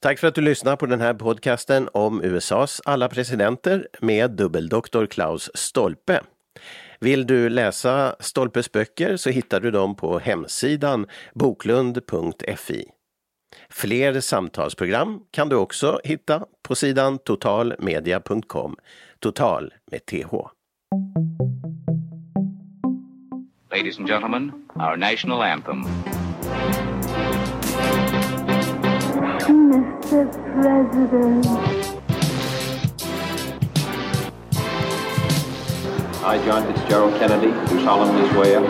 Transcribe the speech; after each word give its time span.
Tack 0.00 0.18
för 0.18 0.26
att 0.26 0.34
du 0.34 0.40
lyssnar 0.40 0.76
på 0.76 0.86
den 0.86 1.00
här 1.00 1.14
podcasten 1.14 1.88
om 1.92 2.22
USAs 2.24 2.80
alla 2.84 3.08
presidenter 3.08 3.88
med 4.00 4.30
dubbeldoktor 4.30 5.06
Klaus 5.06 5.50
Stolpe. 5.54 6.20
Vill 7.00 7.26
du 7.26 7.48
läsa 7.48 8.16
Stolpes 8.20 8.72
böcker 8.72 9.16
så 9.16 9.30
hittar 9.30 9.60
du 9.60 9.70
dem 9.70 9.96
på 9.96 10.18
hemsidan 10.18 11.06
boklund.fi. 11.34 12.84
Fler 13.70 14.20
samtalsprogram 14.20 15.20
kan 15.30 15.48
du 15.48 15.56
också 15.56 16.00
hitta 16.04 16.44
på 16.62 16.74
sidan 16.74 17.18
totalmedia.com. 17.18 18.76
Total 19.18 19.74
med 19.90 20.06
TH. 20.06 20.34
Ladies 23.70 23.98
and 23.98 24.08
gentlemen, 24.08 24.52
our 24.74 24.96
national 24.96 25.42
anthem. 25.42 25.84
Mr. 29.48 30.30
President, 30.52 31.46
I, 36.22 36.44
John 36.44 36.70
Fitzgerald 36.70 37.18
Kennedy, 37.18 37.52
do 37.70 37.82
solemnly 37.82 38.28
swear 38.30 38.60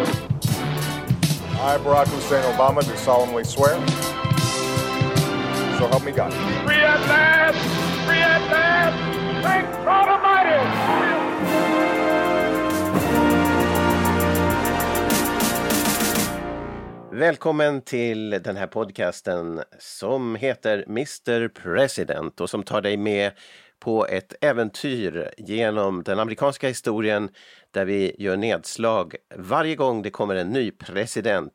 I, 1.60 1.78
Barack 1.78 2.06
Hussein 2.06 2.44
Obama, 2.54 2.84
do 2.84 2.96
solemnly 2.96 3.42
swear. 3.42 3.74
So 5.78 5.88
help 5.88 6.04
me 6.04 6.12
God. 6.12 6.32
Free 6.64 6.76
at 6.76 7.00
last! 7.08 7.58
Free 8.06 8.18
at 8.18 8.50
last! 8.52 9.42
Thank 9.42 9.66
God 9.84 10.08
Almighty! 10.08 11.17
Välkommen 17.18 17.80
till 17.80 18.30
den 18.30 18.56
här 18.56 18.66
podcasten 18.66 19.62
som 19.78 20.34
heter 20.34 20.84
Mr 20.88 21.48
President 21.48 22.40
och 22.40 22.50
som 22.50 22.62
tar 22.62 22.80
dig 22.80 22.96
med 22.96 23.32
på 23.78 24.06
ett 24.06 24.34
äventyr 24.40 25.30
genom 25.38 26.02
den 26.02 26.18
amerikanska 26.18 26.68
historien 26.68 27.28
där 27.70 27.84
vi 27.84 28.16
gör 28.18 28.36
nedslag 28.36 29.16
varje 29.36 29.76
gång 29.76 30.02
det 30.02 30.10
kommer 30.10 30.34
en 30.34 30.48
ny 30.48 30.70
president. 30.70 31.52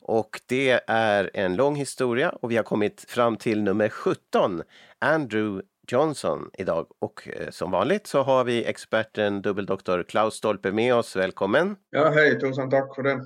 Och 0.00 0.40
det 0.46 0.80
är 0.86 1.30
en 1.34 1.56
lång 1.56 1.76
historia 1.76 2.30
och 2.30 2.50
vi 2.50 2.56
har 2.56 2.64
kommit 2.64 3.04
fram 3.08 3.36
till 3.36 3.62
nummer 3.62 3.88
17, 3.88 4.62
Andrew 4.98 5.62
Johnson 5.92 6.50
idag. 6.58 6.86
Och 6.98 7.28
eh, 7.28 7.50
som 7.50 7.70
vanligt 7.70 8.06
så 8.06 8.22
har 8.22 8.44
vi 8.44 8.64
experten 8.64 9.42
dubbeldoktor 9.42 10.02
Klaus 10.08 10.34
Stolpe 10.34 10.72
med 10.72 10.94
oss. 10.94 11.16
Välkommen! 11.16 11.76
Ja, 11.90 12.10
hej, 12.10 12.40
tusen 12.40 12.70
tack 12.70 12.94
för 12.94 13.02
det. 13.02 13.20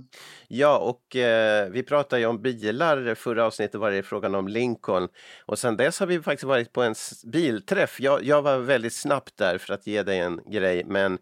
Ja, 0.48 0.78
och 0.78 1.17
eh, 1.17 1.70
vi 1.70 1.83
pratade 1.83 2.20
ju 2.20 2.27
om 2.27 2.42
bilar. 2.42 3.14
Förra 3.14 3.47
avsnittet 3.47 3.80
var 3.80 3.91
det 3.91 4.02
frågan 4.02 4.34
om 4.34 4.48
Lincoln. 4.48 5.08
Och 5.47 5.58
sen 5.58 5.77
dess 5.77 6.00
har 6.00 6.06
vi 6.06 6.22
faktiskt 6.22 6.44
varit 6.44 6.72
på 6.72 6.83
en 6.83 6.94
bilträff. 7.25 8.00
Jag, 8.00 8.25
jag 8.25 8.42
var 8.42 8.58
väldigt 8.58 8.95
snabbt 8.95 9.36
där 9.36 9.58
för 9.58 9.74
att 9.74 9.86
ge 9.86 10.02
dig 10.02 10.19
en 10.19 10.41
grej, 10.47 10.84
men 10.84 11.19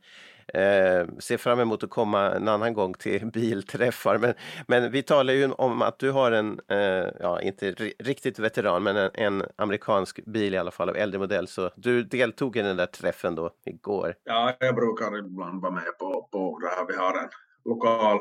eh, 0.55 1.07
ser 1.19 1.37
fram 1.37 1.61
emot 1.61 1.85
att 1.85 1.91
komma 1.91 2.31
en 2.31 2.49
annan 2.49 2.75
gång 2.75 2.95
till 2.95 3.27
bilträffar. 3.33 4.19
Men, 4.19 4.35
men 4.67 4.91
vi 4.91 5.03
talar 5.03 5.33
ju 5.33 5.53
om 5.53 5.83
att 5.83 5.99
du 5.99 6.11
har 6.11 6.33
en, 6.33 6.61
eh, 6.69 7.07
ja 7.21 7.41
inte 7.41 7.71
riktigt 7.99 8.39
veteran, 8.39 8.83
men 8.83 8.97
en, 8.97 9.11
en 9.15 9.43
amerikansk 9.57 10.25
bil 10.25 10.55
i 10.55 10.59
alla 10.59 10.71
fall 10.71 10.89
av 10.89 10.97
äldre 10.97 11.19
modell. 11.19 11.49
Så 11.49 11.71
du 11.77 12.03
deltog 12.03 12.57
i 12.57 12.63
den 12.63 12.77
där 12.77 12.87
träffen 12.87 13.35
då 13.35 13.51
igår. 13.67 14.15
Ja, 14.25 14.57
jag 14.61 14.75
brukar 14.75 15.19
ibland 15.19 15.63
vara 15.63 15.73
med 15.73 15.99
på, 15.99 16.29
på 16.33 16.59
det 16.59 16.69
här. 16.69 16.87
Vi 16.87 16.97
har 16.97 17.23
en 17.23 17.29
lokal 17.65 18.19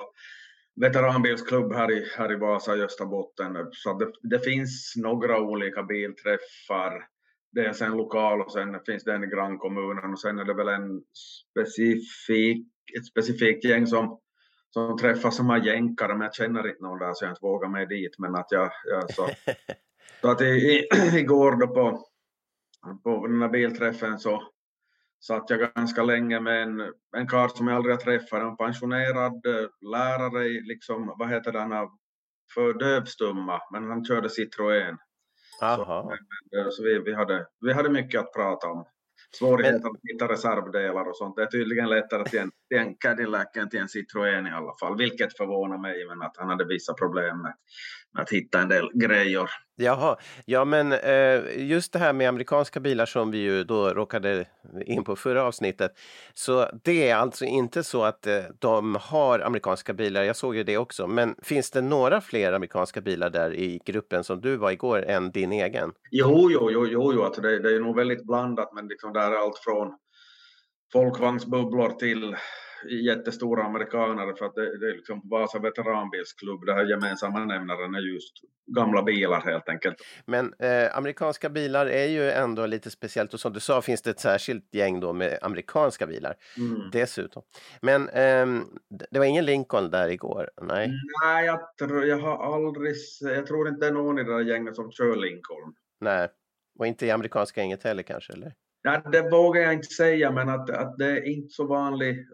veteranbilsklubb 0.81 1.73
här 1.73 1.91
i, 1.91 2.07
här 2.17 2.31
i 2.31 2.35
Vasa, 2.35 2.75
i 2.75 2.81
Österbotten. 2.81 3.57
Så 3.71 3.93
det, 3.93 4.11
det 4.21 4.39
finns 4.39 4.93
några 4.95 5.41
olika 5.41 5.83
bilträffar. 5.83 7.07
Det 7.51 7.65
är 7.65 7.73
sen 7.73 7.97
lokal 7.97 8.41
och 8.41 8.51
sen 8.51 8.79
finns 8.85 9.03
det 9.03 9.13
en 9.13 9.23
i 9.23 9.27
grannkommunen 9.27 10.11
och 10.11 10.19
sen 10.19 10.39
är 10.39 10.45
det 10.45 10.53
väl 10.53 10.67
en 10.67 11.01
specifik, 11.51 12.67
ett 12.99 13.05
specifikt 13.05 13.65
gäng 13.65 13.87
som, 13.87 14.19
som 14.69 14.97
träffas 14.97 15.35
som 15.35 15.49
har 15.49 15.57
jänkare, 15.57 16.13
men 16.13 16.21
jag 16.21 16.35
känner 16.35 16.67
inte 16.67 16.83
någon 16.83 16.99
där 16.99 17.13
så 17.13 17.25
jag 17.25 17.31
inte 17.31 17.41
vågar 17.41 17.69
mig 17.69 17.85
dit. 17.85 18.19
Men 18.19 18.35
att 18.35 18.47
jag, 18.49 18.71
jag 18.85 19.13
så, 19.13 19.29
så 20.21 20.31
att 20.31 20.41
i, 20.41 20.45
i, 20.45 20.87
igår 21.19 21.55
då 21.55 21.67
på, 21.67 22.07
på 23.03 23.27
den 23.27 23.41
här 23.41 23.49
bilträffen 23.49 24.19
så 24.19 24.43
satt 25.19 25.49
jag 25.49 25.73
ganska 25.75 26.03
länge 26.03 26.39
med 26.39 26.63
en, 26.63 26.93
en 27.17 27.27
karl 27.27 27.49
som 27.49 27.67
jag 27.67 27.75
aldrig 27.75 27.95
har 27.95 28.01
träffat, 28.01 28.41
en 28.41 28.57
pensionerad 28.57 29.45
eh, 29.45 29.69
lärare 29.91 30.45
i, 30.45 30.61
liksom, 30.61 31.15
vad 31.17 31.29
heter 31.29 31.51
den, 31.51 31.71
för 32.53 32.73
dövstumma, 32.73 33.61
men 33.71 33.83
han 33.89 34.05
körde 34.05 34.27
Citroën. 34.27 34.97
Aha. 35.61 36.17
Så, 36.51 36.57
eh, 36.57 36.69
Så 36.69 36.83
vi, 36.83 36.99
vi, 36.99 37.13
hade, 37.13 37.47
vi 37.61 37.73
hade 37.73 37.89
mycket 37.89 38.19
att 38.19 38.33
prata 38.33 38.67
om. 38.67 38.85
Svårigheten 39.31 39.85
att 39.85 40.11
hitta 40.13 40.27
reservdelar 40.27 41.09
och 41.09 41.17
sånt. 41.17 41.35
Det 41.35 41.41
är 41.41 41.45
tydligen 41.45 41.89
lättare 41.89 42.23
till 42.23 42.39
en, 42.39 42.51
till 42.69 42.77
en 42.77 42.95
Cadillac 42.95 43.47
än 43.57 43.69
till 43.69 43.79
en 43.79 43.87
Citroën 43.87 44.47
i 44.47 44.51
alla 44.51 44.73
fall, 44.79 44.97
vilket 44.97 45.37
förvånar 45.37 45.77
mig, 45.77 46.07
men 46.07 46.21
att 46.21 46.37
han 46.37 46.49
hade 46.49 46.65
vissa 46.65 46.93
problem 46.93 47.41
med, 47.41 47.53
med 48.13 48.23
att 48.23 48.29
hitta 48.29 48.61
en 48.61 48.69
del 48.69 48.91
grejer. 48.93 49.49
Jaha, 49.79 50.17
ja 50.45 50.65
men 50.65 50.91
eh, 50.91 51.67
just 51.67 51.93
det 51.93 51.99
här 51.99 52.13
med 52.13 52.29
amerikanska 52.29 52.79
bilar 52.79 53.05
som 53.05 53.31
vi 53.31 53.37
ju 53.37 53.63
då 53.63 53.89
råkade 53.89 54.45
in 54.85 55.03
på 55.03 55.15
förra 55.15 55.43
avsnittet. 55.43 55.91
Så 56.33 56.69
det 56.83 57.09
är 57.09 57.15
alltså 57.15 57.45
inte 57.45 57.83
så 57.83 58.03
att 58.03 58.27
eh, 58.27 58.43
de 58.59 58.97
har 59.01 59.39
amerikanska 59.39 59.93
bilar, 59.93 60.23
jag 60.23 60.35
såg 60.35 60.55
ju 60.55 60.63
det 60.63 60.77
också. 60.77 61.07
Men 61.07 61.35
finns 61.43 61.71
det 61.71 61.81
några 61.81 62.21
fler 62.21 62.53
amerikanska 62.53 63.01
bilar 63.01 63.29
där 63.29 63.53
i 63.53 63.81
gruppen 63.85 64.23
som 64.23 64.41
du 64.41 64.55
var 64.55 64.71
igår 64.71 65.05
än 65.05 65.31
din 65.31 65.51
egen? 65.51 65.91
Jo, 66.11 66.49
jo, 66.51 66.71
jo, 66.71 66.87
jo, 66.87 67.13
jo 67.13 67.23
alltså 67.23 67.41
det, 67.41 67.59
det 67.59 67.75
är 67.75 67.79
nog 67.79 67.95
väldigt 67.95 68.25
blandat, 68.25 68.73
men 68.73 68.87
liksom 68.87 69.13
där 69.13 69.31
är 69.31 69.35
allt 69.35 69.57
från 69.57 69.97
folkvagnsbubblor 70.93 71.89
till 71.89 72.35
jättestora 72.89 73.63
amerikanare 73.63 74.35
för 74.35 74.45
att 74.45 74.55
det, 74.55 74.77
det 74.79 74.89
är 74.89 74.95
liksom 74.95 75.21
Vasa 75.23 75.59
veteranbilsklubb, 75.59 76.65
det 76.65 76.73
här 76.73 76.85
gemensamma 76.85 77.45
nämnaren 77.45 77.95
är 77.95 78.13
just 78.13 78.33
gamla 78.75 79.03
bilar 79.03 79.41
helt 79.41 79.69
enkelt. 79.69 79.95
Men 80.25 80.53
eh, 80.59 80.97
amerikanska 80.97 81.49
bilar 81.49 81.85
är 81.85 82.05
ju 82.05 82.31
ändå 82.31 82.65
lite 82.65 82.89
speciellt 82.89 83.33
och 83.33 83.39
som 83.39 83.53
du 83.53 83.59
sa 83.59 83.81
finns 83.81 84.01
det 84.01 84.09
ett 84.09 84.19
särskilt 84.19 84.75
gäng 84.75 84.99
då 84.99 85.13
med 85.13 85.39
amerikanska 85.41 86.07
bilar 86.07 86.35
Mm. 86.57 86.81
dessutom. 86.91 87.43
Men 87.81 88.09
ehm, 88.09 88.63
det 89.11 89.19
var 89.19 89.25
ingen 89.25 89.45
Lincoln 89.45 89.89
där 89.89 90.09
igår? 90.09 90.49
Nej. 90.61 90.91
Nej, 91.25 91.45
jag, 91.45 91.77
tror, 91.77 92.05
jag 92.05 92.17
har 92.19 92.55
aldrig, 92.55 92.95
jag 93.21 93.47
tror 93.47 93.67
inte 93.67 93.79
det 93.85 93.87
är 93.87 93.93
någon 93.93 94.19
i 94.19 94.23
det 94.23 94.33
där 94.33 94.41
gänget 94.41 94.75
som 94.75 94.91
kör 94.91 95.15
Lincoln. 95.15 95.73
Nej. 95.99 96.27
Och 96.79 96.87
inte 96.87 97.05
i 97.05 97.11
amerikanska 97.11 97.61
gänget 97.61 97.83
heller 97.83 98.03
kanske? 98.03 98.33
Eller? 98.33 98.53
Nej, 98.83 99.01
det 99.11 99.21
vågar 99.29 99.61
jag 99.61 99.73
inte 99.73 99.87
säga, 99.87 100.31
men 100.31 100.49
att, 100.49 100.69
att 100.69 100.97
det 100.97 101.05
är 101.05 101.25
inte 101.27 101.49
så 101.49 101.67
vanlig, 101.67 102.27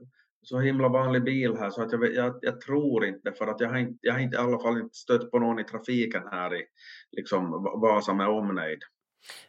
så 0.43 0.59
himla 0.59 0.87
vanlig 0.89 1.23
bil 1.23 1.55
här, 1.59 1.69
så 1.69 1.81
att 1.81 1.91
jag, 1.91 2.13
jag, 2.13 2.39
jag 2.41 2.61
tror 2.61 3.05
inte, 3.05 3.31
för 3.31 3.47
att 3.47 3.59
jag 3.59 3.69
har 3.69 3.77
inte, 3.77 3.97
jag 4.01 4.13
har 4.13 4.19
inte 4.19 4.35
i 4.35 4.39
alla 4.39 4.59
fall 4.59 4.77
inte 4.79 4.95
stött 4.95 5.31
på 5.31 5.39
någon 5.39 5.59
i 5.59 5.63
trafiken 5.63 6.23
här 6.31 6.55
i 6.55 6.63
liksom 7.11 7.51
Va- 7.51 7.75
Vasa 7.75 8.13
med 8.13 8.27
omnejd. 8.27 8.79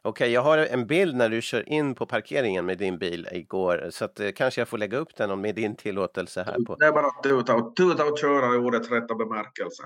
Okej, 0.03 0.33
jag 0.33 0.41
har 0.41 0.59
en 0.59 0.87
bild 0.87 1.17
när 1.17 1.29
du 1.29 1.43
kör 1.43 1.69
in 1.69 1.95
på 1.95 2.07
parkeringen 2.07 2.67
med 2.67 2.79
din 2.79 2.99
bil 2.99 3.29
igår 3.33 3.89
så 3.91 4.05
att 4.05 4.21
eh, 4.21 4.31
kanske 4.31 4.61
jag 4.61 4.69
får 4.69 4.79
lägga 4.79 4.99
upp 4.99 5.17
den 5.17 5.41
med 5.41 5.55
din 5.55 5.77
tillåtelse 5.77 6.43
här 6.43 6.65
på. 6.67 6.77
Det 6.77 6.87
är 6.87 6.93
bara 6.93 7.07
att 7.07 7.23
tuta 7.23 7.55
och, 7.55 7.77
tuta 7.77 8.05
och 8.05 8.19
köra 8.19 8.55
i 8.55 8.59
ordets 8.59 8.91
rätta 8.91 9.15
bemärkelse. 9.15 9.83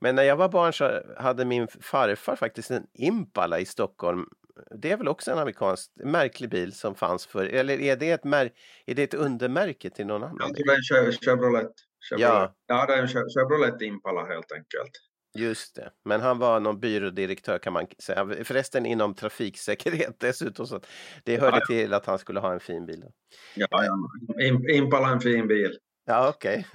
Men 0.00 0.14
när 0.14 0.22
jag 0.22 0.36
var 0.36 0.48
barn 0.48 0.72
så 0.72 1.00
hade 1.18 1.44
min 1.44 1.68
farfar 1.80 2.36
faktiskt 2.36 2.70
en 2.70 2.86
Impala 2.94 3.58
i 3.58 3.64
Stockholm. 3.64 4.26
Det 4.70 4.90
är 4.90 4.96
väl 4.96 5.08
också 5.08 5.30
en 5.30 5.38
amerikansk 5.38 5.90
märklig 6.04 6.50
bil 6.50 6.72
som 6.72 6.94
fanns 6.94 7.26
för, 7.26 7.44
eller 7.44 7.80
är 7.80 7.96
det 7.96 8.10
ett, 8.10 8.24
mär, 8.24 8.50
är 8.86 8.94
det 8.94 9.02
ett 9.02 9.14
undermärke 9.14 9.90
till 9.90 10.06
någon 10.06 10.22
annan? 10.22 10.54
Tror 10.54 10.66
det 10.66 10.72
är 10.72 10.76
en 11.06 11.10
Chev- 11.12 11.18
Chevrolet. 11.24 11.70
Chevrolet. 12.10 12.30
Ja. 12.30 12.54
ja, 12.66 12.86
det 12.86 12.94
är 12.94 12.98
en 12.98 13.06
Chev- 13.08 13.28
Chevrolet 13.34 13.82
Impala 13.82 14.24
helt 14.24 14.52
enkelt. 14.52 14.90
Just 15.38 15.74
det, 15.76 15.90
men 16.04 16.20
han 16.20 16.38
var 16.38 16.60
någon 16.60 16.80
byrådirektör 16.80 17.58
kan 17.58 17.72
man 17.72 17.86
säga. 17.98 18.44
Förresten 18.44 18.86
inom 18.86 19.14
trafiksäkerhet 19.14 20.16
dessutom. 20.20 20.66
Så 20.66 20.80
det 21.24 21.36
hörde 21.40 21.56
Ja, 21.60 21.66
till 21.66 21.94
att 21.94 22.06
han 22.06 22.18
skulle 22.18 22.40
ha 22.40 22.52
en 22.52 22.60
fin 22.60 22.86
bil. 22.86 23.04
Ja, 23.54 23.66
ja. 23.70 23.96
Im- 24.44 24.70
Impala 24.70 25.08
är 25.08 25.12
en 25.12 25.20
fin 25.20 25.48
bil. 25.48 25.78
Ja, 26.12 26.28
okej. 26.28 26.66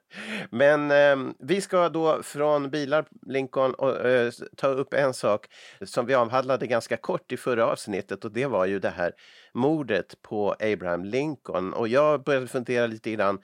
Men 0.50 0.90
eh, 0.90 1.32
vi 1.38 1.60
ska 1.60 1.88
då 1.88 2.22
från 2.22 2.70
bilar, 2.70 3.04
Lincoln, 3.26 3.74
och, 3.74 4.06
eh, 4.06 4.32
ta 4.56 4.66
upp 4.68 4.94
en 4.94 5.14
sak 5.14 5.46
som 5.80 6.06
vi 6.06 6.14
avhandlade 6.14 6.66
ganska 6.66 6.96
kort 6.96 7.32
i 7.32 7.36
förra 7.36 7.66
avsnittet 7.66 8.24
och 8.24 8.32
det 8.32 8.46
var 8.46 8.66
ju 8.66 8.78
det 8.78 8.90
här 8.90 9.12
mordet 9.52 10.22
på 10.22 10.56
Abraham 10.60 11.04
Lincoln. 11.04 11.72
Och 11.72 11.88
jag 11.88 12.22
började 12.22 12.46
fundera 12.46 12.86
lite 12.86 13.10
grann 13.10 13.38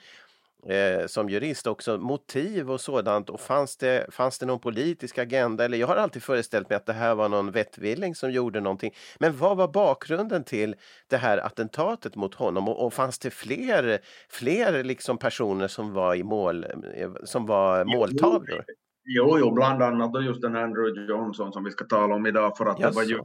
eh, 0.68 1.06
som 1.06 1.28
jurist 1.28 1.66
också, 1.66 1.98
motiv 1.98 2.70
och 2.70 2.80
sådant. 2.80 3.30
Och 3.30 3.40
fanns 3.40 3.76
det, 3.76 4.06
fanns 4.10 4.38
det 4.38 4.46
någon 4.46 4.60
politisk 4.60 5.18
agenda? 5.18 5.64
Eller 5.64 5.78
jag 5.78 5.86
har 5.86 5.96
alltid 5.96 6.22
föreställt 6.22 6.68
mig 6.68 6.76
att 6.76 6.86
det 6.86 6.92
här 6.92 7.14
var 7.14 7.28
någon 7.28 7.50
vettvilling 7.50 8.14
som 8.14 8.30
gjorde 8.30 8.60
någonting. 8.60 8.94
Men 9.18 9.36
vad 9.36 9.56
var 9.56 9.68
bakgrunden 9.68 10.44
till 10.44 10.74
det 11.10 11.16
här 11.16 11.38
attentatet 11.38 12.16
mot 12.16 12.34
honom? 12.34 12.68
Och, 12.68 12.86
och 12.86 12.94
fanns 12.94 13.18
det 13.18 13.30
fler, 13.30 13.98
fler 14.28 14.84
liksom 14.84 15.18
personer 15.18 15.68
som 15.68 15.92
var 15.92 16.14
i 16.14 16.22
mål, 16.22 16.64
eh, 16.94 17.10
som 17.24 17.46
var 17.46 17.84
måltavlor? 17.84 18.64
Jo, 19.04 19.38
jo, 19.40 19.50
bland 19.50 19.82
annat 19.82 20.24
just 20.24 20.42
den 20.42 20.56
Andrew 20.56 21.12
Johnson 21.12 21.52
som 21.52 21.64
vi 21.64 21.70
ska 21.70 21.84
tala 21.84 22.14
om 22.14 22.26
idag 22.26 22.56
för 22.56 22.66
att 22.66 22.78
det 22.78 22.90
var 22.90 23.02
ju 23.02 23.18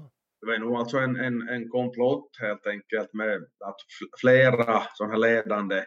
det 0.43 0.51
var 0.51 0.57
nog 0.57 0.75
alltså 0.75 0.97
en, 0.97 1.15
en, 1.15 1.49
en 1.49 1.69
komplott 1.69 2.29
helt 2.41 2.67
enkelt 2.67 3.13
med 3.13 3.35
att 3.69 3.75
flera 4.21 4.83
sådana 4.93 5.13
här 5.13 5.19
ledande, 5.19 5.83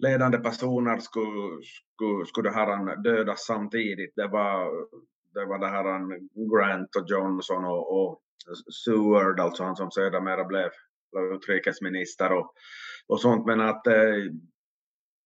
ledande 0.00 0.38
personer 0.38 0.98
skulle, 0.98 1.62
skulle, 1.62 2.26
skulle 2.26 2.50
här 2.50 3.02
dödas 3.02 3.46
samtidigt. 3.46 4.12
Det 4.16 4.26
var, 4.26 4.70
det 5.34 5.44
var 5.44 5.58
det 5.58 5.66
här 5.66 5.84
Grant 6.50 6.96
och 6.96 7.10
Johnson 7.10 7.64
och, 7.64 8.00
och 8.00 8.22
Seward, 8.84 9.40
alltså 9.40 9.64
han 9.64 9.76
som 9.76 9.90
sedermera 9.90 10.44
blev, 10.44 10.70
blev 11.12 11.32
utrikesminister 11.32 12.32
och, 12.32 12.54
och 13.08 13.20
sånt. 13.20 13.46
Men 13.46 13.60
att 13.60 13.86
eh, 13.86 14.14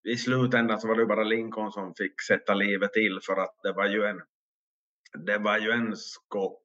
i 0.09 0.17
slutändan 0.17 0.81
så 0.81 0.89
var 0.89 0.95
det 0.95 1.07
bara 1.07 1.25
Lincoln 1.25 1.73
som 1.73 1.95
fick 1.95 2.21
sätta 2.21 2.55
livet 2.55 2.93
till 2.93 3.19
för 3.27 3.37
att 3.37 3.55
det 3.63 3.73
var 3.73 3.87
ju 3.87 4.05
en, 4.05 4.21
det 5.27 5.39
var 5.39 5.59
ju 5.59 5.71
en 5.71 5.97
skock 5.97 6.64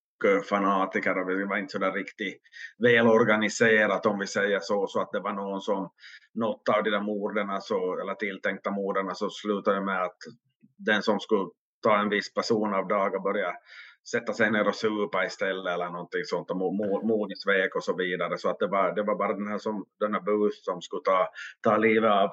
fanatiker 0.50 1.18
och 1.18 1.30
det 1.30 1.46
var 1.46 1.58
inte 1.58 1.72
sådär 1.72 1.92
riktigt 1.92 2.42
välorganiserat 2.84 4.06
om 4.06 4.20
vi 4.20 4.28
säger 4.28 4.60
så, 4.60 4.88
så 4.88 5.02
att 5.02 5.12
det 5.12 5.20
var 5.20 5.34
någon 5.34 5.62
som, 5.62 5.90
något 6.34 6.70
av 6.70 6.84
de 6.84 6.90
där 6.90 7.02
morden, 7.02 7.62
så, 7.62 8.00
eller 8.02 8.14
tilltänkta 8.14 8.72
morden, 8.72 9.16
så 9.16 9.30
slutade 9.30 9.82
med 9.82 10.04
att 10.04 10.18
den 10.78 11.04
som 11.04 11.20
skulle 11.20 11.50
ta 11.84 11.98
en 11.98 12.10
viss 12.10 12.34
person 12.34 12.74
av 12.74 12.88
dagen 12.88 13.24
började 13.24 13.56
sätta 14.12 14.34
sig 14.34 14.52
ner 14.52 14.68
och 14.68 14.76
supa 14.76 15.26
istället 15.26 15.74
eller 15.74 15.90
någonting 15.90 16.26
sånt 16.26 16.52
och 16.52 16.58
modigt 17.06 17.42
svek 17.42 17.76
och 17.76 17.84
så 17.84 17.96
vidare. 17.96 18.38
Så 18.38 18.50
att 18.50 18.60
det 18.60 18.68
var, 18.68 18.96
det 18.96 19.04
var 19.04 19.16
bara 19.16 19.34
den 19.34 19.48
här, 19.48 19.58
som, 19.58 19.86
den 20.00 20.14
här 20.14 20.22
Booth 20.22 20.58
som 20.62 20.82
skulle 20.82 21.02
ta, 21.02 21.30
ta 21.62 21.78
livet 21.78 22.12
av, 22.12 22.32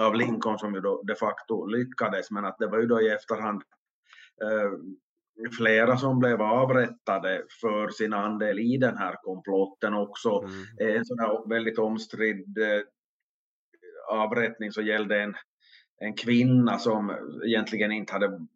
av 0.00 0.14
Lincoln 0.14 0.58
som 0.58 0.74
ju 0.74 0.80
då 0.80 1.02
de 1.02 1.14
facto 1.14 1.66
lyckades 1.66 2.30
men 2.30 2.44
att 2.44 2.58
det 2.58 2.66
var 2.66 2.78
ju 2.78 2.86
då 2.86 3.00
i 3.00 3.08
efterhand 3.08 3.62
eh, 4.42 4.72
flera 5.58 5.96
som 5.96 6.18
blev 6.18 6.42
avrättade 6.42 7.42
för 7.60 7.88
sin 7.88 8.12
andel 8.12 8.58
i 8.58 8.76
den 8.76 8.96
här 8.96 9.14
komplotten 9.22 9.94
också. 9.94 10.44
Mm. 10.78 10.96
En 10.96 11.04
sån 11.04 11.18
här 11.18 11.48
väldigt 11.48 11.78
omstridd 11.78 12.58
eh, 12.58 12.82
avrättning 14.10 14.72
så 14.72 14.82
gällde 14.82 15.22
en, 15.22 15.34
en 16.00 16.14
kvinna 16.14 16.78
som 16.78 17.12
egentligen 17.44 17.92
inte 17.92 18.12
hade 18.12 18.46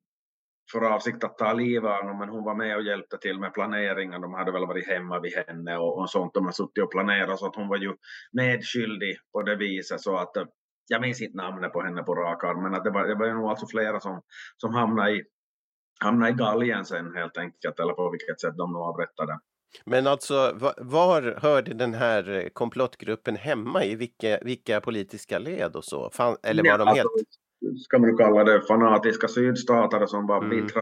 för 0.73 0.81
avsikt 0.81 1.25
att 1.25 1.39
ta 1.39 1.53
livet 1.53 1.91
av 1.91 1.97
honom, 1.97 2.19
men 2.19 2.29
hon 2.29 2.45
var 2.45 2.55
med 2.55 2.77
och 2.77 2.83
hjälpte 2.83 3.19
till 3.19 3.41
med 3.41 3.55
planeringen. 3.55 4.21
De 4.21 4.35
hade 4.35 4.53
väl 4.53 4.67
varit 4.67 4.89
hemma 4.89 5.21
vid 5.21 5.33
henne 5.35 5.77
och, 5.77 5.99
och 5.99 6.11
sånt. 6.11 6.35
De 6.35 6.45
har 6.45 6.53
suttit 6.53 6.85
och 6.85 6.91
planerat 6.91 7.39
så 7.39 7.47
att 7.47 7.57
hon 7.57 7.69
var 7.69 7.77
ju 7.77 7.95
medskyldig 8.33 9.17
på 9.33 9.43
det 9.43 9.57
viset 9.57 10.01
så 10.01 10.17
att 10.17 10.31
jag 10.89 11.01
minns 11.01 11.23
inte 11.23 11.37
namnet 11.37 11.73
på 11.73 11.83
henne 11.83 12.03
på 12.03 12.15
rak 12.15 12.45
arm, 12.45 12.63
men 12.63 12.75
att 12.75 12.85
det 12.85 12.91
var, 12.91 13.07
det 13.07 13.15
var 13.15 13.27
ju 13.27 13.35
nog 13.35 13.51
alltså 13.51 13.67
flera 13.67 14.01
som, 14.01 14.23
som 14.57 14.75
hamnade 14.75 15.11
i, 15.11 15.23
hamnade 16.03 16.33
i 16.33 16.35
galgen 16.35 16.85
sen 16.85 17.15
helt 17.15 17.37
enkelt, 17.37 17.81
eller 17.81 17.93
på 17.93 18.11
vilket 18.11 18.41
sätt 18.41 18.57
de 18.57 18.73
nu 18.73 18.79
avrättade. 18.79 19.39
Men 19.85 20.07
alltså, 20.07 20.53
var 20.77 21.41
hörde 21.43 21.75
den 21.75 21.95
här 21.95 22.51
komplottgruppen 22.53 23.37
hemma 23.37 23.85
i? 23.85 23.95
Vilka, 23.95 24.39
vilka 24.43 24.81
politiska 24.81 25.39
led 25.39 25.77
och 25.77 25.85
så? 25.85 26.11
Fan, 26.13 26.37
eller 26.43 26.63
var 26.63 26.71
ja, 26.71 26.77
de 26.77 26.89
helt... 26.89 26.99
Alltså, 26.99 27.85
ska 27.85 27.99
man 27.99 28.17
kalla 28.17 28.45
det, 28.45 28.63
fanatiska 28.63 29.29
sydstater 29.29 30.07
som 30.07 30.27
var 30.27 30.45
mm. 30.45 30.51
bittra 30.51 30.81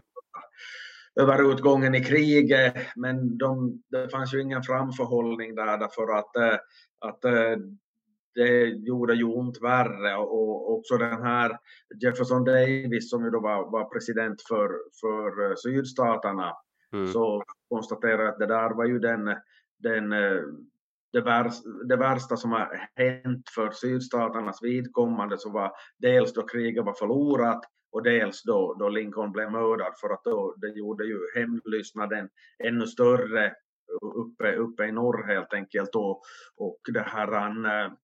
över 1.19 1.51
utgången 1.51 1.95
i 1.95 2.03
kriget. 2.03 2.73
Men 2.95 3.37
de, 3.37 3.81
det 3.89 4.09
fanns 4.09 4.33
ju 4.33 4.41
ingen 4.41 4.63
framförhållning 4.63 5.55
där 5.55 5.77
därför 5.77 6.17
att, 6.17 6.35
eh, 6.35 6.59
att 6.99 7.25
eh, 7.25 7.57
det 8.35 8.65
gjorde 8.65 9.13
ju 9.13 9.23
ont 9.23 9.61
värre 9.61 10.15
och 10.17 10.73
också 10.73 10.97
den 10.97 11.23
här 11.23 11.57
Jefferson 12.03 12.43
Davis 12.43 13.09
som 13.09 13.25
ju 13.25 13.29
då 13.29 13.39
var, 13.39 13.71
var 13.71 13.85
president 13.85 14.41
för, 14.41 14.69
för 15.01 15.49
eh, 15.49 15.55
sydstaterna. 15.55 16.53
Mm. 16.93 17.07
så 17.07 17.43
konstaterade 17.69 18.29
att 18.29 18.39
det 18.39 18.45
där 18.45 18.69
var 18.69 18.85
ju 18.85 18.99
den, 18.99 19.35
den 19.79 20.09
det, 21.13 21.21
värsta, 21.21 21.69
det 21.69 21.95
värsta 21.95 22.37
som 22.37 22.51
har 22.51 22.89
hänt 22.95 23.49
för 23.55 23.71
sydstaternas 23.71 24.63
vidkommande. 24.63 25.37
Så 25.37 25.49
var 25.49 25.71
dels 25.97 26.33
då 26.33 26.47
kriget 26.47 26.85
var 26.85 26.93
förlorat 26.93 27.61
och 27.91 28.03
dels 28.03 28.43
då, 28.43 28.75
då 28.79 28.89
Lincoln 28.89 29.31
blev 29.31 29.51
mördad 29.51 29.93
för 30.01 30.09
att 30.09 30.23
då, 30.23 30.55
det 30.57 30.67
gjorde 30.67 31.05
ju 31.05 31.19
hämndlystnaden 31.35 32.29
ännu 32.63 32.87
större 32.87 33.53
uppe, 34.01 34.55
uppe 34.55 34.85
i 34.85 34.91
norr 34.91 35.27
helt 35.27 35.53
enkelt 35.53 35.95
och, 35.95 36.21
och 36.55 36.79
det 36.93 37.01
här 37.01 37.27
eh, 37.27 37.91
det 37.91 37.95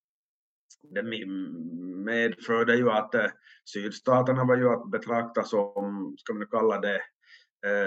medförde 2.06 2.75
ju 2.75 2.89
att 2.89 3.16
eh, 3.16 3.25
sydstaterna 3.74 4.45
var 4.45 4.57
ju 4.57 4.69
att 4.69 4.92
betrakta 4.92 5.44
som, 5.44 6.16
ska 6.18 6.34
man 6.34 6.48
kalla 6.48 6.80
det, 6.80 7.01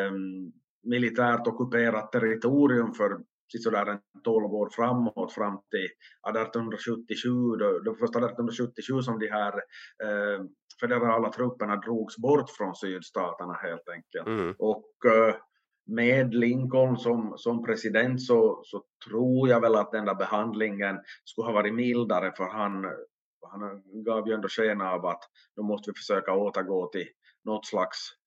um, 0.09 0.53
militärt 0.83 1.47
ockuperat 1.47 2.13
territorium 2.13 2.95
för 2.95 3.19
sådär 3.59 3.87
en 3.87 3.99
12 4.25 4.45
år 4.45 4.69
framåt 4.73 5.33
fram 5.33 5.59
till 5.71 5.89
1877, 6.29 7.31
då, 7.59 7.79
då 7.79 7.95
först 7.95 8.17
1877 8.17 9.03
som 9.03 9.19
de 9.19 9.27
här 9.27 9.55
eh, 10.05 10.45
federala 10.81 11.33
trupperna 11.33 11.77
drogs 11.77 12.17
bort 12.17 12.51
från 12.51 12.75
sydstaterna 12.75 13.53
helt 13.53 13.89
enkelt. 13.89 14.27
Mm. 14.27 14.55
Och 14.59 14.95
eh, 15.07 15.35
med 15.91 16.35
Lincoln 16.35 16.97
som, 16.97 17.35
som 17.37 17.65
president 17.65 18.23
så, 18.23 18.61
så 18.65 18.83
tror 19.09 19.49
jag 19.49 19.61
väl 19.61 19.75
att 19.75 19.93
den 19.93 20.05
där 20.05 20.15
behandlingen 20.15 20.99
skulle 21.25 21.47
ha 21.47 21.53
varit 21.53 21.75
mildare 21.75 22.33
för 22.37 22.45
han, 22.45 22.85
han 23.51 23.83
gav 24.05 24.29
ju 24.29 24.35
ändå 24.35 24.49
sken 24.49 24.81
av 24.81 25.07
att 25.07 25.23
då 25.57 25.63
måste 25.63 25.91
vi 25.91 25.95
försöka 25.95 26.35
återgå 26.35 26.87
till 26.87 27.09
något 27.45 27.67
slags 27.67 28.21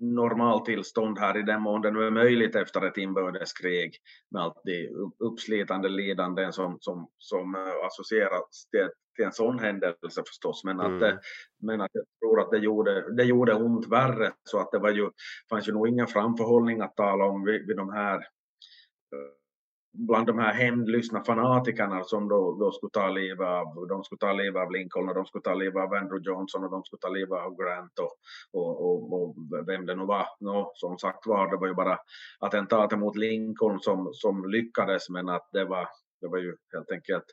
normaltillstånd 0.00 1.18
här 1.18 1.38
i 1.38 1.42
den 1.42 1.62
mån 1.62 1.82
det 1.82 1.90
nu 1.90 2.06
är 2.06 2.10
möjligt 2.10 2.56
efter 2.56 2.86
ett 2.86 2.96
inbördeskrig 2.96 3.96
med 4.30 4.42
allt 4.42 4.60
det 4.64 4.88
uppslitande 5.18 5.88
lidanden 5.88 6.52
som, 6.52 6.76
som, 6.80 7.08
som 7.18 7.54
eh, 7.54 7.86
associeras 7.86 8.68
till, 8.70 8.88
till 9.14 9.24
en 9.24 9.32
sån 9.32 9.58
händelse 9.58 10.22
förstås. 10.26 10.64
Men 10.64 10.80
att, 10.80 11.02
mm. 11.02 11.18
men 11.62 11.80
att 11.80 11.90
jag 11.92 12.04
tror 12.20 12.40
att 12.40 12.50
det 12.50 12.58
gjorde, 12.58 13.14
det 13.16 13.24
gjorde 13.24 13.54
ont 13.54 13.88
värre 13.88 14.32
så 14.44 14.58
att 14.58 14.72
det 14.72 14.78
var 14.78 14.90
ju, 14.90 15.10
fanns 15.50 15.68
ju 15.68 15.72
nog 15.72 15.88
ingen 15.88 16.06
framförhållning 16.06 16.80
att 16.80 16.96
tala 16.96 17.24
om 17.24 17.44
vid, 17.44 17.66
vid 17.66 17.76
de 17.76 17.92
här 17.92 18.16
eh, 18.16 19.32
bland 19.92 20.26
de 20.26 20.38
här 20.38 20.52
hämndlystna 20.52 21.24
fanatikerna 21.24 22.04
som 22.04 22.28
då, 22.28 22.56
då 22.60 22.72
skulle 22.72 22.90
ta 22.90 23.08
livet 23.08 23.46
av, 23.46 23.86
de 23.88 24.04
skulle 24.04 24.18
ta 24.18 24.32
livet 24.32 24.62
av 24.62 24.72
Lincoln 24.72 25.08
och 25.08 25.14
de 25.14 25.24
skulle 25.24 25.42
ta 25.42 25.54
livet 25.54 25.82
av 25.82 25.94
Andrew 25.94 26.30
Johnson 26.30 26.64
och 26.64 26.70
de 26.70 26.84
skulle 26.84 27.00
ta 27.00 27.08
livet 27.08 27.38
av 27.38 27.56
Grant 27.56 27.98
och, 27.98 28.12
och, 28.52 28.84
och, 28.86 29.12
och 29.12 29.36
vem 29.66 29.86
det 29.86 29.94
nu 29.94 30.04
var. 30.04 30.26
No, 30.40 30.72
som 30.74 30.98
sagt 30.98 31.26
var, 31.26 31.50
det 31.50 31.56
var 31.56 31.66
ju 31.66 31.74
bara 31.74 31.98
attentatet 32.40 32.98
mot 32.98 33.16
Lincoln 33.16 33.80
som, 33.80 34.10
som 34.12 34.50
lyckades 34.50 35.08
men 35.10 35.28
att 35.28 35.48
det 35.52 35.64
var, 35.64 35.88
det 36.20 36.28
var 36.28 36.38
ju 36.38 36.56
helt 36.72 36.90
enkelt 36.90 37.24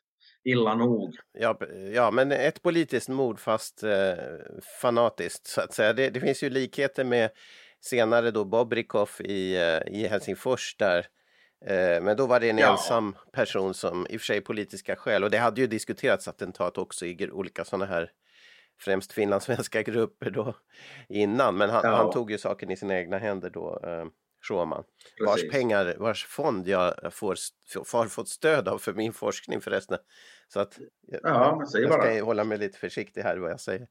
illa 0.44 0.76
nog. 0.76 1.16
Ja, 1.34 1.60
ja 1.94 2.12
men 2.12 2.32
ett 2.32 2.62
politiskt 2.62 3.10
mord 3.10 3.40
fast 3.40 3.84
eh, 3.84 4.14
fanatiskt 4.82 5.48
så 5.48 5.62
att 5.62 5.74
säga. 5.74 5.94
Det, 5.94 6.10
det, 6.10 6.20
finns 6.20 6.44
ju 6.44 6.50
likheter 6.50 7.04
med 7.04 7.30
senare 7.82 8.32
då 8.32 8.46
Bobrikov 8.46 9.10
i, 9.20 9.56
eh, 9.56 10.02
i 10.02 10.08
Helsingfors 10.08 10.76
där 10.78 11.08
Eh, 11.66 12.02
men 12.02 12.18
då 12.18 12.28
var 12.28 12.40
det 12.40 12.50
en 12.50 12.58
ja. 12.58 12.72
ensam 12.72 13.16
person 13.32 13.74
som 13.74 14.08
i 14.10 14.18
och 14.18 14.22
för 14.22 14.26
sig 14.26 14.42
politiska 14.42 14.96
skäl 14.96 15.24
och 15.24 15.30
det 15.30 15.38
hade 15.38 15.62
ju 15.62 15.68
diskuterats 15.68 16.28
attentat 16.28 16.78
också 16.78 17.06
i 17.06 17.30
olika 17.32 17.66
sådana 17.66 17.86
här 17.86 18.12
främst 18.80 19.14
finlandssvenska 19.14 19.84
grupper 19.84 20.30
då 20.30 20.56
innan 21.10 21.58
men 21.58 21.70
han, 21.70 21.82
ja. 21.84 21.96
han, 21.96 22.12
tog 22.12 22.32
ju 22.32 22.38
saken 22.38 22.72
i 22.72 22.78
sina 22.78 22.98
egna 23.00 23.18
händer 23.18 23.50
då 23.50 23.80
eh, 23.84 24.06
Schåman. 24.42 24.84
Vars 25.26 25.50
pengar, 25.50 25.96
vars 26.00 26.26
fond 26.26 26.68
jag 26.68 27.14
får, 27.14 27.36
har 27.98 28.06
fått 28.06 28.30
stöd 28.30 28.68
av 28.68 28.78
för 28.78 28.94
min 28.94 29.14
forskning 29.14 29.62
förresten. 29.62 29.98
Så 30.54 30.60
att 30.60 30.80
ja, 31.08 31.20
jag, 31.24 31.58
jag 31.60 31.68
ska 31.68 31.88
bara. 31.88 32.22
hålla 32.22 32.44
mig 32.44 32.58
lite 32.58 32.78
försiktig 32.78 33.22
här 33.22 33.38
vad 33.38 33.52
jag 33.52 33.60
säger. 33.60 33.88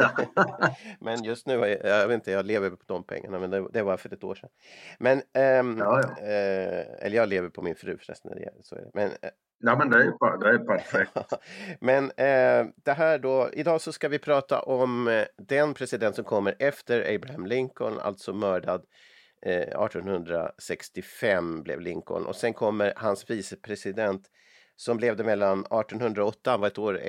men 1.00 1.24
just 1.24 1.46
nu, 1.46 1.78
jag 1.84 2.08
vet 2.08 2.14
inte, 2.14 2.30
jag 2.30 2.46
lever 2.46 2.70
på 2.70 2.84
de 2.86 3.04
pengarna, 3.04 3.38
men 3.38 3.50
det, 3.50 3.68
det 3.72 3.82
var 3.82 3.96
för 3.96 4.14
ett 4.14 4.24
år 4.24 4.34
sedan. 4.34 4.50
Men, 4.98 5.22
ähm, 5.34 5.78
ja, 5.78 6.02
ja. 6.02 6.22
Äh, 6.22 6.84
eller 6.98 7.16
jag 7.16 7.28
lever 7.28 7.48
på 7.48 7.62
min 7.62 7.74
fru 7.74 7.98
förresten, 7.98 8.32
så 8.62 8.74
är 8.74 8.80
det. 8.80 8.90
Men, 8.94 9.10
äh, 9.10 9.30
Ja, 9.60 9.76
men 9.76 9.90
det 9.90 9.96
är, 9.96 10.38
det 10.38 10.50
är 10.50 10.58
perfekt. 10.58 11.12
men 11.80 12.04
äh, 12.04 12.66
det 12.84 12.92
här 12.92 13.18
då, 13.18 13.50
idag 13.52 13.80
så 13.80 13.92
ska 13.92 14.08
vi 14.08 14.18
prata 14.18 14.60
om 14.60 15.24
den 15.36 15.74
president 15.74 16.14
som 16.16 16.24
kommer 16.24 16.54
efter 16.58 17.14
Abraham 17.14 17.46
Lincoln, 17.46 17.98
alltså 17.98 18.32
mördad 18.32 18.84
1865 19.42 21.62
blev 21.62 21.80
Lincoln 21.80 22.26
och 22.26 22.36
sen 22.36 22.54
kommer 22.54 22.92
hans 22.96 23.30
vicepresident 23.30 24.30
som 24.80 24.98
levde 24.98 25.24
mellan 25.24 25.60
1808, 25.60 26.50
han 26.50 26.60
var 26.60 26.68
ett 26.68 26.78
år 26.78 27.00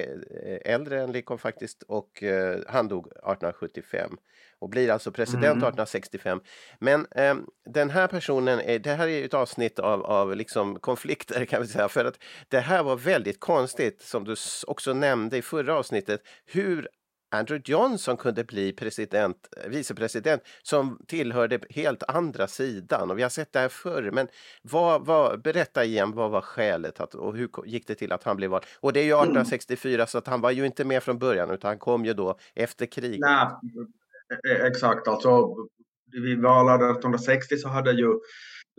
äldre 0.66 1.02
än 1.02 1.12
Lincoln 1.12 1.40
faktiskt, 1.40 1.84
och 1.84 2.24
eh, 2.24 2.60
han 2.68 2.88
dog 2.88 3.08
1875 3.08 4.18
och 4.60 4.70
blir 4.70 4.90
alltså 4.90 5.12
president 5.12 5.44
mm. 5.44 5.58
1865. 5.58 6.42
Men 6.80 7.08
eh, 7.12 7.36
den 7.66 7.90
här 7.90 8.08
personen, 8.08 8.60
är, 8.60 8.80
det 8.80 8.94
här 8.94 9.08
är 9.08 9.26
ett 9.26 9.34
avsnitt 9.34 9.80
av, 9.80 10.06
av 10.06 10.36
liksom 10.36 10.80
konflikter 10.80 11.46
kan 11.46 11.62
vi 11.62 11.68
säga, 11.68 11.90
för 11.90 12.06
att 12.06 12.20
det 12.48 12.60
här 12.60 12.84
var 12.84 12.96
väldigt 12.96 13.40
konstigt 13.40 14.02
som 14.02 14.24
du 14.24 14.36
också 14.68 14.94
nämnde 14.94 15.38
i 15.38 15.42
förra 15.42 15.76
avsnittet, 15.76 16.22
hur 16.46 16.90
Andrew 17.32 17.72
Johnson 17.72 18.18
kunde 18.18 18.44
bli 18.44 18.74
president, 18.74 19.50
vicepresident 19.68 20.42
som 20.64 21.00
tillhörde 21.08 21.60
helt 21.70 22.04
andra 22.08 22.48
sidan. 22.48 23.12
Och 23.12 23.18
vi 23.18 23.22
har 23.22 23.30
sett 23.30 23.54
det 23.54 23.60
här 23.60 23.70
förr. 23.70 24.12
Men 24.14 24.28
vad, 24.62 25.06
vad, 25.06 25.42
berätta 25.42 25.86
igen, 25.86 26.12
vad 26.12 26.32
var 26.32 26.42
skälet 26.42 27.00
att, 27.00 27.16
och 27.16 27.36
hur 27.36 27.50
gick 27.66 27.88
det 27.88 27.96
till 27.96 28.12
att 28.12 28.24
han 28.24 28.38
blev 28.38 28.52
vald? 28.52 28.64
Och 28.80 28.94
det 28.94 29.00
är 29.00 29.04
ju 29.04 29.14
1864 29.14 29.94
mm. 29.94 30.08
så 30.08 30.18
att 30.18 30.28
han 30.28 30.42
var 30.42 30.52
ju 30.52 30.66
inte 30.66 30.86
med 30.86 31.04
från 31.04 31.20
början 31.20 31.52
utan 31.52 31.70
han 31.70 31.80
kom 31.80 32.06
ju 32.06 32.14
då 32.14 32.38
efter 32.56 32.86
kriget. 32.86 33.20
Nej, 33.20 33.48
e-, 34.52 34.68
exakt. 34.68 35.08
Alltså, 35.08 35.56
vid 36.12 36.42
valet 36.42 36.76
1860 36.76 37.58
så 37.58 37.68
hade 37.68 37.92
ju 37.92 38.20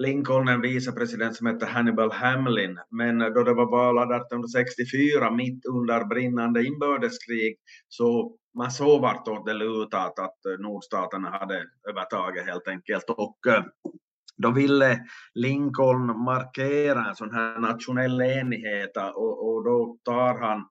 Lincoln 0.02 0.49
en 0.49 0.61
vicepresident 0.61 1.37
som 1.37 1.47
hette 1.47 1.66
Hannibal 1.66 2.12
Hamlin, 2.12 2.78
men 2.90 3.19
då 3.19 3.42
det 3.42 3.54
var 3.54 3.71
val 3.71 3.97
1864 3.97 5.30
mitt 5.30 5.66
under 5.66 6.04
brinnande 6.04 6.64
inbördeskrig 6.64 7.57
så 7.88 8.37
man 8.57 8.71
såg 8.71 9.00
vartåt 9.02 9.47
det 9.47 9.54
lutade 9.54 10.04
att 10.04 10.47
eh, 10.47 10.59
nordstaterna 10.59 11.30
hade 11.30 11.64
övertaget 11.88 12.47
helt 12.47 12.69
enkelt 12.69 13.11
och 13.11 13.38
eh, 13.49 13.64
då 14.37 14.50
ville 14.50 15.07
Lincoln 15.35 16.25
markera 16.25 17.09
en 17.09 17.16
sån 17.16 17.35
här 17.35 17.59
nationell 17.59 18.21
enighet 18.21 18.97
och, 18.97 19.49
och 19.49 19.64
då 19.64 19.99
tar 20.04 20.38
han 20.38 20.69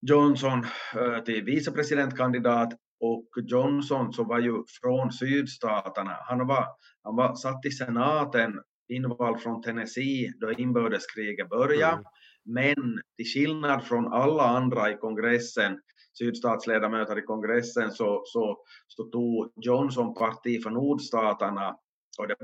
Johnson 0.00 0.64
eh, 0.94 1.24
till 1.24 1.44
vicepresidentkandidat 1.44 2.72
och 3.00 3.28
Johnson 3.36 4.12
som 4.12 4.28
var 4.28 4.38
ju 4.38 4.64
från 4.80 5.12
sydstaterna, 5.12 6.16
han 6.20 6.46
var, 6.46 6.66
han 7.02 7.16
var 7.16 7.34
satt 7.34 7.64
i 7.66 7.70
senaten 7.70 8.60
invald 8.88 9.40
från 9.40 9.62
Tennessee 9.62 10.32
då 10.40 10.52
inbördeskriget 10.52 11.48
började. 11.48 11.92
Mm. 11.92 12.04
Men 12.48 13.00
till 13.16 13.26
skillnad 13.26 13.84
från 13.84 14.12
alla 14.12 14.42
andra 14.42 14.90
i 14.90 14.96
kongressen, 14.96 15.80
sydstatsledamöter 16.18 17.18
i 17.18 17.22
kongressen, 17.22 17.90
så, 17.90 18.22
så, 18.24 18.58
så 18.86 19.04
tog 19.04 19.52
Johnson 19.56 20.14
parti 20.14 20.62
för 20.62 20.70
nordstaterna. 20.70 21.76
Och 22.18 22.28
det 22.28 22.36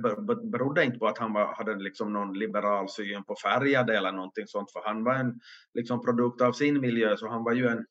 berodde 0.51 0.85
inte 0.85 0.99
på 0.99 1.07
att 1.07 1.19
han 1.19 1.33
var, 1.33 1.55
hade 1.55 1.75
liksom 1.75 2.13
någon 2.13 2.39
liberal 2.39 2.89
syn 2.89 3.25
på 3.25 3.35
färgade 3.43 3.97
eller 3.97 4.13
någonting 4.13 4.47
sånt, 4.47 4.73
för 4.73 4.83
han 4.85 5.05
var 5.05 5.15
en 5.15 5.41
liksom 5.75 6.01
produkt 6.01 6.41
av 6.41 6.53
sin 6.53 6.81
miljö, 6.81 7.17
så 7.17 7.29
han 7.29 7.45
var 7.45 7.53
ju 7.53 7.69
en, 7.69 7.87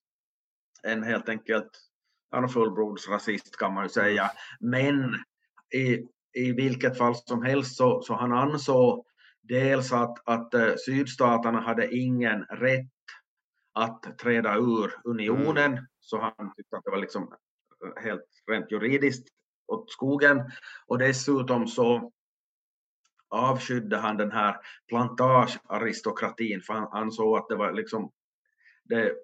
en 0.83 1.03
helt 1.03 1.29
enkelt 1.29 1.69
han 2.33 2.49
fullblodsrasist 2.49 3.57
kan 3.57 3.73
man 3.73 3.83
ju 3.83 3.89
säga. 3.89 4.31
Men 4.59 5.15
i, 5.73 6.07
i 6.33 6.51
vilket 6.51 6.97
fall 6.97 7.15
som 7.15 7.43
helst 7.43 7.75
så, 7.75 8.01
så 8.01 8.13
han 8.13 8.31
ansåg 8.31 9.05
dels 9.43 9.93
att, 9.93 10.17
att 10.25 10.53
uh, 10.53 10.75
sydstaterna 10.85 11.59
hade 11.59 11.95
ingen 11.95 12.43
rätt 12.43 12.87
att 13.73 14.17
träda 14.17 14.55
ur 14.57 14.93
unionen, 15.03 15.71
mm. 15.71 15.85
så 15.99 16.19
han 16.19 16.53
tyckte 16.55 16.77
att 16.77 16.83
det 16.83 16.91
var 16.91 16.97
liksom 16.97 17.33
helt 18.03 18.25
rent 18.51 18.71
juridiskt 18.71 19.27
åt 19.67 19.91
skogen. 19.91 20.51
Och 20.87 20.97
dessutom 20.97 21.67
så 21.67 22.11
avskydde 23.29 23.97
han 23.97 24.17
den 24.17 24.31
här 24.31 24.57
plantagearistokratin 24.89 26.61
för 26.61 26.73
han 26.73 26.87
ansåg 26.91 27.37
att 27.37 27.49
det 27.49 27.55
var 27.55 27.73
liksom 27.73 28.11
det, 28.83 29.15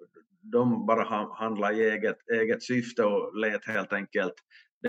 de 0.41 0.85
bara 0.85 1.33
handlade 1.33 1.75
i 1.75 1.89
eget, 1.89 2.29
eget 2.29 2.63
syfte 2.63 3.03
och 3.03 3.37
lät 3.37 3.65
helt 3.65 3.93
enkelt 3.93 4.33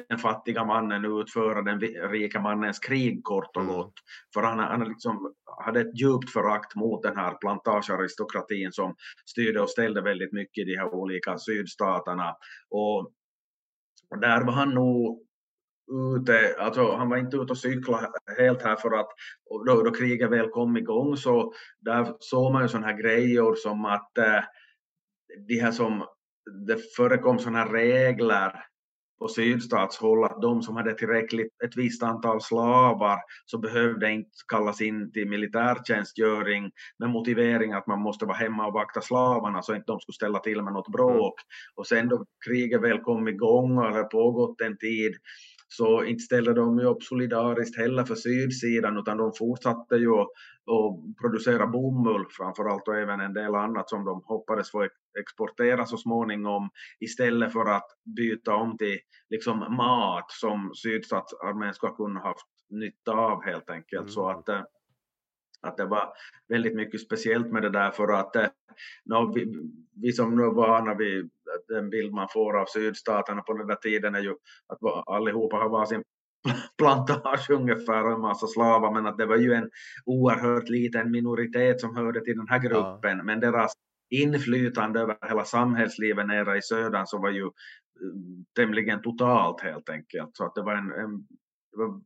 den 0.09 0.18
fattiga 0.18 0.64
mannen 0.64 1.20
utföra 1.20 1.62
den 1.62 1.80
rika 2.11 2.40
mannens 2.40 2.78
krig 2.78 3.25
kort 3.25 3.56
och 3.56 3.62
mm. 3.62 3.75
gott. 3.75 3.94
För 4.35 4.42
han, 4.42 4.59
han 4.59 4.88
liksom 4.88 5.35
hade 5.64 5.80
ett 5.80 6.00
djupt 6.00 6.30
förakt 6.30 6.75
mot 6.75 7.02
den 7.02 7.16
här 7.16 7.35
plantagearistokratin 7.35 8.73
som 8.73 8.94
styrde 9.26 9.61
och 9.61 9.70
ställde 9.70 10.00
väldigt 10.00 10.32
mycket 10.32 10.62
i 10.62 10.64
de 10.64 10.76
här 10.76 10.94
olika 10.94 11.38
sydstaterna. 11.38 12.37
Och, 12.70 12.99
och 14.11 14.20
där 14.20 14.44
var 14.44 14.52
han 14.52 14.75
nog 14.75 15.26
ute, 16.18 16.54
alltså 16.59 16.97
han 16.97 17.09
var 17.09 17.16
inte 17.16 17.37
ute 17.37 17.52
och 17.52 17.59
cykla 17.59 18.12
helt 18.38 18.62
här 18.62 18.76
för 18.76 19.00
att 19.00 19.09
då, 19.66 19.82
då 19.82 19.90
kriget 19.90 20.30
väl 20.30 20.49
kom 20.49 20.76
igång 20.76 21.16
så 21.16 21.52
där 21.80 22.14
såg 22.18 22.52
man 22.52 22.62
ju 22.62 22.68
sådana 22.68 22.87
här 22.87 23.02
grejer 23.02 23.54
som 23.54 23.85
att 23.85 24.18
eh, 24.18 24.44
de 25.49 25.61
här 25.61 25.73
som, 25.73 26.06
det 26.66 26.94
förekom 26.97 27.38
sådana 27.38 27.59
här 27.59 27.73
regler 27.73 28.64
på 29.21 29.29
sydstatshåll 29.29 30.25
att 30.25 30.43
de 30.43 30.62
som 30.62 30.77
hade 30.77 30.95
tillräckligt 30.95 31.62
ett 31.65 31.77
visst 31.77 32.03
antal 32.03 32.41
slavar 32.41 33.19
så 33.47 33.59
behövde 33.59 34.12
inte 34.12 34.31
kallas 34.49 34.81
in 34.81 35.12
till 35.12 35.29
militärtjänstgöring 35.29 36.71
med 36.99 37.11
motivering 37.11 37.73
att 37.73 37.87
man 37.87 38.00
måste 38.00 38.27
vara 38.27 38.37
hemma 38.37 38.67
och 38.67 38.73
vakta 38.73 39.00
slavarna 39.00 39.62
så 39.62 39.75
inte 39.75 39.93
de 39.93 40.00
skulle 40.00 40.15
ställa 40.15 40.39
till 40.39 40.62
med 40.62 40.73
något 40.73 40.93
bråk. 40.93 41.35
Och 41.75 41.87
sen 41.87 42.09
då 42.09 42.25
kriget 42.47 42.83
väl 42.83 43.00
kom 43.00 43.29
igång 43.29 43.79
och 43.79 43.85
hade 43.85 44.05
pågått 44.05 44.61
en 44.61 44.79
tid 44.79 45.12
så 45.73 46.05
inte 46.05 46.23
ställde 46.23 46.55
de 46.55 46.79
ju 46.79 46.85
upp 46.85 47.03
solidariskt 47.03 47.79
heller 47.79 48.05
för 48.05 48.15
sydsidan 48.15 48.99
utan 48.99 49.17
de 49.17 49.33
fortsatte 49.33 49.97
ju 49.97 50.15
att 50.15 50.29
producera 51.21 51.67
bomull 51.67 52.27
framförallt 52.31 52.89
och 52.89 52.97
även 52.97 53.21
en 53.21 53.33
del 53.33 53.55
annat 53.55 53.91
som 53.91 54.05
de 54.05 54.23
hoppades 54.25 54.71
få 54.71 54.89
exportera 55.21 55.87
så 55.87 55.97
småningom 55.97 56.71
istället 57.00 57.53
för 57.53 57.71
att 57.71 57.87
byta 58.17 58.55
om 58.55 58.79
till 58.79 58.99
liksom 59.31 59.59
mat 59.59 60.31
som 60.31 60.71
sydstatsarmén 60.75 61.75
ska 61.75 61.97
kunna 61.97 62.21
haft 62.21 62.47
nytta 62.71 63.12
av 63.12 63.45
helt 63.45 63.71
enkelt. 63.71 64.00
Mm. 64.00 64.12
Så 64.12 64.29
att 64.29 64.49
eh, 64.49 64.62
att 65.62 65.76
det 65.76 65.85
var 65.85 66.12
väldigt 66.49 66.75
mycket 66.75 67.00
speciellt 67.00 67.52
med 67.52 67.62
det 67.62 67.71
där 67.71 67.90
för 67.90 68.12
att 68.12 68.37
eh, 68.37 68.49
no, 69.05 69.33
vi, 69.35 69.55
vi 70.02 70.12
som 70.12 70.37
nu 70.37 70.43
är 70.43 70.50
vana 70.50 70.95
vid 70.95 71.31
den 71.69 71.90
bild 71.90 72.12
man 72.12 72.29
får 72.33 72.61
av 72.61 72.67
sydstaterna 72.67 73.43
på 73.43 73.52
den 73.52 73.67
där 73.67 73.75
tiden 73.75 74.14
är 74.14 74.21
ju 74.21 74.35
att 74.67 75.07
allihopa 75.07 75.57
har 75.57 75.69
varsin 75.69 76.02
plantage 76.79 77.50
ungefär 77.50 78.05
och 78.05 78.12
en 78.12 78.21
massa 78.21 78.47
slavar 78.47 78.93
men 78.93 79.07
att 79.07 79.19
det 79.19 79.26
var 79.26 79.37
ju 79.37 79.52
en 79.52 79.71
oerhört 80.05 80.69
liten 80.69 81.11
minoritet 81.11 81.81
som 81.81 81.97
hörde 81.97 82.21
till 82.21 82.37
den 82.37 82.49
här 82.49 82.59
gruppen 82.59 83.19
ja. 83.19 83.23
men 83.23 83.40
deras 83.40 83.73
inflytande 84.11 85.00
över 85.00 85.17
hela 85.29 85.45
samhällslivet 85.45 86.26
nere 86.26 86.59
i 86.59 86.62
södern 86.62 87.07
så 87.07 87.19
var 87.19 87.31
ju 87.31 87.45
eh, 87.45 87.50
tämligen 88.57 89.02
totalt 89.02 89.61
helt 89.61 89.88
enkelt 89.88 90.37
så 90.37 90.45
att 90.45 90.55
det 90.55 90.62
var 90.62 90.75
en, 90.75 90.93
en 90.93 91.26
det 91.73 91.79
var 91.79 92.00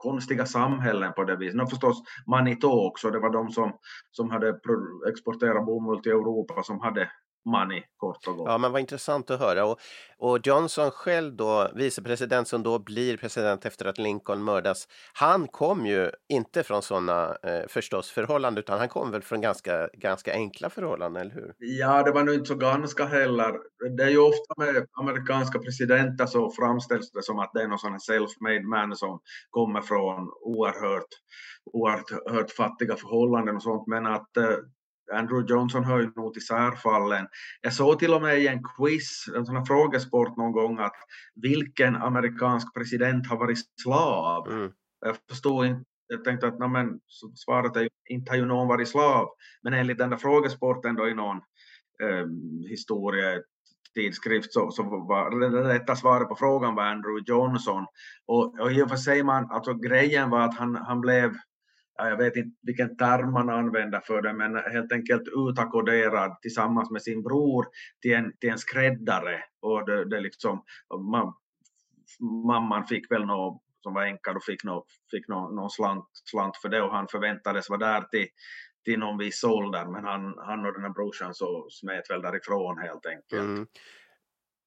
konstiga 0.00 0.46
samhällen 0.46 1.12
på 1.12 1.24
det 1.24 1.36
viset. 1.36 1.56
No, 1.56 1.66
förstås 1.66 2.02
Manitou 2.26 2.86
också, 2.88 3.10
det 3.10 3.18
var 3.18 3.30
de 3.30 3.50
som, 3.50 3.72
som 4.10 4.30
hade 4.30 4.60
exporterat 5.08 5.66
bomull 5.66 6.02
till 6.02 6.12
Europa 6.12 6.62
som 6.62 6.80
hade 6.80 7.10
money 7.44 7.82
kort 7.96 8.26
och 8.26 8.36
gott. 8.36 8.48
Ja, 8.48 8.58
men 8.58 8.72
vad 8.72 8.80
intressant 8.80 9.30
att 9.30 9.40
höra. 9.40 9.64
Och, 9.64 9.78
och 10.18 10.46
Johnson 10.46 10.90
själv 10.90 11.36
då, 11.36 11.70
vicepresident 11.74 12.48
som 12.48 12.62
då 12.62 12.78
blir 12.78 13.16
president 13.16 13.66
efter 13.66 13.84
att 13.84 13.98
Lincoln 13.98 14.44
mördas, 14.44 14.88
han 15.12 15.48
kom 15.48 15.86
ju 15.86 16.10
inte 16.28 16.62
från 16.62 16.82
sådana 16.82 17.36
eh, 17.42 17.66
förstås 17.68 18.10
förhållanden, 18.10 18.58
utan 18.58 18.78
han 18.78 18.88
kom 18.88 19.10
väl 19.10 19.22
från 19.22 19.40
ganska, 19.40 19.88
ganska 19.92 20.32
enkla 20.32 20.70
förhållanden, 20.70 21.22
eller 21.22 21.34
hur? 21.34 21.54
Ja, 21.58 22.02
det 22.02 22.12
var 22.12 22.24
nog 22.24 22.34
inte 22.34 22.48
så 22.48 22.54
ganska 22.54 23.04
heller. 23.04 23.52
Det 23.96 24.02
är 24.02 24.10
ju 24.10 24.18
ofta 24.18 24.54
med 24.56 24.86
amerikanska 25.00 25.58
presidenter 25.58 26.26
så 26.26 26.50
framställs 26.50 27.10
det 27.12 27.22
som 27.22 27.38
att 27.38 27.50
det 27.54 27.62
är 27.62 27.68
någon 27.68 27.78
sån 27.78 27.98
self-made 27.98 28.62
man 28.62 28.96
som 28.96 29.20
kommer 29.50 29.80
från 29.80 30.30
oerhört, 30.40 31.08
oerhört 31.72 32.50
fattiga 32.50 32.96
förhållanden 32.96 33.56
och 33.56 33.62
sånt, 33.62 33.86
men 33.86 34.06
att 34.06 34.36
eh, 34.36 34.56
Andrew 35.12 35.46
Johnson 35.48 35.84
hör 35.84 36.00
ju 36.00 36.12
nog 36.16 36.32
till 36.32 36.46
särfallen. 36.46 37.26
Jag 37.60 37.72
såg 37.72 37.98
till 37.98 38.14
och 38.14 38.22
med 38.22 38.38
i 38.38 38.46
en 38.46 38.62
quiz, 38.62 39.24
en 39.36 39.46
sån 39.46 39.56
här 39.56 39.64
frågesport 39.64 40.36
någon 40.36 40.52
gång, 40.52 40.78
att 40.78 40.96
vilken 41.34 41.96
amerikansk 41.96 42.74
president 42.74 43.26
har 43.26 43.36
varit 43.36 43.58
slav? 43.82 44.48
Mm. 44.48 44.72
Jag 45.00 45.16
förstod 45.28 45.66
inte, 45.66 45.84
jag 46.06 46.24
tänkte 46.24 46.46
att 46.46 46.58
men, 46.58 47.00
svaret 47.34 47.76
är 47.76 47.80
ju, 47.80 47.88
inte 48.08 48.32
har 48.32 48.36
ju 48.36 48.44
någon 48.44 48.68
varit 48.68 48.88
slav, 48.88 49.28
men 49.62 49.74
enligt 49.74 49.98
den 49.98 50.10
där 50.10 50.16
frågesporten 50.16 50.94
då 50.94 51.08
i 51.08 51.14
någon 51.14 51.36
eh, 52.02 52.26
historia 52.68 53.42
tidskrift 53.94 54.52
så, 54.52 54.70
så 54.70 54.82
var 54.82 55.40
det 55.40 55.74
rätta 55.74 55.96
svaret 55.96 56.28
på 56.28 56.36
frågan 56.36 56.74
var 56.74 56.82
Andrew 56.82 57.22
Johnson. 57.26 57.86
Och, 58.26 58.60
och 58.60 58.72
i 58.72 58.82
och 58.82 58.88
för 58.88 58.96
sig, 58.96 59.22
man, 59.22 59.50
alltså 59.50 59.74
grejen 59.74 60.30
var 60.30 60.40
att 60.40 60.56
han, 60.56 60.76
han 60.76 61.00
blev 61.00 61.32
jag 62.08 62.16
vet 62.16 62.36
inte 62.36 62.56
vilken 62.62 62.96
term 62.96 63.32
man 63.32 63.50
använder 63.50 64.00
för 64.00 64.22
det, 64.22 64.32
men 64.32 64.56
helt 64.56 64.92
enkelt 64.92 65.22
utakoderad 65.50 66.42
tillsammans 66.42 66.90
med 66.90 67.02
sin 67.02 67.22
bror 67.22 67.66
till 68.02 68.14
en, 68.14 68.32
till 68.40 68.50
en 68.50 68.58
skräddare. 68.58 69.44
Och 69.60 69.86
det, 69.86 70.04
det 70.04 70.20
liksom, 70.20 70.64
man, 71.10 71.34
mamman 72.46 72.86
fick 72.86 73.10
väl 73.10 73.26
något 73.26 73.62
som 73.82 73.94
var 73.94 74.04
änka 74.04 74.32
och 74.32 74.44
fick, 74.44 74.64
någon, 74.64 74.82
fick 75.10 75.28
någon, 75.28 75.54
någon 75.54 75.70
slant, 75.70 76.06
slant 76.12 76.56
för 76.56 76.68
det 76.68 76.82
och 76.82 76.92
han 76.92 77.08
förväntades 77.08 77.70
vara 77.70 77.78
där 77.78 78.00
till, 78.00 78.26
till 78.84 78.98
någon 78.98 79.18
viss 79.18 79.44
ålder 79.44 79.86
men 79.86 80.04
han, 80.04 80.34
han 80.38 80.66
och 80.66 80.72
den 80.72 80.82
här 80.82 80.90
brorsan 80.90 81.34
så 81.34 81.66
smet 81.70 82.10
väl 82.10 82.22
därifrån 82.22 82.78
helt 82.78 83.06
enkelt. 83.06 83.42
Mm. 83.42 83.66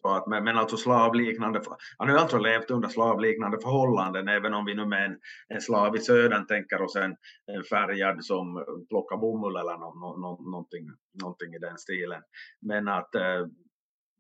Att, 0.03 0.27
men, 0.27 0.43
men 0.43 0.57
alltså 0.57 0.77
slavliknande, 0.77 1.61
han 1.97 2.09
har 2.09 2.15
ju 2.15 2.21
alltså 2.21 2.37
levt 2.37 2.71
under 2.71 2.89
slavliknande 2.89 3.57
förhållanden, 3.61 4.27
även 4.27 4.53
om 4.53 4.65
vi 4.65 4.75
nu 4.75 4.85
med 4.85 5.05
en, 5.05 5.19
en 5.47 5.61
slav 5.61 5.95
i 5.95 5.99
södern 5.99 6.45
tänker 6.47 6.81
oss 6.81 6.95
en, 6.95 7.15
en 7.45 7.63
färgad 7.69 8.25
som 8.25 8.65
plockar 8.89 9.17
bomull 9.17 9.55
eller 9.55 9.77
no, 9.77 9.93
no, 9.99 10.21
no, 10.21 10.51
någonting, 10.51 10.89
någonting 11.21 11.53
i 11.53 11.59
den 11.59 11.77
stilen. 11.77 12.21
Men 12.61 12.87
att, 12.87 13.15
eh, 13.15 13.47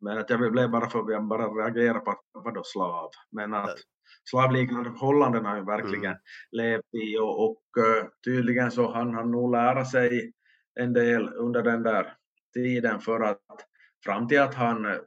Men 0.01 0.17
att 0.17 0.29
jag 0.29 0.51
blev 0.51 0.69
bara 0.69 0.89
för 0.89 1.11
jag 1.11 1.27
bara 1.27 1.47
reagera 1.47 1.99
på 1.99 2.11
att 2.11 2.21
vadå 2.33 2.61
slav? 2.63 3.09
Men 3.31 3.53
att 3.53 3.75
slavliknande 4.29 4.89
förhållanden 4.91 5.45
har 5.45 5.55
ju 5.57 5.65
verkligen 5.65 6.05
Mm. 6.05 6.17
levt 6.51 6.93
i 6.93 7.17
och, 7.17 7.45
och 7.45 7.63
eh, 7.77 8.05
tydligen 8.25 8.71
så 8.71 8.91
han 8.93 9.13
han 9.13 9.31
nog 9.31 9.51
lära 9.51 9.85
sig 9.85 10.33
en 10.79 10.93
del 10.93 11.29
under 11.33 11.63
den 11.63 11.83
där 11.83 12.13
tiden 12.53 12.99
för 12.99 13.19
att 13.19 13.39
fram 14.05 14.27
till 14.27 14.41
att 14.41 14.55
han 14.55 14.85
eh, 14.85 14.97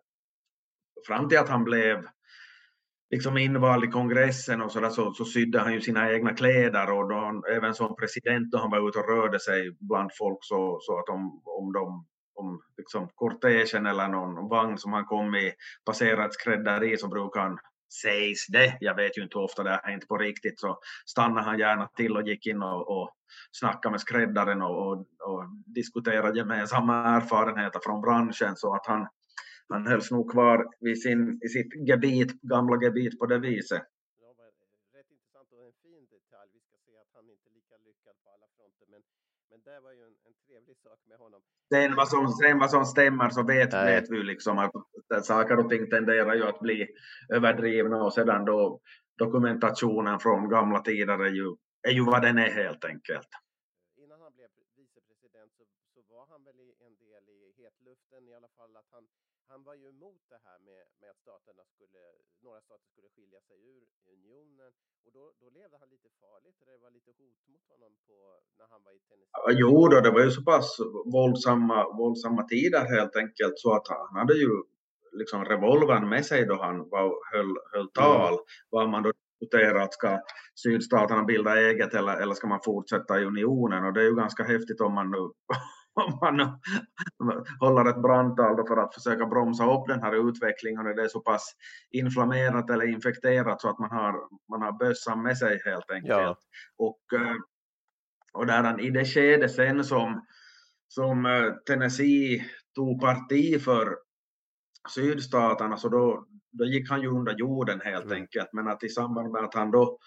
fram 1.06 1.28
till 1.28 1.38
att 1.38 1.48
han 1.48 1.64
blev 1.64 2.08
liksom 3.10 3.38
invald 3.38 3.84
i 3.84 3.86
kongressen 3.86 4.62
och 4.62 4.72
så, 4.72 4.80
där, 4.80 4.90
så, 4.90 5.12
så 5.12 5.24
sydde 5.24 5.60
han 5.60 5.72
ju 5.72 5.80
sina 5.80 6.12
egna 6.12 6.34
kläder 6.34 6.92
och 6.92 7.08
då 7.08 7.14
han, 7.14 7.42
även 7.56 7.74
som 7.74 7.96
president 7.96 8.50
då 8.50 8.58
han 8.58 8.70
var 8.70 8.88
ute 8.88 8.98
och 8.98 9.08
rörde 9.08 9.40
sig 9.40 9.76
bland 9.80 10.10
folk 10.18 10.38
så, 10.40 10.78
så 10.80 10.98
att 10.98 11.08
om, 11.08 11.42
om 11.44 11.72
de 11.72 12.06
om 12.36 12.60
liksom 12.76 13.08
kortegen 13.14 13.86
eller 13.86 14.08
någon 14.08 14.48
vagn 14.48 14.78
som 14.78 14.92
han 14.92 15.04
kom 15.04 15.34
i 15.34 15.52
passerade 15.86 16.24
ett 16.24 16.34
skrädderi 16.34 16.96
så 16.96 17.08
brukar 17.08 17.40
han 17.40 17.58
sägs 18.02 18.46
det, 18.46 18.76
jag 18.80 18.94
vet 18.94 19.18
ju 19.18 19.22
inte 19.22 19.38
hur 19.38 19.44
ofta 19.44 19.62
det 19.62 19.80
är 19.84 19.90
inte 19.90 20.06
på 20.06 20.18
riktigt, 20.18 20.60
så 20.60 20.78
stannade 21.06 21.46
han 21.46 21.58
gärna 21.58 21.88
till 21.96 22.16
och 22.16 22.28
gick 22.28 22.46
in 22.46 22.62
och, 22.62 23.00
och 23.00 23.10
snackade 23.52 23.90
med 23.90 24.00
skräddaren 24.00 24.62
och, 24.62 24.86
och, 24.86 24.98
och 24.98 25.44
diskuterade 25.74 26.38
gemensamma 26.38 27.16
erfarenheter 27.16 27.80
från 27.82 28.00
branschen 28.00 28.56
så 28.56 28.74
att 28.74 28.86
han, 28.86 29.08
han 29.68 29.86
hölls 29.86 30.10
nog 30.10 30.30
kvar 30.30 30.58
vid 30.80 31.02
sin, 31.02 31.40
i 31.46 31.48
sitt 31.48 31.72
gebit, 31.88 32.32
gamla 32.52 32.76
gebit 32.82 33.18
på 33.18 33.26
det 33.26 33.38
viset. 33.38 33.82
Ja, 34.22 34.28
rätt 34.98 35.10
intressant 35.10 35.48
och 35.52 35.62
en 35.66 35.72
fin 35.82 36.04
detalj. 36.16 36.50
Vi 36.56 36.60
ska 36.66 36.76
se 36.86 36.94
att 37.02 37.10
han 37.16 37.24
inte 37.32 37.46
är 37.50 37.54
lika 37.60 37.76
lyckad 37.88 38.16
på 38.22 38.28
alla 38.34 38.48
fronter, 38.56 38.86
men, 38.92 39.02
men 39.50 39.58
det 39.68 39.80
var 39.84 39.92
ju 39.98 40.02
en, 40.08 40.16
en 40.28 40.34
trevlig 40.46 40.76
sak 40.86 41.00
med 41.10 41.18
honom. 41.18 41.40
Sen 41.72 41.94
vad 42.00 42.08
som, 42.08 42.28
sen 42.28 42.58
vad 42.58 42.70
som 42.70 42.84
stämmer 42.84 43.28
så 43.30 43.42
vet, 43.42 43.72
Nej. 43.72 43.86
vet 43.92 44.10
vi 44.10 44.16
ju 44.16 44.22
liksom 44.22 44.58
att, 44.58 44.72
att 45.14 45.26
saker 45.26 45.56
och 45.58 45.68
ting 45.70 45.90
tenderar 45.90 46.34
ju 46.34 46.44
att 46.44 46.60
bli 46.60 46.86
överdrivna 47.36 48.04
och 48.04 48.14
sedan 48.14 48.44
då 48.44 48.80
dokumentationen 49.18 50.18
från 50.20 50.48
gamla 50.48 50.80
tider 50.88 51.18
är 51.28 51.34
ju, 51.40 51.48
är 51.88 51.92
ju 51.98 52.04
vad 52.04 52.22
den 52.22 52.38
är 52.38 52.50
helt 52.50 52.84
enkelt. 52.84 53.30
Innan 54.02 54.20
han 54.20 54.32
blev 54.36 54.48
vicepresident 54.76 55.52
så, 55.58 55.64
så 55.94 56.00
var 56.14 56.26
han 56.32 56.44
väl 56.44 56.58
i 56.60 56.70
en 56.86 56.94
del 57.04 57.24
i 57.36 57.40
hetluften 57.62 58.28
i 58.30 58.34
alla 58.38 58.48
fall 58.56 58.76
att 58.76 58.88
han, 58.94 59.04
han 59.50 59.60
var 59.68 59.74
ju 59.74 59.86
emot 59.94 60.22
det 60.32 60.40
här 60.46 60.58
med, 60.68 60.82
med 61.00 61.10
att 61.10 61.20
staterna 61.26 61.64
skulle, 61.74 62.02
några 62.44 62.60
stater 62.60 62.86
skulle 62.92 63.08
skilja 63.16 63.40
sig 63.48 63.58
ur 63.74 63.84
unionen 64.14 64.72
och 65.04 65.12
då, 65.16 65.22
då 65.40 65.46
levde 65.58 65.76
han 65.82 65.88
lite 65.88 66.08
farligt 66.22 66.56
det 66.70 66.78
var 66.84 66.90
lite 66.98 67.10
hot 67.20 67.40
mot 67.52 67.64
honom 67.72 67.92
på, 68.06 68.16
när 68.58 68.66
han 68.72 68.80
var 68.84 68.92
i 68.98 69.00
Tennessee. 69.08 69.30
Ja, 69.32 69.50
Jo 69.62 69.88
då, 69.88 70.00
det 70.00 70.10
var 70.10 70.22
ju 70.24 70.30
så 70.30 70.42
pass 70.42 70.68
våldsamma, 71.16 71.78
våldsamma 72.02 72.42
tider 72.52 72.84
helt 72.96 73.16
enkelt 73.22 73.56
så 73.64 73.70
att 73.78 73.88
han 73.88 74.16
hade 74.20 74.34
ju 74.44 74.50
liksom 75.20 75.44
revolvern 75.44 76.08
med 76.08 76.26
sig 76.26 76.46
då 76.46 76.54
han 76.66 76.88
var, 76.88 77.08
höll, 77.32 77.54
höll 77.72 77.88
tal. 77.90 78.34
Vad 78.70 78.90
man 78.90 79.02
då 79.02 79.12
diskuterar 79.40 79.80
att 79.80 79.94
ska 79.94 80.20
sydstaterna 80.62 81.24
bilda 81.24 81.52
eget 81.56 81.94
eller, 81.94 82.16
eller 82.22 82.34
ska 82.34 82.46
man 82.46 82.60
fortsätta 82.64 83.20
i 83.20 83.24
unionen 83.24 83.84
och 83.84 83.92
det 83.92 84.00
är 84.00 84.04
ju 84.04 84.16
ganska 84.16 84.42
häftigt 84.42 84.80
om 84.80 84.94
man 84.94 85.10
nu 85.10 85.22
om 85.96 86.18
man 86.20 86.60
håller 87.60 87.90
ett 87.90 88.02
brandtal 88.02 88.56
då 88.56 88.66
för 88.66 88.76
att 88.76 88.94
försöka 88.94 89.26
bromsa 89.26 89.64
upp 89.74 89.88
den 89.88 90.02
här 90.02 90.28
utvecklingen 90.28 90.86
och 90.86 90.96
det 90.96 91.02
är 91.02 91.08
så 91.08 91.20
pass 91.20 91.52
inflammerat 91.90 92.70
eller 92.70 92.86
infekterat 92.86 93.60
så 93.60 93.68
att 93.68 93.78
man 93.78 93.90
har, 93.90 94.14
man 94.50 94.62
har 94.62 94.72
bössan 94.78 95.22
med 95.22 95.38
sig 95.38 95.62
helt 95.64 95.90
enkelt. 95.90 96.10
Ja. 96.18 96.36
Och, 96.78 97.20
eh, 97.20 97.36
och 98.32 98.46
där 98.46 98.80
i 98.80 98.90
det 98.90 99.04
skede 99.04 99.48
sen 99.48 99.84
som, 99.84 100.26
som 100.88 101.26
eh, 101.26 101.52
Tennessee 101.66 102.44
tog 102.74 103.00
parti 103.00 103.62
för 103.62 103.96
sydstaterna 104.94 105.76
så 105.76 105.88
då, 105.88 106.26
då 106.52 106.64
gick 106.64 106.90
han 106.90 107.02
ju 107.02 107.08
under 107.08 107.32
jorden 107.38 107.80
helt 107.84 108.04
Mm. 108.04 108.16
enkelt. 108.16 108.48
Men 108.52 108.68
att 108.68 108.82
i 108.84 108.88
samband 108.88 109.32
med 109.32 109.44
att 109.44 109.54
han 109.54 109.70
då 109.70 109.98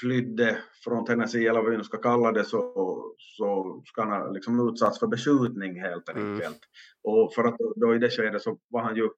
flydde 0.00 0.58
från 0.84 1.04
Tennessee 1.04 1.48
eller 1.48 1.62
vad 1.62 1.70
vi 1.70 1.76
nu 1.76 1.84
ska 1.84 1.98
kalla 1.98 2.32
det 2.32 2.44
så, 2.44 2.60
så 3.18 3.82
ska 3.86 4.02
han 4.02 4.10
ha 4.22 4.30
liksom 4.30 4.68
utsatts 4.68 4.98
för 4.98 5.06
beskjutning 5.06 5.80
helt 5.80 6.08
Mm. 6.08 6.32
enkelt. 6.34 6.60
Och 7.02 7.34
för 7.34 7.44
att 7.44 7.56
då, 7.76 7.94
i 7.94 7.98
det 7.98 8.10
skedet 8.10 8.42
så 8.42 8.58
var 8.68 8.82
han 8.82 8.96
ju 8.96 9.08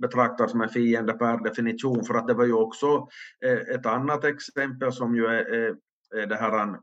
betraktad 0.00 0.50
som 0.50 0.60
en 0.60 0.68
fiende 0.68 1.12
per 1.12 1.44
definition 1.44 2.04
för 2.04 2.14
att 2.14 2.28
det 2.28 2.34
var 2.34 2.44
ju 2.44 2.52
också 2.52 3.08
eh, 3.44 3.74
ett 3.74 3.86
annat 3.86 4.24
exempel 4.24 4.92
som 4.92 5.16
ju 5.16 5.26
är, 5.26 5.44
är, 5.54 5.76
är 6.16 6.26
det 6.26 6.36
här 6.36 6.62
en 6.62 6.76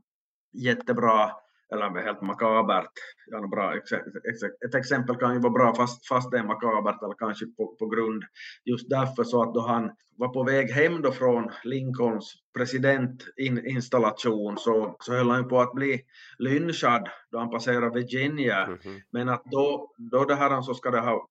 jättebra 0.54 1.32
eller 1.72 2.02
helt 2.02 2.22
makabert. 2.22 2.92
Ja, 3.28 3.48
bra, 3.48 3.76
ett 4.68 4.76
exempel 4.76 5.16
kan 5.16 5.34
ju 5.34 5.40
vara 5.40 5.54
bra 5.54 5.76
fast, 5.76 6.08
fast 6.08 6.32
det 6.32 6.38
är 6.38 6.44
makabert 6.44 7.04
eller 7.04 7.16
kanske 7.18 7.46
på, 7.46 7.76
på 7.80 7.86
grund 7.86 8.24
just 8.66 8.90
därför 8.90 9.24
så 9.24 9.42
att 9.42 9.54
då 9.54 9.68
han 9.68 9.92
var 10.18 10.28
på 10.28 10.44
väg 10.44 10.72
hem 10.72 11.02
då 11.02 11.12
från 11.12 11.50
Lincolns 11.64 12.34
presidentinstallation 12.58 14.58
så, 14.58 14.96
så 15.00 15.14
höll 15.14 15.30
han 15.30 15.44
ju 15.44 15.50
på 15.50 15.60
att 15.60 15.74
bli 15.74 16.02
lynchad 16.38 17.10
då 17.32 17.40
han 17.40 17.50
passerade 17.50 18.00
Virginia. 18.00 18.68
Mhm. 18.68 19.02
Men 19.12 19.30
att 19.30 19.44
då, 19.46 19.92
då 20.12 20.26
det 20.26 20.36
här 20.36 20.62
så 20.62 20.74
ska, 20.74 20.92
det 20.92 21.00
ha, 21.00 21.28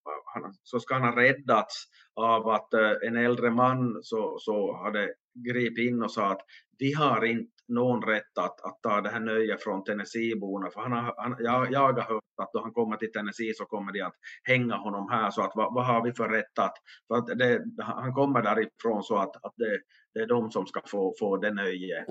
så 0.62 0.80
ska 0.80 0.94
han 0.94 1.02
ha 1.02 1.16
räddats 1.16 1.84
av 2.14 2.48
att 2.48 2.74
eh, 2.74 2.92
en 3.02 3.16
äldre 3.16 3.50
man 3.50 3.98
så, 4.02 4.36
så 4.38 4.76
hade 4.84 5.14
gripit 5.48 5.88
in 5.88 6.02
och 6.02 6.10
sa 6.10 6.30
att 6.30 6.40
vi 6.78 6.92
har 6.92 7.24
inte 7.24 7.52
någon 7.68 8.02
rätt 8.02 8.38
att, 8.38 8.60
att 8.60 8.82
ta 8.82 9.00
det 9.00 9.10
här 9.10 9.20
nöjet 9.20 9.62
från 9.62 9.84
Tennesseeborna 9.84 10.70
för 10.70 10.80
han 10.80 10.92
har, 10.92 11.14
han, 11.16 11.36
jag, 11.38 11.72
jag 11.72 11.80
har 11.80 12.02
hört 12.02 12.24
att 12.42 12.52
då 12.52 12.62
han 12.62 12.72
kommer 12.72 12.96
till 12.96 13.12
Tennessee 13.12 13.54
så 13.54 13.64
kommer 13.64 13.92
de 13.92 14.00
att 14.00 14.16
hänga 14.42 14.76
honom 14.76 15.08
här 15.10 15.30
så 15.30 15.42
att 15.42 15.52
vad, 15.54 15.74
vad 15.74 15.86
har 15.86 16.04
vi 16.04 16.12
för 16.12 16.28
rätt 16.28 16.58
att, 16.58 16.74
för 17.08 17.14
att 17.14 17.38
det, 17.38 17.64
han 17.78 18.14
kommer 18.14 18.42
därifrån 18.42 19.02
så 19.02 19.16
att, 19.16 19.44
att 19.44 19.54
det, 19.56 19.80
det 20.14 20.20
är 20.20 20.26
de 20.26 20.50
som 20.50 20.66
ska 20.66 20.80
få, 20.86 21.14
få 21.18 21.36
det 21.36 21.50
nöjet. 21.50 22.06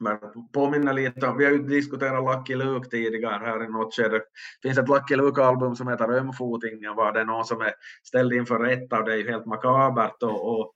Men 0.00 0.18
påminner 0.52 0.92
lite 0.92 1.26
om, 1.26 1.38
vi 1.38 1.44
har 1.44 1.52
ju 1.52 1.62
diskuterat 1.62 2.24
Lucky 2.24 2.54
Luke 2.54 2.90
tidigare 2.90 3.44
här 3.44 3.64
i 3.64 3.68
något 3.68 3.94
skede. 3.94 4.18
Det 4.62 4.68
finns 4.68 4.78
ett 4.78 4.88
Lucky 4.88 5.16
Luke-album 5.16 5.76
som 5.76 5.88
heter 5.88 6.10
Ömfotingen 6.10 6.96
var 6.96 7.12
det 7.12 7.20
är 7.20 7.24
någon 7.24 7.44
som 7.44 7.60
är 7.60 7.74
ställd 8.02 8.32
inför 8.32 8.58
rätta 8.58 8.98
och 8.98 9.04
det 9.04 9.12
är 9.12 9.16
ju 9.16 9.30
helt 9.30 9.46
makabert 9.46 10.22
och, 10.22 10.48
och, 10.48 10.72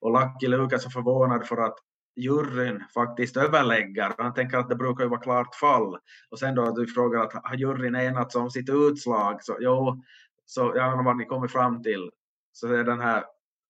och 0.00 0.12
Lucky 0.12 0.48
Luke 0.48 0.74
är 0.74 0.78
så 0.78 0.90
förvånad 0.90 1.46
för 1.46 1.56
att 1.56 1.78
juryn 2.16 2.84
faktiskt 2.94 3.36
överlägger. 3.36 4.12
Han 4.18 4.34
tänker 4.34 4.58
att 4.58 4.68
det 4.68 4.76
brukar 4.76 5.04
ju 5.04 5.10
vara 5.10 5.20
klart 5.20 5.54
fall. 5.54 5.98
Och 6.30 6.38
sen 6.38 6.54
då 6.54 6.62
att 6.62 6.74
du 6.74 6.86
frågar 6.86 7.20
att 7.20 7.32
har 7.32 7.56
juryn 7.56 7.96
enats 7.96 8.34
om 8.34 8.50
sitt 8.50 8.68
utslag? 8.70 9.44
Så 9.44 9.56
jo, 9.60 10.02
så 10.44 10.72
jag 10.76 11.04
vad 11.04 11.16
ni 11.16 11.24
kommer 11.24 11.48
fram 11.48 11.82
till. 11.82 12.10
Så 12.52 12.66
det 12.66 12.78
är 12.78 12.84
den 12.84 13.00
här 13.00 13.24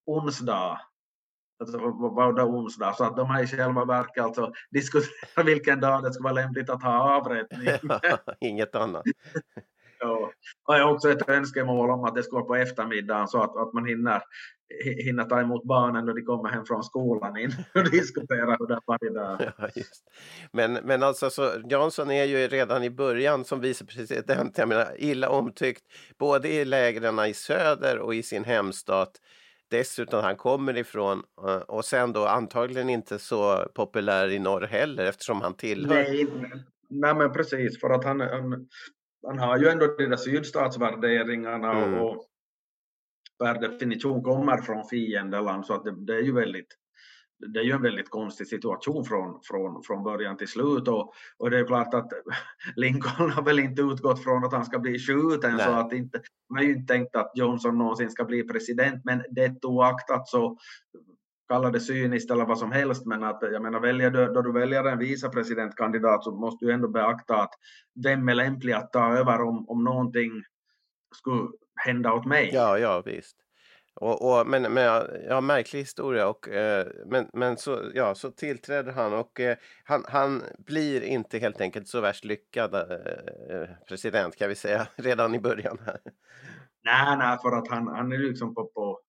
onsdag 0.05 0.79
alltså, 1.59 1.77
vad 1.77 2.15
vad 2.15 2.39
är 2.39 2.47
onsdag? 2.47 2.93
Så 2.93 3.03
att 3.03 3.17
de 3.17 3.27
har 3.27 3.43
i 3.43 3.47
själva 3.47 3.85
verket 3.85 4.23
alltså 4.23 4.51
diskuterat 4.71 5.45
vilken 5.45 5.79
dag 5.79 6.03
det 6.03 6.13
skulle 6.13 6.23
vara 6.23 6.33
lämpligt 6.33 6.69
att 6.69 6.83
ha 6.83 7.17
avrättning. 7.17 7.67
Inget 8.39 8.75
annat. 8.75 9.03
Ja. 9.99 10.31
Och 10.67 10.75
jag 10.75 10.85
har 10.85 10.93
också 10.93 11.09
ett 11.11 11.29
önskemål 11.29 11.89
om 11.89 12.03
att 12.03 12.15
det 12.15 12.23
ska 12.23 12.35
vara 12.35 12.45
på 12.45 12.55
eftermiddagen 12.55 13.27
så 13.27 13.41
att, 13.41 13.57
att 13.57 13.73
man 13.73 13.85
hinner, 13.85 14.21
hi- 14.85 15.03
hinner 15.05 15.23
ta 15.23 15.41
emot 15.41 15.63
barnen 15.63 16.05
när 16.05 16.13
de 16.13 16.21
kommer 16.21 16.49
hem 16.49 16.65
från 16.65 16.83
skolan 16.83 17.37
in 17.37 17.51
och 17.75 17.91
diskutera 17.91 18.55
hur 18.59 18.67
det 18.67 18.73
har 18.73 18.81
varit 18.85 19.13
där. 19.13 19.53
Ja, 19.57 19.67
just. 19.75 20.03
Men, 20.51 20.73
men 20.73 21.03
alltså, 21.03 21.29
så 21.29 21.51
Johnson 21.65 22.11
är 22.11 22.23
ju 22.23 22.47
redan 22.47 22.83
i 22.83 22.89
början 22.89 23.45
som 23.45 23.59
vicepresident 23.59 24.57
jag 24.57 24.67
menar, 24.67 24.87
illa 24.97 25.29
omtyckt 25.29 25.83
både 26.19 26.49
i 26.49 26.65
lägren 26.65 27.19
i 27.19 27.33
söder 27.33 27.99
och 27.99 28.15
i 28.15 28.23
sin 28.23 28.43
hemstat. 28.43 29.11
Dessutom 29.73 30.23
han 30.23 30.35
kommer 30.35 30.77
ifrån 30.77 31.23
eh, 31.47 31.55
och 31.55 31.85
sen 31.85 32.13
då 32.13 32.25
antagligen 32.25 32.89
inte 32.89 33.19
så 33.19 33.65
populär 33.75 34.31
i 34.31 34.39
norr 34.39 34.61
heller 34.61 35.05
eftersom 35.05 35.41
han 35.41 35.53
tillhör. 35.53 35.95
Nej, 35.95 36.27
nej 36.89 37.15
men 37.15 37.33
precis 37.33 37.79
för 37.79 37.89
att 37.89 38.03
han, 38.03 38.19
han, 38.19 38.67
han 39.27 39.39
har 39.39 39.57
ju 39.57 39.67
ändå 39.67 39.87
de 39.97 40.05
där 40.05 40.17
sydstatsvärderingarna 40.17 41.71
Mm. 41.71 41.99
och, 41.99 42.11
och 42.11 42.25
per 43.39 43.61
definition 43.61 44.23
kommer 44.23 44.57
från 44.57 44.87
fiendeland 44.89 45.65
så 45.65 45.73
att 45.73 45.83
det, 45.83 46.05
det 46.05 46.15
är 46.15 46.21
ju 46.21 46.33
väldigt 46.33 46.77
det 47.47 47.59
är 47.59 47.63
ju 47.63 47.71
en 47.71 47.81
väldigt 47.81 48.09
konstig 48.09 48.47
situation 48.47 49.05
från, 49.05 49.39
från, 49.43 49.83
från 49.83 50.03
början 50.03 50.37
till 50.37 50.47
slut 50.47 50.87
och, 50.87 51.13
och 51.37 51.49
det 51.49 51.59
är 51.59 51.65
klart 51.65 51.93
att 51.93 52.07
Lincoln 52.75 53.31
har 53.31 53.43
väl 53.43 53.59
inte 53.59 53.81
utgått 53.81 54.23
från 54.23 54.45
att 54.45 54.53
han 54.53 54.65
ska 54.65 54.79
bli 54.79 54.99
skjuten 54.99 55.55
Nej. 55.55 55.65
så 55.65 55.71
att 55.71 55.93
inte, 55.93 56.21
man 56.49 56.57
har 56.57 56.63
ju 56.63 56.73
inte 56.73 56.93
tänkt 56.93 57.15
att 57.15 57.31
Johnson 57.35 57.77
någonsin 57.77 58.09
ska 58.09 58.25
bli 58.25 58.43
president 58.43 59.05
men 59.05 59.23
det 59.29 59.65
oaktat 59.65 60.27
så 60.27 60.57
kalla 61.47 61.69
det 61.69 61.79
cyniskt 61.79 62.31
eller 62.31 62.45
vad 62.45 62.59
som 62.59 62.71
helst 62.71 63.05
men 63.05 63.23
att 63.23 63.39
jag 63.41 63.61
menar 63.61 63.79
väljer 63.79 64.11
du, 64.11 64.25
då 64.25 64.41
du 64.41 64.51
väljer 64.51 64.83
en 64.83 64.99
vicepresidentkandidat 64.99 66.23
så 66.23 66.31
måste 66.31 66.65
du 66.65 66.73
ändå 66.73 66.87
beakta 66.87 67.35
att 67.35 67.53
vem 68.03 68.29
är 68.29 68.35
lämplig 68.35 68.73
att 68.73 68.93
ta 68.93 69.17
över 69.17 69.41
om, 69.41 69.69
om 69.69 69.83
någonting 69.83 70.31
skulle 71.15 71.47
hända 71.75 72.13
åt 72.13 72.25
mig. 72.25 72.49
Ja, 72.53 72.77
ja 72.77 73.03
visst. 73.05 73.42
Och, 73.95 74.39
och, 74.39 74.47
men, 74.47 74.61
men 74.61 74.83
ja, 74.83 75.07
ja, 75.29 75.41
märklig 75.41 75.79
historia. 75.79 76.27
Och, 76.27 76.47
eh, 76.47 76.87
men 77.05 77.29
men 77.33 77.57
så, 77.57 77.91
ja, 77.93 78.15
så 78.15 78.31
tillträder 78.31 78.91
han 78.91 79.13
och 79.13 79.39
eh, 79.39 79.57
han, 79.83 80.05
han 80.07 80.43
blir 80.57 81.01
inte 81.01 81.39
helt 81.39 81.61
enkelt 81.61 81.87
så 81.87 82.01
värst 82.01 82.25
lyckad 82.25 82.75
eh, 82.75 82.81
eh 82.81 83.69
president 83.87 84.35
kan 84.35 84.49
vi 84.49 84.55
säga 84.55 84.87
redan 84.95 85.35
i 85.35 85.39
början. 85.39 85.77
här. 85.85 85.99
nej, 86.83 87.17
nej, 87.17 87.37
för 87.41 87.57
att 87.57 87.67
han, 87.67 87.87
han 87.87 88.11
är 88.11 88.17
liksom 88.17 88.55
på, 88.55 88.65
på 88.65 88.99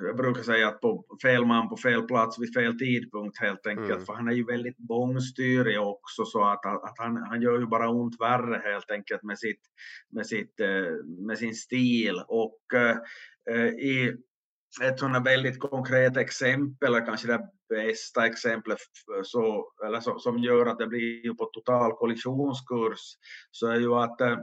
jag 0.00 0.16
brukar 0.16 0.42
säga 0.42 0.68
att 0.68 0.80
på 0.80 1.04
fel 1.22 1.46
man 1.46 1.68
på 1.68 1.76
fel 1.76 2.02
plats 2.02 2.38
vid 2.38 2.54
fel 2.54 2.78
tidpunkt 2.78 3.38
helt 3.38 3.66
enkelt, 3.66 3.90
mm. 3.90 4.06
för 4.06 4.12
han 4.12 4.28
är 4.28 4.32
ju 4.32 4.44
väldigt 4.44 4.78
bångstyrig 4.78 5.80
också 5.80 6.24
så 6.24 6.44
att, 6.44 6.66
att 6.66 6.98
han, 6.98 7.16
han 7.16 7.42
gör 7.42 7.58
ju 7.58 7.66
bara 7.66 7.88
ont 7.88 8.20
värre 8.20 8.62
helt 8.64 8.90
enkelt 8.90 9.22
med, 9.22 9.38
sitt, 9.38 9.60
med, 10.12 10.26
sitt, 10.26 10.60
eh, 10.60 11.04
med 11.26 11.38
sin 11.38 11.54
stil 11.54 12.14
och 12.28 12.60
eh, 12.74 13.66
i 13.66 14.16
ett 14.82 14.98
sådant 14.98 15.26
väldigt 15.26 15.60
konkret 15.60 16.16
exempel, 16.16 16.88
eller 16.88 17.06
kanske 17.06 17.26
det 17.26 17.48
bästa 17.68 18.26
exemplet 18.26 18.78
så, 19.24 19.72
eller 19.86 20.00
så, 20.00 20.18
som 20.18 20.38
gör 20.38 20.66
att 20.66 20.78
det 20.78 20.86
blir 20.86 21.34
på 21.34 21.44
total 21.44 21.92
kollisionskurs, 21.92 23.00
så 23.50 23.68
är 23.68 23.80
ju 23.80 23.94
att 23.94 24.20
eh, 24.20 24.38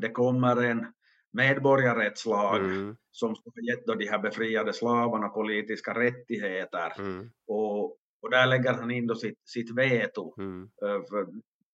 det 0.00 0.10
kommer 0.10 0.56
en 0.56 0.86
medborgarrättslag 1.32 2.60
mm. 2.60 2.96
som 3.10 3.28
har 3.28 3.70
gett 3.70 3.86
de 3.86 4.08
här 4.08 4.18
befriade 4.18 4.72
slavarna 4.72 5.28
politiska 5.28 5.94
rättigheter. 5.94 6.92
Mm. 6.98 7.30
Och, 7.46 7.84
och 8.22 8.30
där 8.30 8.46
lägger 8.46 8.72
han 8.72 8.90
in 8.90 9.06
då 9.06 9.14
sitt, 9.14 9.38
sitt 9.48 9.76
veto. 9.76 10.34
Mm. 10.38 10.62
Eh, 10.62 11.02
för, 11.08 11.26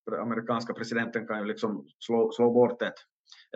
för 0.04 0.18
amerikanska 0.18 0.72
presidenten 0.74 1.26
kan 1.26 1.38
ju 1.38 1.44
liksom 1.44 1.86
slå, 1.98 2.32
slå 2.32 2.52
bort 2.52 2.82
ett, 2.82 2.94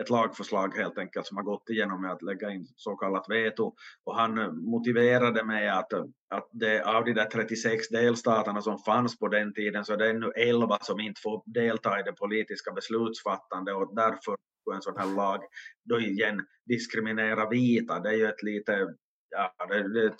ett 0.01 0.09
lagförslag 0.09 0.75
helt 0.75 0.97
enkelt 0.97 1.27
som 1.27 1.37
har 1.37 1.43
gått 1.43 1.69
igenom 1.69 2.01
med 2.01 2.11
att 2.11 2.21
lägga 2.21 2.51
in 2.51 2.67
så 2.75 2.95
kallat 2.95 3.29
veto. 3.29 3.73
Och 4.03 4.15
han 4.15 4.63
motiverade 4.65 5.45
med 5.45 5.77
att, 5.77 5.93
att 6.29 6.49
det, 6.51 6.83
av 6.83 7.05
de 7.05 7.13
där 7.13 7.25
36 7.25 7.89
delstaterna 7.89 8.61
som 8.61 8.79
fanns 8.79 9.19
på 9.19 9.27
den 9.27 9.53
tiden 9.53 9.85
så 9.85 9.93
är 9.93 9.97
det 9.97 10.09
ännu 10.09 10.31
11 10.35 10.77
som 10.81 10.99
inte 10.99 11.21
får 11.21 11.43
delta 11.45 11.99
i 11.99 12.03
det 12.03 12.13
politiska 12.13 12.71
beslutsfattande 12.71 13.73
och 13.73 13.95
därför 13.95 14.35
en 14.75 14.81
sån 14.81 14.97
här 14.97 15.15
lag 15.15 15.39
då 15.83 15.99
igen 15.99 16.41
diskriminera 16.65 17.49
vita. 17.49 17.99
Det 17.99 18.09
är 18.09 18.13
ju 18.13 18.25
ett 18.25 18.43
lite 18.43 18.87
ja, 19.29 19.65
det, 19.69 19.93
det, 19.93 20.13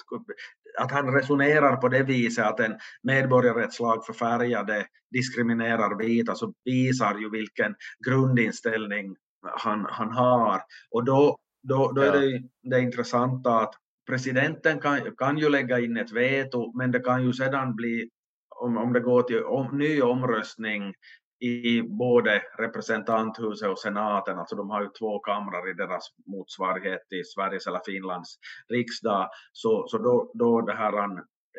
att 0.78 0.91
han 0.91 1.13
resonerar 1.13 1.75
på 1.75 1.88
det 1.88 2.04
viset 2.04 2.45
att 2.45 2.60
en 2.60 2.78
medborgarrättslag 3.04 4.06
för 4.06 4.13
färgade 4.13 4.86
diskriminerar 5.12 5.97
vita 5.97 6.36
så 6.36 6.54
visar 6.65 7.19
ju 7.19 7.30
vilken 7.30 7.75
grundinställning 8.08 9.15
han, 9.41 9.86
han 9.89 10.12
har. 10.12 10.62
Och 10.91 11.06
då, 11.06 11.38
då, 11.63 11.91
då 11.91 12.02
är 12.02 12.12
det, 12.12 12.43
det 12.63 12.82
intressanta 12.82 13.60
att 13.60 13.73
presidenten 14.08 14.80
kan, 14.80 15.15
kan 15.17 15.38
ju 15.38 15.49
lägga 15.49 15.80
in 15.80 15.97
ett 15.97 16.12
veto 16.12 16.78
men 16.78 16.91
det 16.91 16.99
kan 16.99 17.23
ju 17.23 17.34
sedan 17.34 17.75
bli 17.75 18.10
om, 18.56 18.78
om 18.78 18.93
det 18.93 18.99
går 18.99 19.23
till 19.23 19.43
om, 19.43 19.78
ny 19.78 20.02
omröstning 20.02 20.93
i 21.39 21.82
både 21.82 22.41
representanthuset 22.58 23.69
och 23.69 23.80
senaten, 23.80 24.39
alltså 24.39 24.56
de 24.56 24.69
har 24.69 24.82
ju 24.82 24.89
två 24.99 25.19
kamrar 25.19 25.71
i 25.71 25.73
deras 25.73 26.08
motsvarighet 26.25 27.13
i 27.13 27.23
Sveriges 27.23 27.67
eller 27.67 27.82
Finlands 27.86 28.39
riksdag, 28.69 29.30
så, 29.52 29.88
så 29.88 29.97
då, 29.97 30.32
då 30.34 30.62
det 30.62 30.73
här 30.73 30.93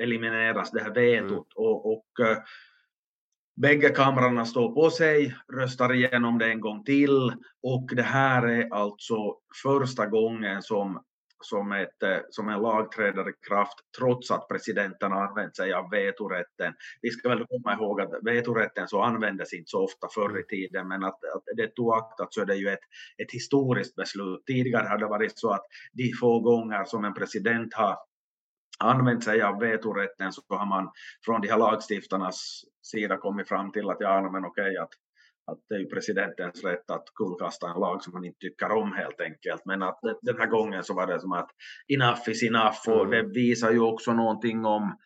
elimineras, 0.01 0.71
det 0.71 0.83
här 0.83 0.95
vetot. 0.95 1.29
Mm. 1.31 1.43
Och, 1.57 1.93
och 1.93 2.07
uh, 2.21 2.37
bägge 3.57 3.88
kamrarna 3.88 4.45
står 4.45 4.75
på 4.75 4.90
sig, 4.90 5.37
röstar 5.53 5.95
igenom 5.95 6.38
det 6.38 6.47
en 6.47 6.61
gång 6.61 6.85
till 6.85 7.33
och 7.62 7.90
det 7.97 8.03
här 8.03 8.49
är 8.49 8.75
alltså 8.75 9.37
första 9.62 10.07
gången 10.07 10.62
som 10.62 11.05
som, 11.40 11.72
ett, 11.72 12.03
eh, 12.03 12.18
som 12.31 12.48
en 12.48 12.62
lag 12.62 12.92
träder 12.92 13.29
i 13.29 13.33
kraft 13.48 13.79
trots 13.98 14.31
att 14.31 14.48
presidenten 14.48 15.12
har 15.12 15.26
använt 15.26 15.57
sig 15.57 15.72
av 15.72 15.90
vetorätten. 15.90 16.74
Vi 17.03 17.11
ska 17.11 17.29
väl 17.29 17.46
komma 17.46 17.74
ihåg 17.74 18.00
att 18.00 18.11
vetorätten 18.22 18.88
så 18.88 19.03
användes 19.03 19.53
inte 19.53 19.70
så 19.70 19.85
ofta 19.85 20.09
förr 20.14 20.40
i 20.40 20.44
tiden 20.46 20.88
men 20.88 21.05
att, 21.05 21.24
att 21.24 21.44
det 21.57 21.79
oaktat 21.79 22.35
så 22.35 22.40
är 22.40 22.46
det 22.46 22.57
ju 22.57 22.68
ett, 22.68 22.85
ett 23.22 23.33
historiskt 23.33 23.96
beslut. 23.96 24.42
Tidigare 24.46 24.88
har 24.88 24.98
det 24.98 25.07
varit 25.07 25.38
så 25.38 25.50
att 25.50 25.64
de 25.92 26.12
få 26.20 26.40
gånger 26.40 26.85
som 26.85 27.05
en 27.05 27.14
president 27.14 27.74
har 27.74 27.96
använt 28.79 29.24
sig 29.24 29.42
av 29.42 29.61
vetorätten 29.61 30.33
så 30.33 30.42
har 30.48 30.66
man 30.66 30.90
från 31.24 31.40
de 31.40 31.48
här 31.48 31.59
lagstiftarnas 31.59 32.64
sida 32.83 33.16
kommit 33.16 33.48
fram 33.48 33.72
till 33.72 33.90
att 33.90 33.96
ja, 34.00 34.31
men 34.33 34.44
okej, 34.44 34.76
att 34.76 34.90
att 35.46 35.59
det 35.68 35.74
är 35.74 35.85
presidentens 35.85 36.64
rätt 36.64 36.90
att 36.90 37.05
kullkasta 37.14 37.70
en 37.70 37.81
lag 37.81 38.03
som 38.03 38.14
han 38.14 38.24
inte 38.24 38.38
tycker 38.38 38.70
om 38.72 38.92
helt 38.92 39.20
enkelt. 39.20 39.62
Men 39.64 39.83
att 39.83 40.00
den 40.22 40.38
här 40.38 40.46
gången 40.46 40.85
så 40.85 40.94
var 40.94 41.07
det 41.07 41.20
som 41.20 41.33
att 41.33 41.50
enough 41.88 42.31
is 42.31 42.42
enough 42.42 42.88
och 42.88 43.05
mm. 43.05 43.11
det 43.11 43.40
visar 43.40 43.70
ju 43.70 43.81
också 43.81 44.12
någonting 44.12 44.64
om 44.64 44.96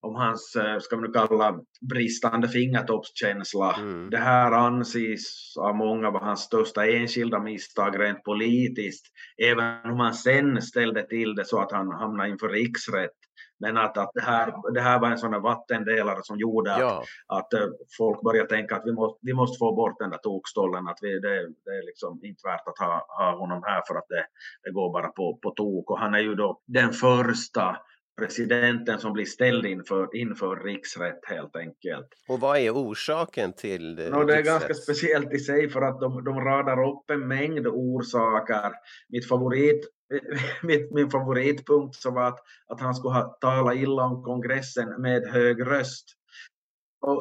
om 0.00 0.14
hans, 0.14 0.56
eh, 0.56 0.78
ska 0.78 0.96
man 0.96 1.04
nu 1.04 1.12
kalla 1.12 1.60
bristande 1.90 2.48
fingertoppskänsla. 2.48 3.74
Mm. 3.74 4.10
Det 4.10 4.18
här 4.18 4.52
anses 4.52 5.56
av 5.56 5.76
många 5.76 6.10
vara 6.10 6.24
hans 6.24 6.40
största 6.40 6.86
enskilda 6.86 7.40
misstag 7.40 8.00
rent 8.00 8.22
politiskt. 8.24 9.06
Även 9.42 9.90
om 9.90 10.00
han 10.00 10.14
sen 10.14 10.62
ställde 10.62 11.02
till 11.02 11.34
det 11.34 11.44
så 11.44 11.60
att 11.60 11.72
han 11.72 11.90
hamnade 11.90 12.30
inför 12.30 12.48
riksrätt 12.48 13.25
men 13.58 13.76
att, 13.76 13.98
att 13.98 14.10
det, 14.14 14.20
här, 14.20 14.72
det 14.74 14.80
här 14.80 15.00
var 15.00 15.10
en 15.10 15.18
sån 15.18 15.42
vattendelare 15.42 16.18
som 16.22 16.38
gjorde 16.38 16.74
att, 16.74 16.80
ja. 16.80 17.02
att 17.26 17.54
uh, 17.54 17.68
folk 17.98 18.22
började 18.22 18.48
tänka 18.48 18.76
att 18.76 18.82
vi 18.84 18.92
måste, 18.92 19.18
vi 19.22 19.34
måste 19.34 19.58
få 19.58 19.74
bort 19.74 19.98
den 19.98 20.10
där 20.10 20.18
tokstollen, 20.18 20.88
att 20.88 20.98
vi, 21.02 21.20
det, 21.20 21.34
det 21.64 21.70
är 21.70 21.86
liksom 21.86 22.20
inte 22.22 22.40
värt 22.44 22.68
att 22.68 22.78
ha, 22.78 23.06
ha 23.08 23.38
honom 23.38 23.62
här 23.64 23.82
för 23.86 23.94
att 23.94 24.08
det, 24.08 24.26
det 24.64 24.70
går 24.70 24.92
bara 24.92 25.08
på, 25.08 25.38
på 25.42 25.50
tok. 25.50 25.90
Och 25.90 25.98
han 25.98 26.14
är 26.14 26.18
ju 26.18 26.34
då 26.34 26.60
den 26.66 26.92
första 26.92 27.76
presidenten 28.16 28.98
som 28.98 29.12
blir 29.12 29.24
ställd 29.24 29.66
inför, 29.66 30.16
inför 30.16 30.56
riksrätt 30.56 31.20
helt 31.26 31.56
enkelt. 31.56 32.08
Och 32.28 32.40
vad 32.40 32.58
är 32.58 32.70
orsaken 32.70 33.52
till 33.52 33.96
det? 33.96 34.10
No, 34.10 34.24
det 34.24 34.34
är 34.34 34.42
ganska 34.42 34.74
speciellt 34.74 35.32
i 35.32 35.38
sig 35.38 35.68
för 35.68 35.82
att 35.82 36.00
de, 36.00 36.24
de 36.24 36.40
radar 36.40 36.88
upp 36.88 37.10
en 37.10 37.28
mängd 37.28 37.66
orsaker. 37.66 38.72
Mitt 39.08 39.28
favorit 39.28 39.86
mitt, 40.62 40.92
min 40.92 41.10
favoritpunkt 41.10 41.96
så 41.96 42.10
var 42.10 42.28
att, 42.28 42.38
att 42.66 42.80
han 42.80 42.94
skulle 42.94 43.14
ha 43.14 43.38
talat 43.40 43.76
illa 43.76 44.02
om 44.02 44.22
kongressen 44.22 45.02
med 45.02 45.26
hög 45.26 45.66
röst. 45.66 46.04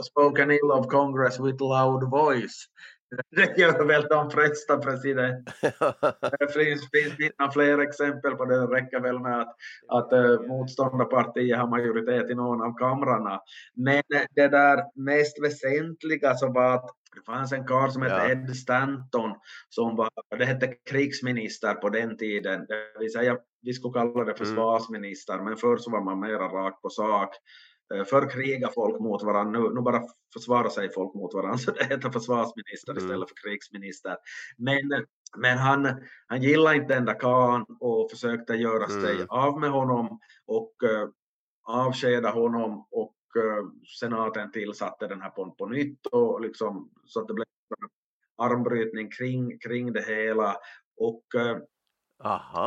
Spoken 0.03 0.51
ill 0.51 0.71
of 0.71 0.87
Congress 0.87 1.39
with 1.39 1.63
loud 1.63 2.09
voice. 2.09 2.65
Det 3.35 3.57
gör 3.57 3.85
väl 3.85 4.07
de 4.09 4.31
flesta 4.31 4.77
presidenter. 4.77 5.53
det 6.39 6.53
finns, 6.53 6.89
finns 6.91 7.53
fler 7.53 7.79
exempel 7.79 8.35
på 8.35 8.45
det. 8.45 8.55
Det 8.55 8.75
räcker 8.75 8.99
väl 8.99 9.19
med 9.19 9.41
att, 9.41 9.55
att 9.87 10.13
uh, 10.13 10.47
motståndarpartiet 10.47 11.57
har 11.57 11.67
majoritet 11.67 12.29
i 12.29 12.35
någon 12.35 12.61
av 12.61 12.77
kamrarna. 12.77 13.41
Men 13.75 14.03
det 14.35 14.47
där 14.47 14.83
mest 14.95 15.43
väsentliga 15.43 16.35
så 16.35 16.51
var 16.51 16.75
att 16.75 16.89
det 17.15 17.21
fanns 17.25 17.51
en 17.51 17.67
karl 17.67 17.89
som 17.89 18.01
hette 18.01 18.15
ja. 18.15 18.31
Ed 18.31 18.55
Stanton 18.55 19.31
som 19.69 19.95
var, 19.95 20.09
det 20.37 20.45
hette 20.45 20.67
krigsminister 20.67 21.73
på 21.73 21.89
den 21.89 22.17
tiden. 22.17 22.65
Det 22.67 22.99
vill 22.99 23.13
säga, 23.13 23.37
vi 23.61 23.73
skulle 23.73 23.93
kalla 23.93 24.23
det 24.23 24.31
mm. 24.31 24.37
försvarsminister, 24.37 25.33
mm. 25.33 25.45
men 25.45 25.57
förr 25.57 25.77
så 25.77 25.91
var 25.91 26.01
man 26.01 26.19
mera 26.19 26.47
rakt 26.47 26.81
på 26.81 26.89
sak. 26.89 27.29
Eh, 27.93 28.03
förr 28.03 28.29
krigar 28.29 28.69
folk 28.69 28.99
mot 28.99 29.23
varandra, 29.23 29.59
nu, 29.59 29.69
nu 29.75 29.81
bara 29.81 30.01
försvarar 30.33 30.69
sig 30.69 30.93
folk 30.93 31.13
mot 31.13 31.33
varandra, 31.33 31.57
så 31.57 31.71
det 31.71 31.83
heter 31.83 32.09
försvarsminister 32.09 32.91
mm. 32.91 33.03
istället 33.03 33.29
för 33.29 33.35
krigsminister. 33.35 34.17
Men, 34.57 35.05
men 35.37 35.57
han, 35.57 36.03
han 36.27 36.41
gillade 36.41 36.75
inte 36.75 36.93
den 36.93 37.05
där 37.05 37.19
karln 37.19 37.65
och 37.79 38.11
försökte 38.11 38.53
göra 38.53 38.87
sig 38.87 39.15
mm. 39.15 39.27
av 39.29 39.59
med 39.59 39.71
honom 39.71 40.19
och 40.45 40.73
uh, 40.83 41.09
avskeda 41.63 42.29
honom 42.29 42.87
och 42.91 43.15
uh, 43.37 43.69
senaten 43.99 44.51
tillsatte 44.51 45.07
den 45.07 45.21
här 45.21 45.29
på, 45.29 45.51
på 45.51 45.65
nytt 45.65 46.05
och 46.05 46.41
liksom, 46.41 46.91
så 47.05 47.21
att 47.21 47.27
det 47.27 47.33
blev 47.33 47.45
armbrytning 48.37 49.11
kring, 49.11 49.59
kring 49.59 49.93
det 49.93 50.01
hela 50.01 50.55
och, 50.97 51.23
uh, 51.35 51.57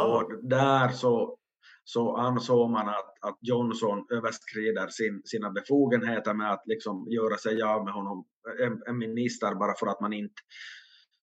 och 0.05 0.33
där 0.43 0.89
så 0.89 1.39
så 1.89 2.17
ansåg 2.17 2.71
man 2.71 2.89
att, 2.89 3.15
att 3.21 3.39
Johnson 3.41 4.07
överskrider 4.11 4.89
sin, 4.89 5.23
sina 5.25 5.51
befogenheter 5.51 6.35
med 6.35 6.53
att 6.53 6.63
liksom 6.67 7.07
göra 7.11 7.37
sig 7.37 7.63
av 7.63 7.85
med 7.85 7.95
honom, 7.95 8.25
en, 8.63 8.83
en 8.87 8.99
minister 8.99 9.55
bara 9.55 9.75
för 9.75 9.87
att 9.87 10.01
man 10.01 10.13
inte 10.13 10.43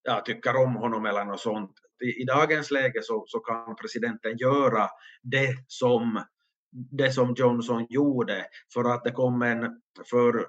ja, 0.04 0.22
tycker 0.26 0.56
om 0.56 0.76
honom 0.76 1.06
eller 1.06 1.26
något 1.26 1.40
sånt. 1.40 1.72
I, 2.04 2.22
i 2.22 2.26
dagens 2.26 2.72
läge 2.72 3.02
så, 3.04 3.24
så 3.28 3.40
kan 3.40 3.76
presidenten 3.76 4.38
göra 4.38 4.90
det 5.24 5.56
som, 5.68 6.24
det 6.72 7.12
som 7.12 7.34
Johnson 7.38 7.86
gjorde 7.90 8.46
för 8.74 8.84
att 8.84 9.04
det 9.04 9.12
kom 9.12 9.42
en, 9.42 9.82
för 10.10 10.48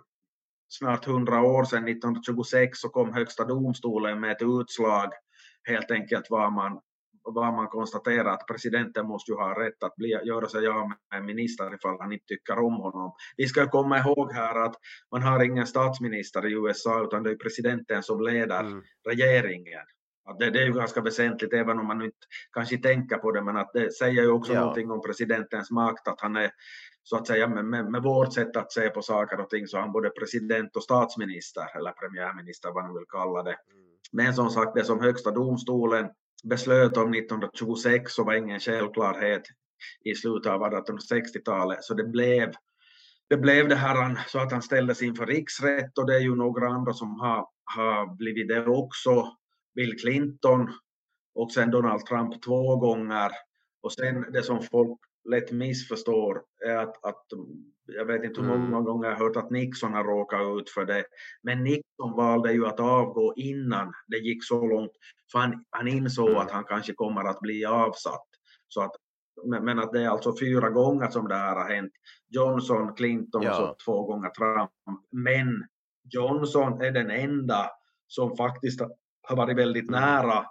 snart 0.68 1.04
hundra 1.04 1.42
år 1.42 1.64
sedan, 1.64 1.88
1926, 1.88 2.78
så 2.78 2.88
kom 2.88 3.12
högsta 3.12 3.44
domstolen 3.44 4.20
med 4.20 4.30
ett 4.30 4.42
utslag 4.42 5.12
helt 5.68 5.90
enkelt 5.90 6.30
var 6.30 6.50
man 6.50 6.80
var 7.34 7.52
man 7.52 7.68
konstaterar 7.68 8.32
att 8.32 8.46
presidenten 8.46 9.06
måste 9.06 9.32
ju 9.32 9.36
ha 9.36 9.60
rätt 9.60 9.82
att 9.82 9.96
bli, 9.96 10.08
göra 10.08 10.48
sig 10.48 10.66
av 10.66 10.88
med 10.88 10.96
en 11.14 11.26
minister 11.26 11.74
ifall 11.74 12.00
han 12.00 12.12
inte 12.12 12.26
tycker 12.26 12.58
om 12.58 12.74
honom. 12.74 13.12
Vi 13.36 13.46
ska 13.46 13.68
komma 13.68 13.98
ihåg 13.98 14.32
här 14.32 14.64
att 14.64 14.74
man 15.12 15.22
har 15.22 15.44
ingen 15.44 15.66
statsminister 15.66 16.46
i 16.46 16.52
USA 16.52 17.04
utan 17.04 17.22
det 17.22 17.30
är 17.30 17.36
presidenten 17.36 18.02
som 18.02 18.20
leder 18.20 18.60
mm. 18.60 18.82
regeringen. 19.08 19.84
Att 20.28 20.38
det, 20.38 20.50
det, 20.50 20.62
är 20.62 20.66
ju 20.66 20.72
ganska 20.72 21.00
väsentligt 21.00 21.52
även 21.52 21.78
om 21.78 21.86
man 21.86 22.02
inte 22.02 22.16
kanske 22.52 22.78
tänker 22.78 23.16
på 23.16 23.32
det 23.32 23.42
men 23.42 23.56
att 23.56 23.70
det 23.74 23.92
säger 23.92 24.22
ju 24.22 24.30
också 24.30 24.52
ja. 24.52 24.60
någonting 24.60 24.90
om 24.90 25.02
presidentens 25.02 25.70
makt 25.70 26.08
att 26.08 26.20
han 26.20 26.36
är 26.36 26.50
så 27.02 27.16
att 27.16 27.26
säga 27.26 27.48
med, 27.48 27.64
med, 27.64 27.90
med 27.90 28.02
vårt 28.02 28.34
sätt 28.34 28.56
att 28.56 28.72
se 28.72 28.90
på 28.90 29.02
saker 29.02 29.40
och 29.40 29.50
ting 29.50 29.66
så 29.66 29.76
är 29.76 29.80
han 29.80 29.92
både 29.92 30.10
president 30.10 30.76
och 30.76 30.82
statsminister 30.82 31.76
eller 31.76 31.92
premiärminister 31.92 32.70
vad 32.72 32.84
man 32.84 32.94
vill 32.94 33.04
kalla 33.08 33.42
det. 33.42 33.56
Mm. 33.72 33.86
Men 34.12 34.34
som 34.34 34.50
sagt 34.50 34.74
det 34.74 34.84
som 34.84 35.00
högsta 35.00 35.30
domstolen 35.30 36.08
beslöt 36.44 36.96
om 36.96 37.14
1926 37.14 38.12
så 38.12 38.24
var 38.24 38.34
ingen 38.34 38.60
självklarhet 38.60 39.42
i 40.04 40.14
slutet 40.14 40.52
av 40.52 40.60
1860-talet. 40.60 41.84
Så 41.84 41.94
det 41.94 42.04
blev, 42.04 42.52
det 43.28 43.36
blev 43.36 43.68
det 43.68 43.74
här 43.74 44.18
så 44.28 44.38
att 44.38 44.52
han 44.52 44.62
ställdes 44.62 45.02
inför 45.02 45.26
riksrätt 45.26 45.98
och 45.98 46.06
det 46.06 46.14
är 46.16 46.20
ju 46.20 46.34
några 46.34 46.68
andra 46.68 46.92
som 46.92 47.20
har, 47.20 47.48
har 47.64 48.16
blivit 48.16 48.48
det 48.48 48.66
också. 48.66 49.36
Bill 49.74 49.98
Clinton 50.00 50.72
och 51.34 51.52
sen 51.52 51.70
Donald 51.70 52.06
Trump 52.06 52.42
två 52.42 52.76
gånger. 52.76 53.30
Och 53.82 53.92
sen 53.92 54.32
det 54.32 54.42
som 54.42 54.62
folk 54.62 54.98
lätt 55.28 55.52
missförstår 55.52 56.42
är 56.66 56.76
att, 56.76 57.04
att 57.04 57.26
jag 57.86 58.04
vet 58.04 58.24
inte 58.24 58.40
hur 58.40 58.48
många 58.48 58.66
mm. 58.66 58.84
gånger 58.84 59.08
jag 59.08 59.16
har 59.16 59.24
hört 59.24 59.36
att 59.36 59.50
Nixon 59.50 59.92
har 59.94 60.04
råkat 60.04 60.60
ut 60.60 60.70
för 60.70 60.84
det. 60.84 61.04
Men 61.42 61.64
Nixon 61.64 62.16
valde 62.16 62.52
ju 62.52 62.66
att 62.66 62.80
avgå 62.80 63.34
innan 63.36 63.92
det 64.06 64.16
gick 64.16 64.44
så 64.44 64.66
långt. 64.66 64.92
För 65.32 65.38
han, 65.38 65.64
han 65.70 65.88
insåg 65.88 66.28
mm. 66.28 66.40
att 66.40 66.50
han 66.50 66.64
kanske 66.64 66.92
kommer 66.92 67.24
att 67.24 67.40
bli 67.40 67.64
avsatt. 67.64 68.26
Så 68.68 68.82
att, 68.82 68.92
men 69.62 69.78
att 69.78 69.92
det 69.92 70.02
är 70.02 70.08
alltså 70.08 70.38
fyra 70.40 70.70
gånger 70.70 71.08
som 71.08 71.28
det 71.28 71.34
här 71.34 71.56
har 71.56 71.74
hänt. 71.74 71.92
Johnson, 72.28 72.94
Clinton 72.94 73.42
ja. 73.42 73.54
så 73.54 73.76
två 73.84 74.06
gånger 74.06 74.30
Trump. 74.30 74.70
Men 75.12 75.64
Johnson 76.14 76.80
är 76.80 76.90
den 76.90 77.10
enda 77.10 77.70
som 78.06 78.36
faktiskt 78.36 78.80
har 79.22 79.36
varit 79.36 79.56
väldigt 79.56 79.88
mm. 79.88 80.00
nära 80.00 80.46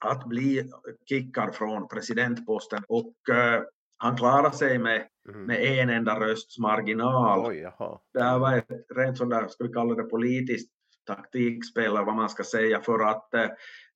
att 0.00 0.24
bli 0.24 0.70
kickad 1.08 1.54
från 1.54 1.88
presidentposten 1.88 2.82
och 2.88 3.14
uh, 3.30 3.62
han 3.98 4.16
klarade 4.16 4.56
sig 4.56 4.78
med, 4.78 5.06
mm. 5.28 5.42
med 5.42 5.64
en 5.64 5.90
enda 5.90 6.20
rösts 6.20 6.58
marginal. 6.58 7.46
Oj, 7.46 7.56
jaha. 7.56 7.98
Det 8.12 8.22
här 8.22 8.38
var 8.38 8.56
ett 8.56 8.68
rent 8.96 9.18
sånt 9.18 9.30
där, 9.30 9.48
ska 9.48 9.64
vi 9.64 9.72
kalla 9.72 9.94
det 9.94 10.02
politiskt 10.02 10.70
taktikspel 11.06 11.84
eller 11.84 12.04
vad 12.04 12.16
man 12.16 12.28
ska 12.28 12.44
säga 12.44 12.80
för 12.80 13.08
att 13.08 13.28
uh, 13.34 13.46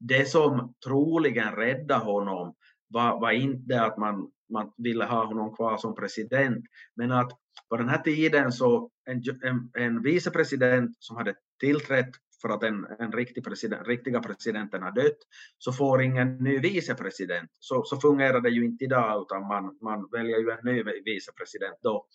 det 0.01 0.29
som 0.29 0.75
troligen 0.87 1.53
räddade 1.53 2.05
honom 2.05 2.55
var, 2.89 3.21
var 3.21 3.31
inte 3.31 3.83
att 3.83 3.99
man, 3.99 4.31
man 4.53 4.73
ville 4.77 5.05
ha 5.05 5.25
honom 5.25 5.57
kvar 5.57 5.77
som 5.77 5.95
president, 5.95 6.65
men 6.97 7.13
att 7.13 7.33
på 7.69 7.77
den 7.77 7.89
här 7.89 7.99
tiden 7.99 8.53
så 8.53 8.91
en, 9.05 9.23
en, 9.43 9.71
en 9.85 10.03
vicepresident 10.03 10.97
som 10.99 11.17
hade 11.17 11.35
tillträtt 11.61 12.11
för 12.43 12.49
att 12.49 12.63
en, 12.63 12.87
en 12.99 13.13
riktig 13.13 13.45
president, 13.45 13.89
riktiga 13.89 14.21
presidenten 14.21 14.83
har 14.83 14.93
dött, 14.93 15.19
så 15.59 15.73
får 15.73 16.03
ingen 16.03 16.37
ny 16.37 16.59
vicepresident. 16.59 17.51
Så, 17.61 17.85
så 17.85 17.97
fungerar 17.97 18.41
det 18.41 18.51
ju 18.51 18.65
inte 18.65 18.85
idag, 18.85 19.23
utan 19.23 19.49
man, 19.49 19.79
man 19.83 20.09
väljer 20.13 20.39
ju 20.39 20.51
en 20.51 20.65
ny 20.65 20.83
vicepresident 21.05 21.79
då. 21.83 22.07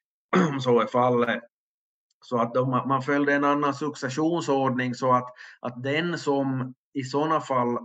så 0.60 0.80
är 0.80 0.86
fallet. 0.86 1.42
Så 2.24 2.38
att 2.38 2.54
de, 2.54 2.70
man 2.70 3.02
följde 3.02 3.32
en 3.32 3.44
annan 3.44 3.74
successionsordning 3.74 4.94
så 4.94 5.12
att, 5.12 5.28
att 5.60 5.82
den 5.82 6.18
som 6.18 6.74
i 6.92 7.02
sådana 7.02 7.40
fall 7.40 7.76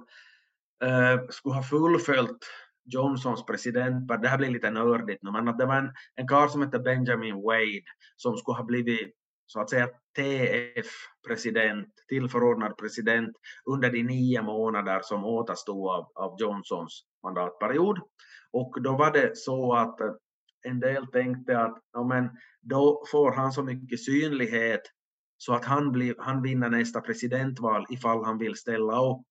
eh, 0.84 1.27
skulle 1.29 1.55
ha 1.55 1.63
fullföljt 1.63 2.45
Johnsons 2.86 3.45
president, 3.45 4.08
det 4.21 4.27
här 4.27 4.38
blir 4.38 4.49
lite 4.49 4.69
nördigt 4.69 5.23
nu, 5.23 5.31
men 5.31 5.47
att 5.47 5.58
det 5.58 5.65
var 5.65 5.75
en, 5.75 5.93
en 6.15 6.27
karl 6.27 6.49
som 6.49 6.62
hette 6.62 6.79
Benjamin 6.79 7.36
Wade 7.36 7.84
som 8.15 8.38
skulle 8.38 8.58
ha 8.58 8.63
blivit 8.63 9.15
så 9.45 9.60
att 9.60 9.69
säga 9.69 9.89
TF-president, 10.15 11.88
tillförordnad 12.08 12.77
president 12.77 13.38
under 13.65 13.91
de 13.91 14.03
nio 14.03 14.41
månader 14.41 14.99
som 15.03 15.25
återstod 15.25 15.89
av, 15.89 16.12
av 16.15 16.36
Johnsons 16.39 17.03
mandatperiod. 17.23 17.99
Och 18.51 18.81
då 18.81 18.97
var 18.97 19.12
det 19.12 19.38
så 19.38 19.73
att 19.73 20.01
eh, 20.01 20.12
en 20.65 20.79
del 20.79 21.08
tänkte 21.08 21.60
att 21.60 21.77
ja, 21.93 22.03
men 22.03 22.29
då 22.62 23.03
får 23.12 23.31
han 23.31 23.51
så 23.51 23.63
mycket 23.63 23.99
synlighet 24.03 24.81
så 25.38 25.53
att 25.53 25.65
han, 25.65 25.91
blir, 25.91 26.15
han 26.19 26.41
vinner 26.41 26.69
nästa 26.69 27.01
presidentval 27.01 27.86
ifall 27.89 28.23
han 28.25 28.38
vill 28.38 28.55
ställa 28.55 29.05
upp. 29.12 29.27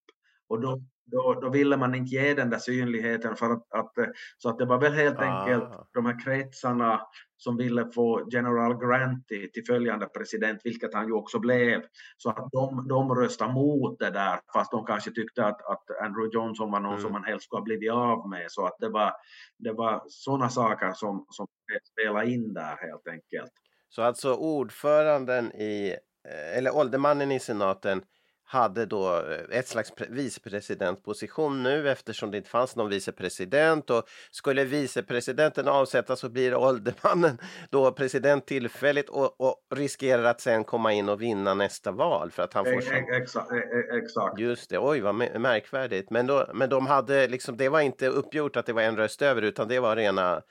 Och 0.47 0.61
då 0.61 0.81
då, 1.05 1.39
då 1.41 1.49
ville 1.49 1.77
man 1.77 1.95
inte 1.95 2.15
ge 2.15 2.33
den 2.33 2.49
där 2.49 2.57
synligheten 2.57 3.35
för 3.35 3.45
att, 3.51 3.73
att 3.73 3.91
så 4.37 4.49
att 4.49 4.57
det 4.57 4.65
var 4.65 4.81
väl 4.81 4.93
helt 4.93 5.19
ah. 5.19 5.23
enkelt 5.23 5.69
de 5.93 6.05
här 6.05 6.23
kretsarna 6.23 7.01
som 7.37 7.57
ville 7.57 7.91
få 7.91 8.27
General 8.31 8.77
Grant 8.77 9.27
till, 9.27 9.51
till 9.51 9.65
följande 9.65 10.05
president, 10.05 10.61
vilket 10.63 10.93
han 10.93 11.07
ju 11.07 11.13
också 11.13 11.39
blev. 11.39 11.81
Så 12.17 12.29
att 12.29 12.49
de, 12.51 12.87
de 12.87 13.15
röstade 13.15 13.53
mot 13.53 13.99
det 13.99 14.09
där, 14.09 14.39
fast 14.53 14.71
de 14.71 14.85
kanske 14.85 15.11
tyckte 15.11 15.45
att, 15.45 15.61
att 15.61 15.83
Andrew 16.01 16.29
Johnson 16.33 16.71
var 16.71 16.79
någon 16.79 16.91
mm. 16.91 17.03
som 17.03 17.11
man 17.11 17.23
helst 17.23 17.45
skulle 17.45 17.59
ha 17.59 17.63
blivit 17.63 17.91
av 17.91 18.29
med. 18.29 18.51
Så 18.51 18.65
att 18.65 18.75
det 18.79 18.89
var, 18.89 19.13
det 19.57 19.73
var 19.73 20.03
sådana 20.07 20.49
saker 20.49 20.91
som, 20.93 21.25
som 21.29 21.47
spelade 21.91 22.31
in 22.31 22.53
där 22.53 22.77
helt 22.87 23.07
enkelt. 23.07 23.51
Så 23.89 24.01
alltså 24.01 24.33
ordföranden 24.33 25.51
i, 25.51 25.95
eh, 26.29 26.57
eller 26.57 26.75
åldermannen 26.75 27.31
i 27.31 27.39
senaten 27.39 28.01
hade 28.45 28.85
då 28.85 29.17
eh, 29.17 29.57
ett 29.57 29.67
slags 29.67 29.91
vicepresidentposition 30.09 31.63
nu 31.63 31.89
eftersom 31.89 32.31
det 32.31 32.37
inte 32.37 32.49
fanns 32.49 32.75
någon 32.75 32.89
vicepresident 32.89 33.89
och 33.89 34.03
skulle 34.31 34.63
vicepresidenten 34.63 35.67
avsättas 35.67 36.19
så 36.19 36.29
blir 36.29 36.55
åldermannen 36.55 37.37
då 37.69 37.91
president 37.91 38.45
tillfälligt 38.45 39.09
och, 39.09 39.41
och, 39.41 39.55
riskerar 39.75 40.23
att 40.23 40.41
sen 40.41 40.63
komma 40.63 40.93
in 40.93 41.09
och 41.09 41.21
vinna 41.21 41.53
nästa 41.53 41.91
val 41.91 42.31
för 42.31 42.43
att 42.43 42.53
han 42.53 42.65
får... 42.65 42.71
Exakt, 42.71 43.51
exakt. 43.93 44.39
Just 44.39 44.69
det, 44.69 44.79
oj 44.79 44.99
vad 44.99 45.15
märkvärdigt. 45.15 46.09
Men, 46.09 46.27
då, 46.27 46.51
men 46.53 46.69
de 46.69 46.87
hade 46.87 47.27
liksom, 47.27 47.57
det 47.57 47.69
var 47.69 47.81
inte 47.81 48.07
uppgjort 48.07 48.55
att 48.55 48.65
det 48.65 48.73
var 48.73 48.81
en 48.81 48.97
röst 48.97 49.21
över 49.21 49.41
utan 49.41 49.67
det 49.67 49.79
var 49.79 49.95
rena 49.95 50.41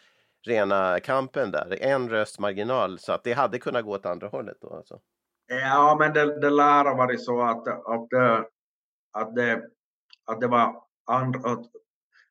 rena 0.46 1.00
kampen 1.00 1.50
där, 1.50 1.82
en 1.82 2.10
röst 2.10 2.38
marginal 2.38 2.98
så 2.98 3.12
att 3.12 3.24
det 3.24 3.32
hade 3.32 3.58
kunnat 3.58 3.84
gå 3.84 3.90
åt 3.90 4.06
andra 4.06 4.28
hållet 4.28 4.56
då 4.60 4.76
alltså. 4.76 5.00
Ja, 5.46 5.96
men 5.98 6.12
det, 6.12 6.40
det 6.40 6.50
lär 6.50 6.84
ha 6.84 6.94
varit 6.94 7.24
så 7.24 7.42
att, 7.42 7.68
att, 7.68 8.08
att, 9.12 9.34
det, 9.34 9.62
att 10.24 10.40
det 10.40 10.46
var 10.48 10.82
andra, 11.06 11.50
att, 11.50 11.66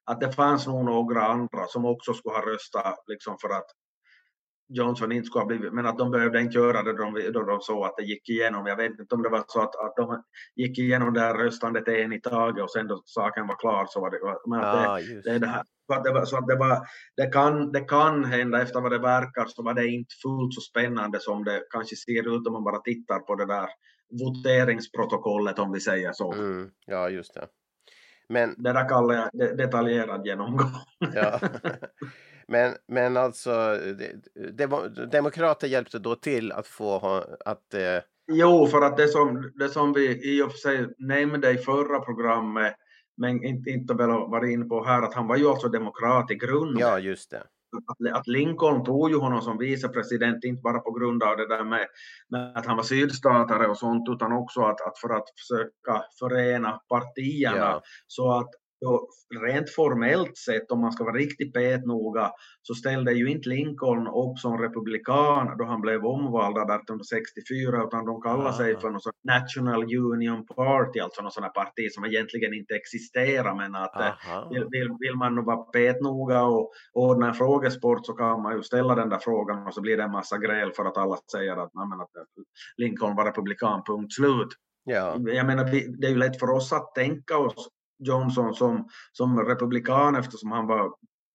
att 0.06 0.20
det 0.22 0.32
fanns 0.32 0.68
nog 0.68 0.86
några 0.86 1.28
andra 1.28 1.68
som 1.68 1.86
också 1.86 2.14
skulle 2.14 2.36
ha 2.36 2.46
röstat 2.46 3.04
liksom 3.08 3.38
för 3.42 3.50
att 3.50 3.68
Johnson 4.70 5.12
inte 5.12 5.26
skulle 5.26 5.42
ha 5.42 5.48
blivit, 5.48 5.74
men 5.74 5.86
att 5.86 5.98
de 5.98 6.12
behövde 6.12 6.42
inte 6.42 6.58
göra 6.58 6.84
det 6.84 6.94
då 6.94 7.04
de, 7.04 7.32
då 7.32 7.44
de 7.44 7.62
såg 7.62 7.86
att 7.86 7.98
det 7.98 8.04
gick 8.04 8.30
igenom. 8.30 8.66
Jag 8.66 8.76
vet 8.76 9.00
inte 9.00 9.16
om 9.16 9.24
det 9.24 9.30
var 9.30 9.44
så 9.48 9.62
att, 9.62 9.76
att 9.76 9.96
de 9.96 10.24
gick 10.56 10.80
igenom 10.80 11.14
det 11.14 11.20
här 11.20 11.34
röstandet 11.34 11.88
en 11.88 12.14
i 12.14 12.22
taget 12.22 12.64
och 12.64 12.72
sen 12.72 12.88
då 12.88 13.02
saken 13.06 13.48
var 13.48 13.56
klar 13.56 13.86
så 13.90 14.02
var 14.02 14.12
det, 14.12 14.20
men 14.50 14.60
att 14.60 14.88
ah, 14.88 14.98
det, 14.98 15.32
det, 15.32 15.40
det 15.40 15.48
här, 15.48 15.64
så 15.88 15.94
att 15.94 16.04
det, 16.04 16.12
var, 16.12 16.26
så 16.26 16.38
att 16.38 16.48
det, 16.48 16.56
var, 16.56 16.88
det, 17.18 17.26
kan, 17.26 17.72
det 17.72 17.82
kan 17.82 18.26
hända 18.26 18.62
efter 18.62 18.82
vad 18.82 18.92
det 18.92 19.00
verkar 19.00 19.46
så 19.46 19.64
var 19.64 19.74
det 19.74 19.88
inte 19.88 20.16
fullt 20.24 20.54
så 20.54 20.62
spännande 20.62 21.20
som 21.20 21.44
det 21.44 21.64
kanske 21.70 21.96
ser 21.96 22.36
ut 22.36 22.48
om 22.48 22.54
man 22.54 22.64
bara 22.64 22.80
tittar 22.80 23.20
på 23.20 23.36
det 23.36 23.46
där 23.46 23.70
voteringsprotokollet 24.10 25.60
om 25.60 25.72
vi 25.72 25.80
säger 25.80 26.14
så. 26.14 26.34
Mm, 26.34 26.70
ja, 26.86 27.10
just 27.10 27.34
det. 27.34 27.48
Men... 28.30 28.64
Det 28.64 28.74
där 28.74 28.90
kallar 28.90 29.16
jag 29.16 29.58
detaljerad 29.58 30.26
genomgång. 30.26 30.72
Ja. 31.14 31.40
Men, 32.48 32.74
men 32.88 33.18
alltså, 33.18 33.78
de, 34.54 34.90
demokrater 35.12 35.68
hjälpte 35.68 36.00
då 36.00 36.16
till 36.16 36.52
att 36.52 36.68
få 36.68 37.24
att... 37.46 37.74
Eh... 37.74 38.04
Jo, 38.32 38.68
för 38.68 38.82
att 38.82 38.98
det 38.98 39.08
som, 39.08 39.52
det 39.56 39.70
som 39.70 39.94
vi 39.94 40.36
i 40.36 40.42
och 40.42 40.52
för 40.52 40.58
sig 40.58 40.88
nämnde 40.98 41.52
i 41.52 41.58
förra 41.58 42.00
programmet 42.00 42.76
men 43.18 43.44
inte, 43.44 43.70
inte 43.70 43.94
väl 43.94 44.10
varit 44.10 44.52
inne 44.52 44.66
på 44.66 44.84
här, 44.84 45.02
att 45.02 45.14
han 45.14 45.28
var 45.28 45.38
ju 45.38 45.48
alltså 45.48 45.70
demokrat 45.70 46.32
i 46.32 46.36
grunden. 46.36 46.80
Ja, 46.80 47.00
just 47.00 47.32
det. 47.32 47.44
Att, 47.88 48.20
att 48.20 48.28
Lincoln 48.28 48.84
tog 48.84 49.10
ju 49.10 49.18
honom 49.18 49.42
som 49.42 49.58
vicepresident, 49.58 50.44
inte 50.44 50.62
bara 50.62 50.80
på 50.80 50.92
grund 50.92 51.24
av 51.24 51.38
det 51.38 51.48
där 51.48 51.64
med, 51.64 51.88
med 52.30 52.58
att 52.58 52.66
han 52.66 52.78
var 52.78 52.84
sydstatare 52.84 53.68
och 53.68 53.78
sånt, 53.78 54.10
utan 54.10 54.32
också 54.32 54.62
att, 54.62 54.82
att 54.82 55.00
för 55.00 55.10
att 55.10 55.26
försöka 55.40 56.06
förena 56.20 56.80
partierna. 56.90 57.58
Ja. 57.58 57.82
Så 58.08 58.32
att 58.32 58.50
så 58.84 59.08
rent 59.46 59.70
formellt 59.70 60.38
sett, 60.38 60.72
om 60.72 60.82
man 60.82 60.92
ska 60.92 61.04
vara 61.04 61.16
riktigt 61.16 61.54
petnoga, 61.54 62.32
så 62.62 62.74
ställde 62.74 63.14
ju 63.14 63.30
inte 63.30 63.50
Lincoln 63.50 64.08
upp 64.08 64.40
som 64.40 64.58
republikan 64.58 65.58
då 65.58 65.66
han 65.66 65.82
blev 65.82 66.06
omvald 66.06 66.58
1864, 66.58 67.84
utan 67.84 68.06
de 68.06 68.22
kallar 68.22 68.52
sig 68.52 68.80
för 68.80 68.90
något 68.90 69.04
National 69.24 69.84
Union 69.84 70.46
Party, 70.46 71.00
alltså 71.00 71.22
något 71.22 71.34
sådant 71.34 71.54
parti 71.54 71.92
som 71.92 72.06
egentligen 72.06 72.54
inte 72.54 72.76
existerar, 72.76 73.56
men 73.56 73.76
att 73.76 73.96
eh, 74.02 74.50
vill, 74.50 74.66
vill, 74.72 74.90
vill, 75.00 75.16
man 75.16 75.46
vara 75.46 75.58
petnoga 75.58 76.44
och 76.44 76.72
ordna 76.94 77.28
en 77.28 77.34
frågesport 77.34 78.06
så 78.06 78.14
kan 78.14 78.42
man 78.42 78.56
ju 78.56 78.64
ställa 78.64 78.96
den 78.96 79.10
där 79.10 79.20
frågan 79.20 79.68
och 79.68 79.74
så 79.74 79.82
blir 79.82 79.98
det 79.98 80.04
en 80.04 80.12
massa 80.12 80.38
gräl 80.38 80.72
för 80.76 80.86
att 80.86 80.98
alla 80.98 81.18
säger 81.32 81.52
att, 81.52 81.72
nej, 81.74 82.02
att 82.02 82.28
Lincoln 82.78 83.16
var 83.16 83.26
republikan, 83.26 83.84
punkt 83.88 84.14
slut. 84.14 84.50
Ja. 84.86 85.18
Jag 85.26 85.46
menar, 85.46 85.64
det 86.00 86.08
är 86.08 86.12
ju 86.12 86.18
lätt 86.18 86.40
för 86.40 86.50
oss 86.50 86.74
att 86.74 86.96
tänka 86.96 87.38
oss 87.38 87.70
Johnson 88.04 88.54
som, 88.54 88.88
som 89.12 89.40
republikan 89.40 90.16
eftersom 90.16 90.52
han 90.52 90.68
var 90.68 90.92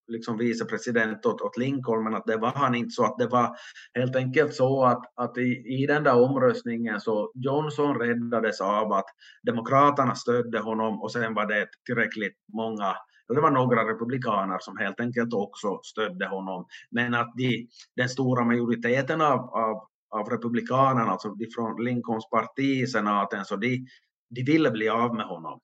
liksom 0.09 0.37
vicepresident 0.37 1.27
åt, 1.27 1.41
åt 1.41 1.57
Lincoln, 1.57 2.05
men 2.05 2.15
att 2.15 2.27
det 2.27 2.37
var 2.37 2.53
han 2.55 2.75
inte 2.75 2.91
så 2.91 3.05
att 3.05 3.19
det 3.19 3.27
var 3.27 3.57
helt 3.95 4.17
enkelt 4.17 4.55
så 4.55 4.85
att, 4.85 5.03
att 5.15 5.39
i, 5.39 5.83
i 5.83 5.87
den 5.87 6.05
där 6.05 6.23
omröstningen 6.23 7.01
så 7.01 7.33
Johnson 7.35 7.99
räddades 7.99 8.61
av 8.61 8.93
att 8.93 9.07
demokraterna 9.43 10.15
stödde 10.15 10.59
honom 10.59 11.03
och 11.03 11.13
sen 11.13 11.35
var 11.35 11.47
det 11.47 11.67
tillräckligt 11.87 12.37
många 12.53 12.95
det 13.35 13.41
var 13.41 13.51
några 13.51 13.89
republikaner 13.91 14.59
som 14.61 14.77
helt 14.77 15.01
enkelt 15.01 15.33
också 15.33 15.81
stödde 15.83 16.27
honom. 16.27 16.67
Men 16.91 17.15
att 17.15 17.33
de, 17.37 17.69
den 17.97 18.09
stora 18.09 18.45
majoriteten 18.45 19.21
av, 19.21 19.39
av, 19.39 19.89
av 20.11 20.29
republikanerna, 20.29 21.11
alltså 21.11 21.29
de 21.29 21.47
från 21.55 21.85
Lincolns 21.85 22.31
parti 22.31 22.83
i 22.83 22.87
senaten, 22.87 23.45
så 23.45 23.57
de, 23.57 23.87
de 24.31 24.43
ville 24.43 24.71
bli 24.71 24.89
av 24.89 25.15
med 25.15 25.27
honom. 25.27 25.61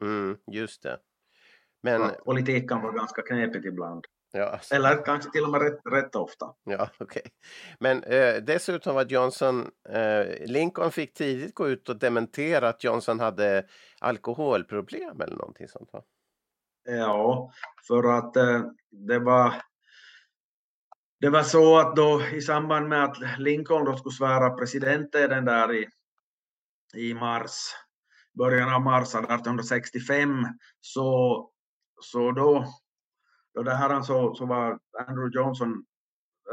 Mm, 0.00 0.38
just 0.52 0.82
det. 0.82 0.98
Men, 1.82 2.00
Ja, 2.02 2.08
Politik 2.24 2.68
kan 2.68 2.82
vara 2.82 2.92
ganska 2.92 3.22
knepigt 3.22 3.66
ibland. 3.66 4.04
ja, 4.32 4.44
alltså, 4.44 4.74
Eller 4.74 5.04
kanske 5.04 5.30
till 5.30 5.44
och 5.44 5.50
med 5.50 5.62
rätt, 5.62 5.80
rätt 5.92 6.14
ofta. 6.14 6.54
ja 6.64 6.88
okej. 6.98 7.22
Men 7.80 8.02
eh, 8.04 8.34
dessutom 8.36 8.94
var 8.94 9.04
Johnson, 9.04 9.70
eh, 9.88 10.26
Lincoln 10.46 10.90
fick 10.90 11.14
tidigt 11.14 11.54
gå 11.54 11.68
ut 11.68 11.88
och 11.88 11.98
dementera 11.98 12.68
att 12.68 12.84
Johnson 12.84 13.20
hade 13.20 13.66
alkoholproblem 14.00 15.20
eller 15.20 15.36
någonting 15.36 15.68
sånt 15.68 15.92
va? 15.92 16.02
Ja, 16.88 17.52
för 17.88 18.18
att 18.18 18.36
eh, 18.36 18.62
det 18.90 19.18
var 19.18 19.54
det 21.20 21.30
var 21.30 21.42
så 21.42 21.78
att 21.78 21.96
då 21.96 22.22
i 22.32 22.40
samband 22.40 22.88
med 22.88 23.04
att 23.04 23.38
Lincoln 23.38 23.84
då 23.84 23.96
skulle 23.96 24.12
svära 24.12 24.50
presidenteden 24.50 25.44
där 25.44 25.74
i, 25.74 25.88
i 26.94 27.14
mars, 27.14 27.52
början 28.38 28.74
av 28.74 28.80
mars 28.80 29.14
1865, 29.14 30.44
så, 30.80 31.50
så 32.00 32.32
då, 32.32 32.64
då 33.54 33.62
det 33.62 33.74
här 33.74 34.02
så, 34.02 34.34
så 34.34 34.46
var 34.46 34.78
Andrew 35.08 35.38
Johnson, 35.38 35.84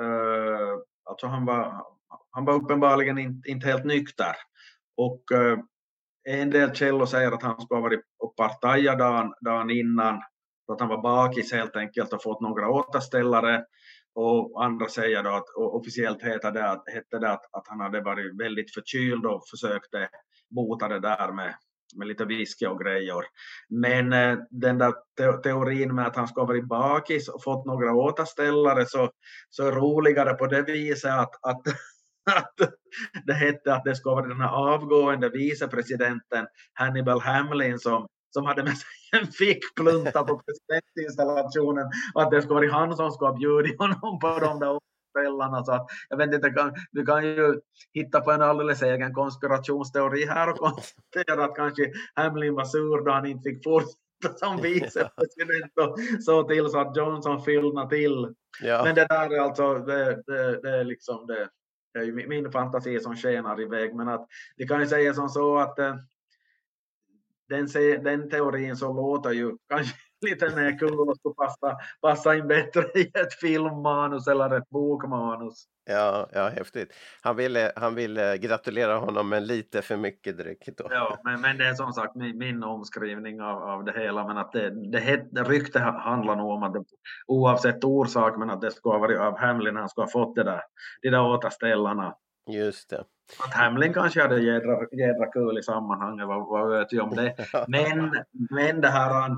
eh, 0.01 0.79
alltså 1.09 1.27
han 1.27 1.45
var, 1.45 1.85
han 2.31 2.45
var 2.45 2.53
uppenbarligen 2.53 3.17
inte, 3.17 3.49
inte 3.49 3.67
helt 3.67 3.85
nykter. 3.85 4.35
Och 4.97 5.31
eh, 5.31 5.59
en 6.29 6.49
del 6.49 6.75
källor 6.75 7.05
säger 7.05 7.31
att 7.31 7.43
han 7.43 7.61
skulle 7.61 7.77
ha 7.77 7.83
varit 7.83 8.05
och 8.19 8.35
partajat 8.35 8.99
dagen, 8.99 9.33
dagen 9.41 9.69
innan, 9.69 10.21
för 10.65 10.73
att 10.73 10.79
han 10.79 10.89
var 10.89 11.01
bakis 11.01 11.53
helt 11.53 11.75
enkelt 11.75 12.13
och 12.13 12.23
fått 12.23 12.41
några 12.41 12.69
återställare. 12.69 13.65
Och 14.15 14.63
andra 14.63 14.89
säger 14.89 15.23
då 15.23 15.29
att 15.29 15.49
och 15.49 15.75
officiellt 15.75 16.23
heter 16.23 16.51
det 16.51 16.91
hette 16.93 17.19
det 17.19 17.31
att, 17.31 17.45
att 17.51 17.67
han 17.67 17.79
hade 17.79 18.01
varit 18.01 18.41
väldigt 18.41 18.73
förkyld 18.73 19.25
och 19.25 19.41
försökte 19.49 20.09
bota 20.49 20.87
det 20.87 20.99
där 20.99 21.31
med, 21.31 21.55
med 21.95 22.07
lite 22.07 22.25
whisky 22.25 22.65
och 22.65 22.79
grejer. 22.79 23.23
Men 23.69 24.13
eh, 24.13 24.37
den 24.49 24.77
där 24.77 24.93
te 25.17 25.31
teorin 25.43 25.95
med 25.95 26.07
att 26.07 26.15
han 26.15 26.27
ska 26.27 26.41
ha 26.41 26.47
varit 26.47 26.67
bakis 26.67 27.29
och 27.29 27.43
fått 27.43 27.65
några 27.65 27.93
återställare 27.93 28.85
så, 28.85 29.11
så 29.49 29.67
är 29.67 29.71
roligare 29.71 30.33
på 30.33 30.47
det 30.47 30.61
viset 30.61 31.13
att, 31.13 31.45
att 31.45 31.61
att 32.35 32.53
det 33.25 33.33
hette 33.33 33.73
att 33.73 33.83
det 33.83 33.95
skulle 33.95 34.15
vara 34.15 34.27
den 34.27 34.41
här 34.41 34.73
avgående 34.73 35.29
vicepresidenten 35.29 36.47
Hannibal 36.73 37.21
Hamlin 37.21 37.79
som, 37.79 38.07
som 38.33 38.45
hade 38.45 38.63
med 38.63 38.77
sig 38.77 38.87
en 39.11 39.27
fickplunta 39.27 40.23
på 40.23 40.41
presidentinstallationen 40.45 41.85
och 42.13 42.21
att 42.21 42.31
det 42.31 42.41
skulle 42.41 42.55
vara 42.55 42.79
han 42.79 42.95
som 42.95 43.11
skulle 43.11 43.29
ha 43.29 43.37
bjudit 43.37 43.79
honom 43.79 44.19
på 44.19 44.39
de 44.39 44.59
där 44.59 44.79
kvällarna. 45.17 45.63
Så 45.63 45.71
att, 45.71 45.87
jag 46.09 46.17
vet 46.17 46.33
inte, 46.33 46.49
kan, 46.49 46.73
du 46.91 47.05
kan 47.05 47.25
ju 47.25 47.59
hitta 47.93 48.21
på 48.21 48.31
en 48.31 48.41
alldeles 48.41 48.81
egen 48.81 49.13
konspirationsteori 49.13 50.25
här 50.25 50.49
och 50.49 50.57
konstatera 50.57 51.45
att 51.45 51.55
kanske 51.55 51.91
Hamlin 52.15 52.55
var 52.55 52.65
sur 52.65 53.05
då 53.05 53.11
han 53.11 53.25
inte 53.25 53.49
fick 53.49 53.63
fortsätta 53.63 53.97
som 54.35 54.57
vicepresident 54.61 55.71
och 55.81 55.99
så 56.23 56.43
till 56.43 56.69
så 56.69 56.79
att 56.79 56.97
Johnson 56.97 57.43
fyllnade 57.43 57.89
till. 57.89 58.33
Ja, 58.61 58.83
Men 58.83 58.95
det 58.95 59.05
där 59.09 59.33
är 59.33 59.39
alltså, 59.39 59.73
det, 59.73 60.23
det, 60.27 60.61
det 60.61 60.69
är 60.69 60.83
liksom 60.83 61.27
det, 61.27 61.49
det 61.93 61.99
är 61.99 62.03
ju 62.03 62.27
min- 62.27 62.51
fantasi 62.51 62.99
som 62.99 63.15
skenar 63.15 63.61
iväg. 63.61 63.95
Men 63.95 64.07
att 64.09 64.27
vi 64.55 64.67
kan 64.67 64.79
ju 64.79 64.87
säga 64.87 65.13
som 65.13 65.29
så 65.29 65.57
att 65.57 65.79
eh, 65.79 65.95
den, 67.49 67.67
den 68.03 68.29
teorin 68.29 68.75
så 68.75 68.93
låter 68.93 69.31
ju 69.31 69.57
kanske 69.69 69.95
lite 70.21 70.55
mer 70.55 70.79
kul 70.79 70.99
och 71.09 71.17
skulle 71.17 71.35
passa, 71.35 71.77
passa 72.01 72.35
in 72.35 72.47
bättre 72.47 72.81
i 72.95 73.01
ett 73.13 73.33
filmmanus 73.41 74.27
eller 74.27 74.57
ett 74.57 74.69
bokmanus. 74.69 75.65
ja, 75.85 76.29
ja, 76.33 76.47
häftigt. 76.49 76.93
Han 77.21 77.35
ville, 77.35 77.71
han 77.75 77.95
ville 77.95 78.37
gratulera 78.37 78.97
honom 78.97 79.29
med 79.29 79.43
lite 79.47 79.81
för 79.81 79.97
mycket 79.97 80.37
dryck 80.37 80.69
då. 80.77 80.87
Ja, 80.91 81.17
men, 81.23 81.41
men 81.41 81.57
det 81.57 81.65
är 81.67 81.73
som 81.73 81.93
sagt 81.93 82.15
min, 82.15 82.37
min 82.37 82.63
omskrivning 82.63 83.41
av, 83.41 83.63
av 83.63 83.83
det 83.83 83.91
hela. 83.99 84.27
Men 84.27 84.37
att 84.37 84.51
det, 84.51 84.91
det, 84.91 84.99
het- 84.99 85.27
det 85.31 85.43
rykte 85.43 85.79
ha- 85.79 85.99
handlar 85.99 86.35
nog 86.35 86.49
om 86.51 86.63
att 86.63 86.73
det, 86.73 86.83
oavsett 87.27 87.83
orsak, 87.83 88.37
men 88.37 88.49
att 88.49 88.61
det 88.61 88.71
skulle 88.71 88.93
ha 88.95 88.99
varit 88.99 89.19
av 89.19 89.37
Hamlin, 89.37 89.75
han 89.75 89.89
skulle 89.89 90.05
ha 90.05 90.11
fått 90.11 90.35
det 90.35 90.43
där, 90.43 90.61
de 91.01 91.09
där 91.09 91.25
återställarna. 91.25 92.15
Just 92.49 92.89
det. 92.89 93.03
Att 93.47 93.53
Hamlin 93.53 93.93
kanske 93.93 94.21
hade 94.21 94.39
jädra, 94.41 94.87
jädra 94.91 95.31
kul 95.31 95.57
i 95.57 95.63
sammanhanget, 95.63 96.27
vad, 96.27 96.47
vad 96.47 96.69
vet 96.69 96.91
jag 96.93 97.03
om 97.07 97.15
det. 97.15 97.35
Men, 97.67 98.23
men 98.49 98.81
det 98.81 98.87
här, 98.87 99.31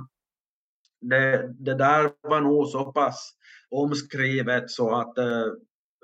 det, 1.01 1.53
det 1.59 1.75
där 1.75 2.11
var 2.21 2.41
nog 2.41 2.67
så 2.67 2.91
pass 2.91 3.31
omskrivet 3.69 4.71
så 4.71 4.95
att 4.95 5.17
eh, 5.17 5.47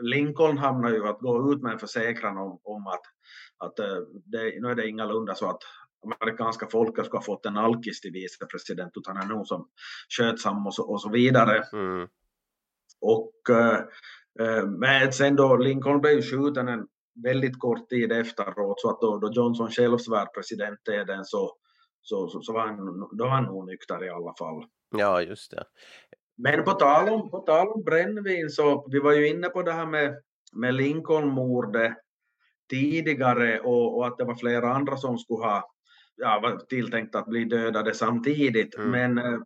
Lincoln 0.01 0.57
hamnade 0.57 0.95
ju 0.95 1.07
att 1.07 1.19
gå 1.19 1.53
ut 1.53 1.61
med 1.61 1.73
en 1.73 1.79
försäkran 1.79 2.37
om, 2.37 2.59
om 2.63 2.87
att, 2.87 3.01
att 3.57 3.79
eh, 3.79 3.97
det, 4.25 4.61
nu 4.61 4.67
är 4.67 4.75
det 4.75 4.87
ingalunda 4.87 5.35
så 5.35 5.49
att 5.49 5.61
amerikanska 6.21 6.67
folket 6.67 7.05
ska 7.05 7.17
ha 7.17 7.23
fått 7.23 7.45
en 7.45 7.57
alkis 7.57 8.01
till 8.01 8.11
vicepresident 8.11 8.91
utan 8.95 9.17
är 9.17 9.25
nog 9.25 9.47
som 9.47 9.67
skötsam 10.17 10.67
och 10.67 10.73
så, 10.73 10.83
och 10.83 11.01
så 11.01 11.09
vidare. 11.09 11.63
Mm. 11.73 12.07
Och 13.01 13.49
eh, 13.49 14.65
men 14.65 15.13
sen 15.13 15.35
då 15.35 15.57
Lincoln 15.57 16.01
blev 16.01 16.13
ju 16.13 16.21
skjuten 16.21 16.67
en 16.67 16.87
väldigt 17.23 17.59
kort 17.59 17.89
tid 17.89 18.11
efteråt 18.11 18.81
så 18.81 18.89
att 18.89 19.01
då, 19.01 19.17
då 19.17 19.31
Johnson 19.31 19.71
själv 19.71 19.97
svär 19.97 20.25
presidenteden 20.25 21.25
så, 21.25 21.51
så, 22.05 22.27
så, 22.27 22.41
så 22.41 22.53
var 22.53 22.67
han, 22.67 23.09
då 23.17 23.23
var 23.23 23.31
han 23.31 23.43
nog 23.43 23.65
nykter 23.65 24.03
i 24.03 24.09
alla 24.09 24.33
fall. 24.39 24.63
Ja, 24.97 25.21
just 25.21 25.51
det. 25.51 25.63
Men 26.37 26.63
på 26.63 26.71
tal 26.71 27.09
om, 27.09 27.29
på 27.29 27.39
tal 27.39 27.67
om 27.67 27.83
brännvin 27.83 28.49
så 28.49 28.87
vi 28.91 28.99
var 28.99 29.11
ju 29.11 29.27
inne 29.27 29.49
på 29.49 29.61
det 29.61 29.71
här 29.71 29.85
med, 29.85 30.15
med 30.53 30.73
Lincoln-mordet 30.73 31.93
tidigare 32.69 33.59
och, 33.59 33.97
och 33.97 34.07
att 34.07 34.17
det 34.17 34.25
var 34.25 34.35
flera 34.35 34.73
andra 34.73 34.97
som 34.97 35.17
skulle 35.17 35.45
ha 35.45 35.75
ja, 36.15 36.39
var 36.43 36.57
tilltänkt 36.57 37.15
att 37.15 37.25
bli 37.25 37.45
dödade 37.45 37.93
samtidigt. 37.93 38.75
Mm. 38.77 38.91
Men, 38.91 39.17
eh, 39.17 39.39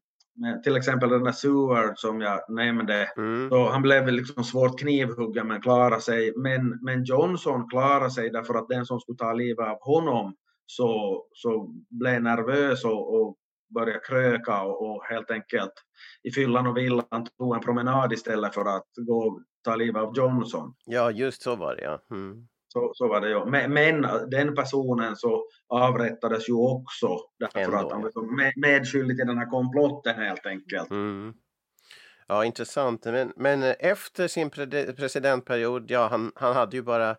till 0.63 0.77
exempel 0.77 1.09
den 1.09 1.23
där 1.23 1.31
Seward 1.31 1.93
som 1.95 2.21
jag 2.21 2.39
nämnde 2.49 3.09
Mm. 3.17 3.49
så 3.49 3.69
han 3.69 3.81
blev 3.81 4.07
liksom 4.07 4.43
svårt 4.43 4.79
knivhuggen 4.79 5.47
men 5.47 5.61
klarade 5.61 6.01
sig. 6.01 6.33
Men, 6.35 6.79
men 6.81 7.03
Johnson 7.03 7.69
klarade 7.69 8.11
sig 8.11 8.29
därför 8.29 8.55
att 8.55 8.69
den 8.69 8.85
som 8.85 8.99
skulle 8.99 9.17
ta 9.17 9.33
livet 9.33 9.67
av 9.67 9.77
honom 9.81 10.33
så, 10.69 11.23
så 11.33 11.75
blev 11.89 12.21
nervös 12.21 12.85
och, 12.85 13.21
och 13.21 13.37
började 13.73 13.99
kröka 13.99 14.61
och, 14.61 14.89
och 14.89 15.05
helt 15.05 15.31
enkelt 15.31 15.73
i 16.23 16.31
fyllan 16.31 16.67
och 16.67 16.77
villan 16.77 17.25
tog 17.37 17.55
en 17.55 17.61
promenad 17.61 18.13
istället 18.13 18.53
för 18.53 18.65
att 18.65 18.87
gå 19.07 19.17
och 19.17 19.41
ta 19.63 19.75
livet 19.75 20.01
av 20.01 20.17
Johnson. 20.17 20.73
Ja, 20.85 21.11
just 21.11 21.41
så 21.41 21.55
var 21.55 21.75
det 21.75 21.81
ja. 21.81 22.01
Mm. 22.11 22.47
Så, 22.67 22.91
så 22.93 23.07
var 23.07 23.21
det 23.21 23.29
ju. 23.29 23.45
Men, 23.45 23.73
men 23.73 24.01
den 24.29 24.55
personen 24.55 25.15
så 25.15 25.45
avrättades 25.67 26.49
ju 26.49 26.53
också 26.53 27.17
därför 27.39 27.59
Ändå, 27.59 27.77
att 27.77 27.91
han 27.91 28.01
ja. 28.01 28.09
var 28.13 28.35
med, 28.35 28.53
medskyldig 28.55 29.17
till 29.17 29.27
den 29.27 29.37
här 29.37 29.49
komplotten 29.49 30.15
helt 30.15 30.45
enkelt. 30.45 30.91
Mm. 30.91 31.33
Ja, 32.27 32.45
intressant. 32.45 33.05
Men, 33.05 33.33
men 33.35 33.63
efter 33.63 34.27
sin 34.27 34.49
pre- 34.49 34.95
presidentperiod, 34.95 35.91
ja, 35.91 36.07
han, 36.07 36.31
han 36.35 36.55
hade 36.55 36.75
ju 36.75 36.83
bara 36.83 37.15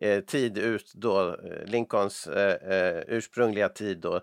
Eh, 0.00 0.20
tid 0.20 0.58
ut 0.58 0.92
då, 0.94 1.28
eh, 1.28 1.66
Lincolns 1.66 2.26
eh, 2.26 2.72
eh, 2.72 3.02
ursprungliga 3.06 3.68
tid 3.68 3.98
då, 3.98 4.20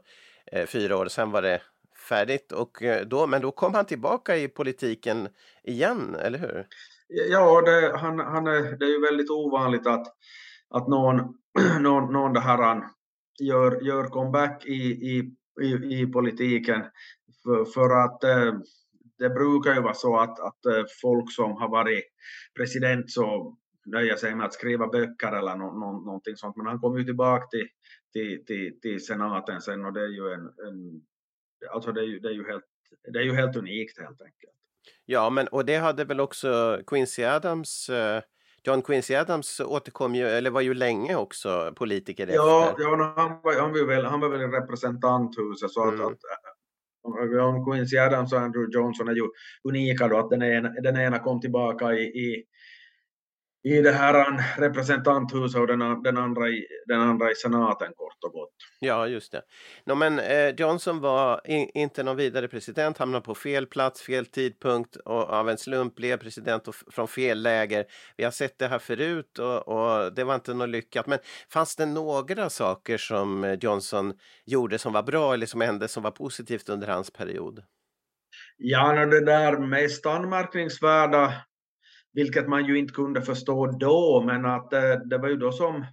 eh, 0.51 0.65
fyra 0.65 0.97
år, 0.97 1.05
sen 1.05 1.31
var 1.31 1.41
det 1.41 1.61
färdigt. 2.09 2.51
Och, 2.51 2.83
då, 3.05 3.27
men 3.27 3.41
då 3.41 3.51
kom 3.51 3.73
han 3.73 3.85
tillbaka 3.85 4.38
i 4.38 4.47
politiken 4.47 5.27
igen, 5.63 6.15
eller 6.15 6.39
hur? 6.39 6.67
Ja, 7.07 7.61
det, 7.61 7.97
han, 7.97 8.19
han 8.19 8.47
är, 8.47 8.77
det 8.77 8.85
är 8.85 8.89
ju 8.89 9.01
väldigt 9.01 9.29
ovanligt 9.29 9.88
att, 9.88 10.07
att 10.69 10.88
någon, 10.88 11.17
någon, 11.79 12.13
någon 12.13 12.33
det 12.33 12.39
här, 12.39 12.57
han 12.57 12.83
gör, 13.39 13.81
gör 13.81 14.03
comeback 14.03 14.65
i, 14.65 14.73
i, 14.73 15.31
i, 15.61 16.01
i 16.01 16.07
politiken. 16.07 16.81
För, 17.43 17.65
för 17.65 18.05
att 18.05 18.23
eh, 18.23 18.53
det 19.17 19.29
brukar 19.29 19.73
ju 19.73 19.81
vara 19.81 19.93
så 19.93 20.17
att, 20.17 20.39
att 20.39 20.91
folk 21.01 21.31
som 21.31 21.51
har 21.51 21.69
varit 21.69 22.03
president 22.57 23.11
så 23.11 23.57
nöjer 23.86 24.15
sig 24.15 24.36
med 24.36 24.45
att 24.45 24.54
skriva 24.54 24.88
böcker 24.88 25.32
eller 25.32 25.56
no, 25.56 25.63
no, 25.63 26.06
någonting 26.06 26.36
sånt. 26.36 26.56
Men 26.58 26.65
han 26.65 26.80
kom 26.80 26.98
ju 26.98 27.04
tillbaka 27.04 27.48
till, 27.48 27.67
till, 28.13 28.45
till, 28.45 28.80
till 28.82 29.06
senaten 29.06 29.62
sen 29.62 29.86
och 29.86 29.93
det 29.93 30.02
är 30.02 30.08
ju 30.08 30.34
en, 30.34 30.41
en 30.67 31.02
alltså 31.74 31.91
det 31.91 32.02
är 32.02 32.06
ju, 32.06 32.19
det 32.19 32.28
är 32.30 32.34
ju 32.34 32.48
helt 32.48 32.63
det 33.13 33.19
är 33.19 33.24
ju 33.24 33.34
helt 33.34 33.56
unikt 33.56 34.00
helt 34.00 34.21
enkelt. 34.21 34.54
Ja, 35.06 35.29
men 35.29 35.48
och 35.48 35.65
det 35.65 35.75
hade 35.75 36.06
väl 36.06 36.19
också 36.19 36.79
Quincy 36.88 37.23
Adams, 37.23 37.90
eh, 37.90 38.21
John 38.63 38.81
Quincy 38.81 39.15
Adams 39.15 39.60
återkom 39.60 40.15
ju, 40.15 40.27
eller 40.27 40.50
var 40.50 40.62
ju 40.62 40.73
länge 40.73 41.15
också 41.15 41.73
politiker 41.75 42.27
Ja, 42.27 42.69
efter. 42.69 42.83
ja 42.83 43.13
han, 43.17 43.40
var, 43.44 43.62
han, 43.62 43.71
var 43.73 43.88
väl, 43.88 44.06
han 44.06 44.19
var 44.19 44.29
väl 44.29 44.42
i 44.42 44.48
representanthuset 44.48 45.71
så 45.71 45.88
att, 45.88 45.94
Mm. 45.94 46.06
att 46.08 47.31
John 47.31 47.71
Quincy 47.71 47.98
Adams 47.98 48.33
och 48.33 48.40
Andrew 48.40 48.73
Johnson 48.73 49.08
är 49.08 49.13
ju 49.15 49.27
unika 49.63 50.08
då 50.08 50.17
att 50.17 50.29
den 50.29 50.44
ena, 50.44 50.69
den 50.69 50.98
ena 50.98 51.19
kom 51.19 51.42
tillbaka 51.42 51.94
i, 51.94 52.04
i, 52.04 52.44
i 53.65 53.81
det 53.81 53.91
här 53.91 54.43
representanthuset 54.57 55.61
och 55.61 55.67
den, 55.67 56.03
den, 56.03 56.17
andra 56.17 56.49
i, 56.49 56.67
den 56.85 57.01
andra 57.01 57.31
i 57.31 57.35
senaten 57.35 57.87
kort 57.95 58.23
och 58.23 58.31
gott. 58.31 58.53
Ja, 58.79 59.07
just 59.07 59.31
det. 59.31 59.41
No, 59.85 59.95
men 59.95 60.19
eh, 60.19 60.49
Johnson 60.57 60.99
var 60.99 61.41
i, 61.45 61.79
inte 61.79 62.03
någon 62.03 62.15
vidare 62.15 62.47
president, 62.47 62.97
hamnade 62.97 63.25
på 63.25 63.35
fel 63.35 63.65
plats, 63.65 64.01
fel 64.01 64.25
tidpunkt 64.25 64.95
och 64.95 65.29
av 65.29 65.49
en 65.49 65.57
slump 65.57 65.95
blev 65.95 66.17
president 66.17 66.67
och, 66.67 66.75
från 66.91 67.07
fel 67.07 67.41
läger. 67.41 67.85
Vi 68.17 68.23
har 68.23 68.31
sett 68.31 68.59
det 68.59 68.67
här 68.67 68.79
förut 68.79 69.39
och, 69.39 69.67
och 69.67 70.13
det 70.13 70.23
var 70.23 70.35
inte 70.35 70.53
något 70.53 70.69
lyckat. 70.69 71.07
Men 71.07 71.19
fanns 71.49 71.75
det 71.75 71.85
några 71.85 72.49
saker 72.49 72.97
som 72.97 73.43
eh, 73.43 73.57
Johnson 73.61 74.13
gjorde 74.45 74.77
som 74.77 74.93
var 74.93 75.03
bra 75.03 75.33
eller 75.33 75.45
som 75.45 75.61
hände 75.61 75.87
som 75.87 76.03
var 76.03 76.11
positivt 76.11 76.69
under 76.69 76.87
hans 76.87 77.11
period? 77.11 77.63
Ja, 78.57 79.05
det 79.05 79.25
där 79.25 79.57
mest 79.57 80.05
anmärkningsvärda, 80.05 81.33
vilket 82.15 82.47
man 82.47 82.65
ju 82.65 82.79
inte 82.79 82.93
kunde 82.93 83.21
förstå 83.21 83.67
då, 83.67 84.23
men 84.25 84.45
att 84.45 84.73
eh, 84.73 84.99
det 85.05 85.17
var 85.17 85.29
ju 85.29 85.35
då 85.35 85.51
som, 85.51 85.85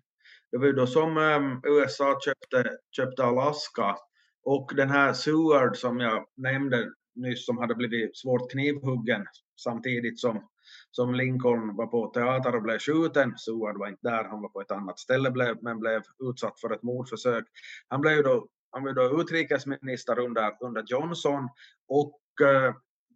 det 0.52 0.58
var 0.58 0.66
ju 0.66 0.72
då 0.72 0.86
som 0.86 1.18
ehm, 1.18 1.60
USA 1.64 2.20
köpte, 2.24 2.76
köpte 2.96 3.24
Alaska 3.24 3.96
och 4.44 4.72
den 4.76 4.90
här 4.90 5.12
Seward 5.12 5.76
som 5.76 6.00
jag 6.00 6.26
nämnde 6.36 6.88
nyss 7.14 7.46
som 7.46 7.58
hade 7.58 7.74
blivit 7.74 8.16
svårt 8.16 8.50
knivhuggen 8.50 9.26
samtidigt 9.60 10.20
som, 10.20 10.48
som 10.90 11.14
Lincoln 11.14 11.76
var 11.76 11.86
på 11.86 12.06
teater 12.06 12.56
och 12.56 12.62
blev 12.62 12.78
skjuten. 12.78 13.38
Seward 13.38 13.78
var 13.78 13.88
inte 13.88 14.08
där, 14.08 14.24
han 14.24 14.42
var 14.42 14.48
på 14.48 14.60
ett 14.60 14.70
annat 14.70 14.98
ställe 14.98 15.30
blev, 15.30 15.56
men 15.62 15.78
blev 15.78 16.02
utsatt 16.30 16.60
för 16.60 16.70
ett 16.70 16.82
mordförsök. 16.82 17.44
Han 17.88 18.00
blev 18.00 18.16
ju 18.16 18.22
då, 18.22 18.48
han 18.70 18.82
blev 18.82 18.94
då 18.94 19.20
utrikesminister 19.20 20.18
under, 20.18 20.56
under 20.60 20.84
Johnson 20.86 21.48
och 21.88 22.20
eh, 22.46 22.74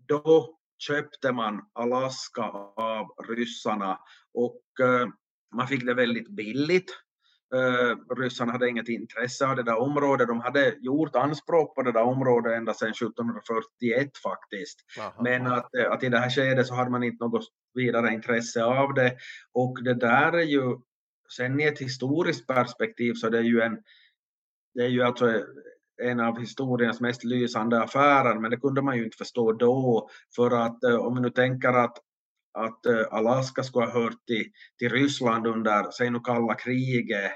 då 0.08 0.56
köpte 0.78 1.32
man 1.32 1.60
Alaska 1.72 2.42
av 2.76 3.06
ryssarna 3.28 3.98
och 4.34 4.62
eh, 4.80 5.08
man 5.54 5.68
fick 5.68 5.86
det 5.86 5.94
väldigt 5.94 6.28
billigt. 6.28 6.90
Eh, 7.54 8.14
ryssarna 8.16 8.52
hade 8.52 8.68
inget 8.68 8.88
intresse 8.88 9.46
av 9.46 9.56
det 9.56 9.62
där 9.62 9.78
området. 9.78 10.28
De 10.28 10.40
hade 10.40 10.74
gjort 10.80 11.16
anspråk 11.16 11.74
på 11.74 11.82
det 11.82 11.92
där 11.92 12.02
området 12.02 12.52
ända 12.52 12.74
sedan 12.74 12.90
1741 12.90 14.10
faktiskt. 14.22 14.84
Jaha. 14.96 15.12
Men 15.22 15.46
att, 15.46 15.74
eh, 15.74 15.90
att 15.90 16.02
i 16.02 16.08
det 16.08 16.18
här 16.18 16.30
skedet 16.30 16.66
så 16.66 16.74
hade 16.74 16.90
man 16.90 17.02
inte 17.02 17.24
något 17.24 17.44
vidare 17.74 18.14
intresse 18.14 18.64
av 18.64 18.94
det. 18.94 19.16
Och 19.52 19.82
det 19.84 19.94
där 19.94 20.32
är 20.32 20.42
ju, 20.42 20.76
sen 21.36 21.60
i 21.60 21.64
ett 21.64 21.78
historiskt 21.78 22.46
perspektiv 22.46 23.14
så 23.14 23.28
det 23.28 23.38
är 23.38 23.42
ju 23.42 23.60
en, 23.60 23.78
det 24.74 24.82
är 24.82 24.88
ju 24.88 25.02
alltså 25.02 25.44
en 26.02 26.20
av 26.20 26.38
historiens 26.38 27.00
mest 27.00 27.24
lysande 27.24 27.82
affärer, 27.82 28.34
men 28.40 28.50
det 28.50 28.56
kunde 28.56 28.82
man 28.82 28.96
ju 28.96 29.04
inte 29.04 29.16
förstå 29.16 29.52
då. 29.52 30.08
För 30.36 30.50
att 30.50 30.84
eh, 30.84 30.96
om 30.96 31.14
vi 31.14 31.20
nu 31.20 31.30
tänker 31.30 31.68
att, 31.68 31.98
att 32.58 32.86
eh, 32.86 33.02
Alaska 33.10 33.62
skulle 33.62 33.86
ha 33.86 34.02
hört 34.02 34.26
till, 34.26 34.44
till 34.78 34.90
Ryssland 34.90 35.46
under, 35.46 35.90
säg 35.90 36.10
nu 36.10 36.20
kalla 36.20 36.54
kriget, 36.54 37.32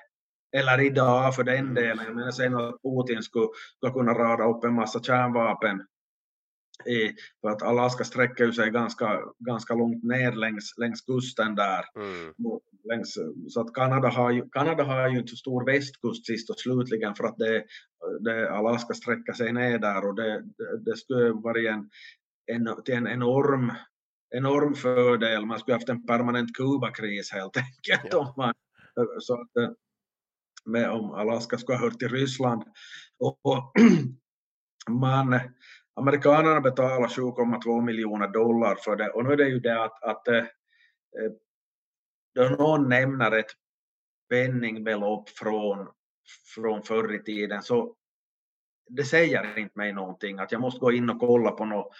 eller 0.56 0.80
idag 0.80 1.34
för 1.34 1.44
den 1.44 1.74
delen. 1.74 2.04
Jag 2.06 2.16
menar 2.16 2.30
sen 2.30 2.54
att 2.54 2.82
Putin 2.82 3.22
skulle, 3.22 3.48
skulle 3.76 3.92
kunna 3.92 4.12
rada 4.12 4.44
upp 4.44 4.64
en 4.64 4.74
massa 4.74 5.02
kärnvapen. 5.02 5.82
I, 6.87 7.14
för 7.41 7.49
att 7.49 7.62
Alaska 7.62 8.05
sträcker 8.05 8.45
ju 8.45 8.53
sig 8.53 8.70
ganska, 8.70 9.20
ganska 9.39 9.74
långt 9.74 10.05
ner 10.05 10.33
längs, 10.33 10.74
längs 10.78 11.01
kusten 11.01 11.55
där. 11.55 11.85
Mm. 11.97 12.35
Längs, 12.85 13.18
så 13.49 13.61
att 13.61 13.74
Kanada 13.74 14.09
har, 14.09 14.31
ju, 14.31 14.49
Kanada 14.49 14.85
har 14.85 15.09
ju 15.09 15.18
inte 15.18 15.31
så 15.31 15.37
stor 15.37 15.66
västkust 15.66 16.26
sist 16.26 16.51
och 16.51 16.59
slutligen 16.59 17.14
för 17.14 17.24
att 17.24 17.39
det, 17.39 17.64
det 18.20 18.51
Alaska 18.51 18.95
sträcker 18.95 19.33
sig 19.33 19.53
ner 19.53 19.78
där 19.78 20.09
och 20.09 20.14
det, 20.14 20.41
det, 20.41 20.85
det 20.85 20.97
skulle 20.97 21.31
varit 21.33 21.70
en, 21.70 21.91
en, 22.47 22.83
till 22.85 22.95
en 22.95 23.07
enorm, 23.07 23.72
enorm 24.37 24.74
fördel. 24.74 25.47
Man 25.47 25.59
skulle 25.59 25.74
haft 25.74 25.89
en 25.89 26.07
permanent 26.07 26.57
Kubakris 26.57 27.33
helt 27.33 27.57
enkelt. 27.66 28.12
Ja. 28.12 28.18
Om 28.18 28.33
man, 28.37 28.55
så 29.18 29.35
att, 29.35 29.57
eh, 29.57 29.70
med, 30.64 30.91
om 30.91 31.11
Alaska 31.11 31.59
skulle 31.59 31.78
ha 31.78 31.85
hört 31.85 31.99
till 31.99 32.09
Ryssland. 32.09 32.62
Och, 33.18 33.39
och 33.43 33.72
man, 35.01 35.41
amerikanerna 36.01 36.61
betalar 36.61 37.09
7,2 37.09 37.82
miljoner 37.82 38.28
dollar 38.28 38.76
för 38.84 38.96
det 38.96 39.11
och 39.11 39.24
nu 39.24 39.32
är 39.32 39.36
det 39.36 39.48
ju 39.48 39.61
det 39.61 39.84
att, 39.84 40.03
att 40.03 40.28
eh, 40.28 40.44
då 42.34 42.42
någon 42.42 42.88
nämner 42.88 43.32
ett 43.32 43.51
penningbelopp 44.30 45.28
från, 45.28 45.88
från 46.55 46.82
förr 46.82 47.14
i 47.14 47.22
tiden 47.22 47.62
så 47.62 47.94
det 48.88 49.05
säger 49.05 49.59
inte 49.59 49.78
mig 49.78 49.92
någonting 49.92 50.38
att 50.38 50.53
jag 50.53 50.61
måste 50.61 50.80
gå 50.80 50.92
in 50.92 51.11
och 51.11 51.20
kolla 51.20 51.51
på 51.51 51.64
något 51.64 51.92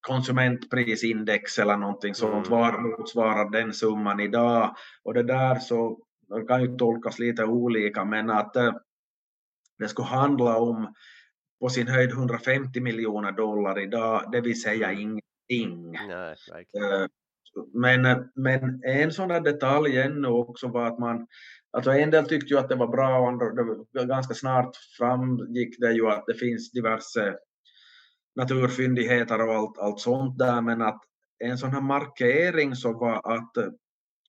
konsumentprisindex 0.00 1.58
eller 1.58 1.76
någonting 1.76 2.14
sånt, 2.14 2.46
Mm. 2.46 2.58
var 2.58 2.78
motsvarar 2.78 3.50
den 3.50 3.72
summan 3.72 4.20
idag 4.20 4.76
och 5.02 5.14
det 5.14 5.22
där 5.22 5.54
så 5.54 5.98
det 6.28 6.46
kan 6.46 6.62
ju 6.62 6.76
tolkas 6.76 7.18
lite 7.18 7.44
olika 7.44 8.04
men 8.04 8.30
att 8.30 8.56
eh, 8.56 8.72
det 9.78 9.88
skulle 9.88 10.08
handla 10.08 10.56
om 10.56 10.94
på 11.60 11.68
sin 11.68 11.88
höjd 11.88 12.10
150 12.10 12.80
miljoner 12.80 13.32
dollar 13.32 13.78
idag, 13.78 14.28
det 14.32 14.40
vill 14.40 14.62
säga 14.62 14.92
ingenting. 14.92 15.92
Nej, 16.08 16.36
verkligen. 16.52 17.02
Eh, 17.02 17.08
Men, 17.74 18.30
men 18.34 18.82
en 18.84 19.12
sån 19.12 19.28
där 19.28 19.40
detalj 19.40 19.98
ännu 19.98 20.28
också 20.28 20.68
var 20.68 20.86
att 20.86 20.98
man, 20.98 21.26
alltså 21.70 21.90
en 21.90 22.10
del 22.10 22.28
tyckte 22.28 22.54
ju 22.54 22.60
att 22.60 22.68
det 22.68 22.74
var 22.74 22.88
bra 22.88 23.18
och 23.18 23.28
andra, 23.28 23.46
det 23.92 24.04
ganska 24.04 24.34
snart 24.34 24.76
framgick 24.98 25.80
det 25.80 25.92
ju 25.92 26.08
att 26.08 26.26
det 26.26 26.34
finns 26.34 26.72
diverse 26.72 27.34
naturfyndigheter 28.36 29.48
och 29.48 29.54
allt, 29.54 29.78
allt 29.78 30.00
sånt 30.00 30.38
där, 30.38 30.60
men 30.60 30.82
att 30.82 31.00
en 31.44 31.58
sån 31.58 31.72
här 31.72 31.80
markering 31.80 32.76
så 32.76 32.92
var 32.92 33.34
att, 33.34 33.52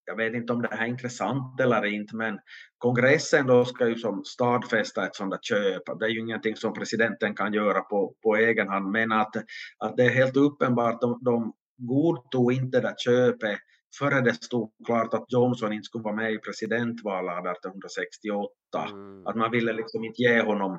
jag 0.09 0.15
vet 0.15 0.33
inte 0.33 0.53
om 0.53 0.61
det 0.61 0.67
här 0.71 0.85
är 0.85 0.89
intressant 0.89 1.59
eller 1.59 1.85
inte, 1.85 2.15
men 2.15 2.39
kongressen 2.77 3.47
då 3.47 3.65
ska 3.65 3.87
ju 3.87 3.95
som 3.95 4.23
stadfästa 4.25 5.05
ett 5.05 5.17
där 5.19 5.39
köp. 5.41 5.99
Det 5.99 6.05
är 6.05 6.09
ju 6.09 6.19
ingenting 6.19 6.55
som 6.55 6.73
presidenten 6.73 7.35
kan 7.35 7.53
göra 7.53 7.81
på, 7.81 8.13
på 8.23 8.35
egen 8.35 8.67
hand, 8.67 8.91
men 8.91 9.11
att, 9.11 9.35
att 9.77 9.97
det 9.97 10.03
är 10.03 10.09
helt 10.09 10.37
uppenbart, 10.37 11.01
de, 11.01 11.19
de 11.23 11.53
godtog 11.77 12.53
inte 12.53 12.81
det 12.81 12.95
köpet 12.97 13.59
före 13.99 14.21
det 14.21 14.33
stod 14.33 14.71
klart 14.85 15.13
att 15.13 15.25
Johnson 15.27 15.73
inte 15.73 15.83
skulle 15.83 16.03
vara 16.03 16.15
med 16.15 16.33
i 16.33 16.37
presidentvalet 16.37 17.33
1868. 17.33 18.49
Mm. 18.89 19.27
Att 19.27 19.35
man 19.35 19.51
ville 19.51 19.73
liksom 19.73 20.03
inte 20.03 20.21
ge 20.21 20.41
honom 20.41 20.71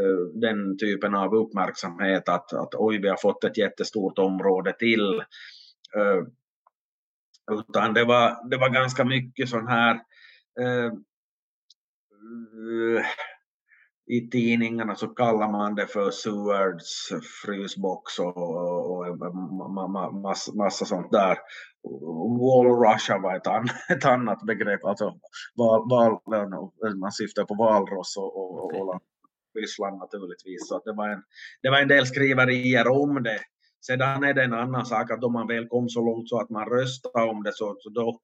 eh, 0.00 0.40
den 0.40 0.78
typen 0.78 1.14
av 1.14 1.34
uppmärksamhet 1.34 2.28
att, 2.28 2.52
att 2.52 2.74
oj, 2.74 2.98
vi 2.98 3.08
har 3.08 3.16
fått 3.16 3.44
ett 3.44 3.58
jättestort 3.58 4.18
område 4.18 4.72
till. 4.78 5.14
Eh, 5.96 6.22
utan 7.50 7.94
det 7.94 8.04
var, 8.04 8.50
det 8.50 8.56
var 8.56 8.68
ganska 8.68 9.04
mycket 9.04 9.48
sån 9.48 9.66
här 9.68 9.94
eh, 10.60 10.92
eh, 12.96 13.04
i 14.06 14.28
tidningarna 14.30 14.94
så 14.94 15.08
kallar 15.08 15.48
man 15.48 15.74
det 15.74 15.86
för 15.86 16.10
Sewards 16.10 17.08
frysbox 17.44 18.18
och, 18.18 18.36
och, 18.36 19.10
och 19.10 19.34
ma, 19.74 19.86
ma, 19.88 20.10
massa, 20.10 20.54
massa 20.54 20.84
sånt 20.84 21.12
där. 21.12 21.38
Wall 22.40 22.66
Russia 22.66 23.18
var 23.18 23.36
ett, 23.36 23.46
an, 23.46 23.68
ett 23.96 24.04
annat 24.04 24.42
begrepp, 24.46 24.84
alltså 24.84 25.04
val, 25.56 25.88
val, 25.90 26.20
man 27.00 27.12
syftar 27.12 27.44
på 27.44 27.54
valross 27.54 28.16
och, 28.16 28.36
och, 28.36 28.64
Okej. 28.64 28.80
och 28.80 29.00
Ryssland 29.58 29.98
naturligtvis. 29.98 30.68
Så 30.68 30.82
det, 30.84 30.92
var 30.92 31.08
en, 31.08 31.22
det 31.62 31.70
var 31.70 31.78
en 31.78 31.88
del 31.88 32.06
skriverier 32.06 32.88
om 32.88 33.22
det. 33.22 33.40
Sedan 33.86 34.24
är 34.24 34.34
det 34.34 34.42
en 34.44 34.52
annan 34.52 34.86
sak 34.86 35.10
att 35.10 35.24
om 35.24 35.32
man 35.32 35.46
väl 35.46 35.68
kom 35.68 35.88
så 35.88 36.00
långt 36.04 36.28
så 36.28 36.40
att 36.40 36.50
man 36.50 36.68
röstade 36.68 37.30
om 37.30 37.42
det 37.42 37.52
så, 37.54 37.76
så 37.78 37.90
då, 37.90 38.20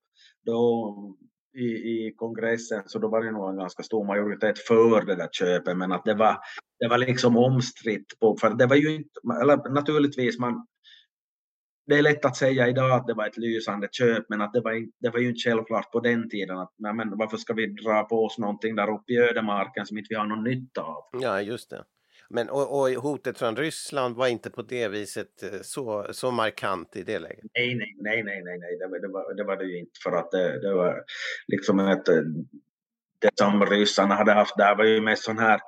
då 0.46 0.94
i, 1.58 1.64
i 1.64 2.14
kongressen 2.16 2.82
så 2.86 2.98
då 2.98 3.08
var 3.08 3.22
det 3.24 3.30
nog 3.30 3.50
en 3.50 3.56
ganska 3.56 3.82
stor 3.82 4.04
majoritet 4.04 4.58
för 4.58 5.04
det 5.04 5.14
där 5.14 5.28
köpet 5.32 5.76
men 5.76 5.92
att 5.92 6.04
det 6.04 6.14
var, 6.14 6.38
det 6.78 6.88
var 6.88 6.98
liksom 6.98 7.36
omstritt. 7.36 8.06
På, 8.20 8.36
för 8.40 8.50
det 8.50 8.66
var 8.66 8.76
ju 8.76 8.94
inte, 8.94 9.20
eller 9.42 9.70
naturligtvis 9.70 10.38
man 10.38 10.66
det 11.86 11.98
är 11.98 12.02
lätt 12.02 12.24
att 12.24 12.36
säga 12.36 12.68
idag 12.68 12.90
att 12.90 13.06
det 13.06 13.14
var 13.14 13.26
ett 13.26 13.36
lysande 13.36 13.88
köp 13.92 14.24
men 14.28 14.40
att 14.40 14.52
det 14.52 14.60
var, 14.60 14.72
inte- 14.72 14.96
det 15.00 15.10
var 15.10 15.18
ju 15.18 15.28
inte 15.28 15.40
självklart 15.50 15.92
på 15.92 16.00
den 16.00 16.30
tiden 16.30 16.58
att 16.58 16.74
nej, 16.78 16.94
men 16.94 17.18
varför 17.18 17.36
ska 17.36 17.54
vi 17.54 17.66
dra 17.66 18.02
på 18.02 18.24
oss 18.24 18.38
någonting 18.38 18.76
där 18.76 18.90
uppe 18.90 19.12
i 19.12 19.18
ödemarken 19.18 19.86
som 19.86 19.98
inte 19.98 20.06
vi 20.10 20.16
har 20.16 20.26
någon 20.26 20.44
nytta 20.44 20.82
av. 20.82 21.02
Ja, 21.12 21.40
just 21.42 21.70
det. 21.70 21.84
Men, 22.32 22.48
och, 22.48 22.80
och 22.80 22.88
hotet 22.88 23.38
från 23.38 23.56
Ryssland 23.56 24.16
var 24.16 24.26
inte 24.26 24.50
på 24.50 24.62
det 24.62 24.88
viset 24.88 25.42
eh, 25.42 25.60
så, 25.62 26.06
så 26.10 26.30
markant 26.30 26.96
i 26.96 27.02
det 27.02 27.18
läget. 27.18 27.44
Nej, 27.54 27.74
nej, 27.74 27.96
nej, 28.00 28.22
nej, 28.22 28.42
nej, 28.44 28.58
nej. 28.58 28.78
Det, 28.78 28.86
var, 28.86 28.98
det, 28.98 29.08
var, 29.08 29.34
det 29.34 29.44
var 29.44 29.56
det 29.56 29.64
ju 29.64 29.78
inte 29.78 30.00
för 30.02 30.12
att 30.12 30.30
det, 30.30 30.60
det 30.60 30.74
var 30.74 31.04
liksom 31.46 31.78
ett 31.78 32.08
eh, 32.08 32.14
det 33.18 33.30
som 33.34 33.66
ryssarna 33.66 34.14
hade 34.14 34.32
haft 34.32 34.56
där 34.56 34.76
var 34.76 34.84
ju 34.84 35.00
mest 35.00 35.24
sådana 35.24 35.42
här 35.42 35.60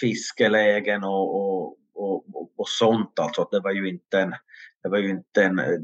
fiskelägen 0.00 1.04
och, 1.04 1.36
och, 1.36 1.76
och, 1.94 2.36
och, 2.36 2.52
och 2.56 2.68
sånt 2.68 3.18
alltså. 3.18 3.48
Det 3.50 3.60
var 3.60 3.72
ju 3.72 3.88
inte 3.88 4.20
en, 4.20 4.34
det 4.82 4.88
var 4.88 4.98
ju 4.98 5.10
inte 5.10 5.44
en, 5.44 5.58
eh, 5.58 5.78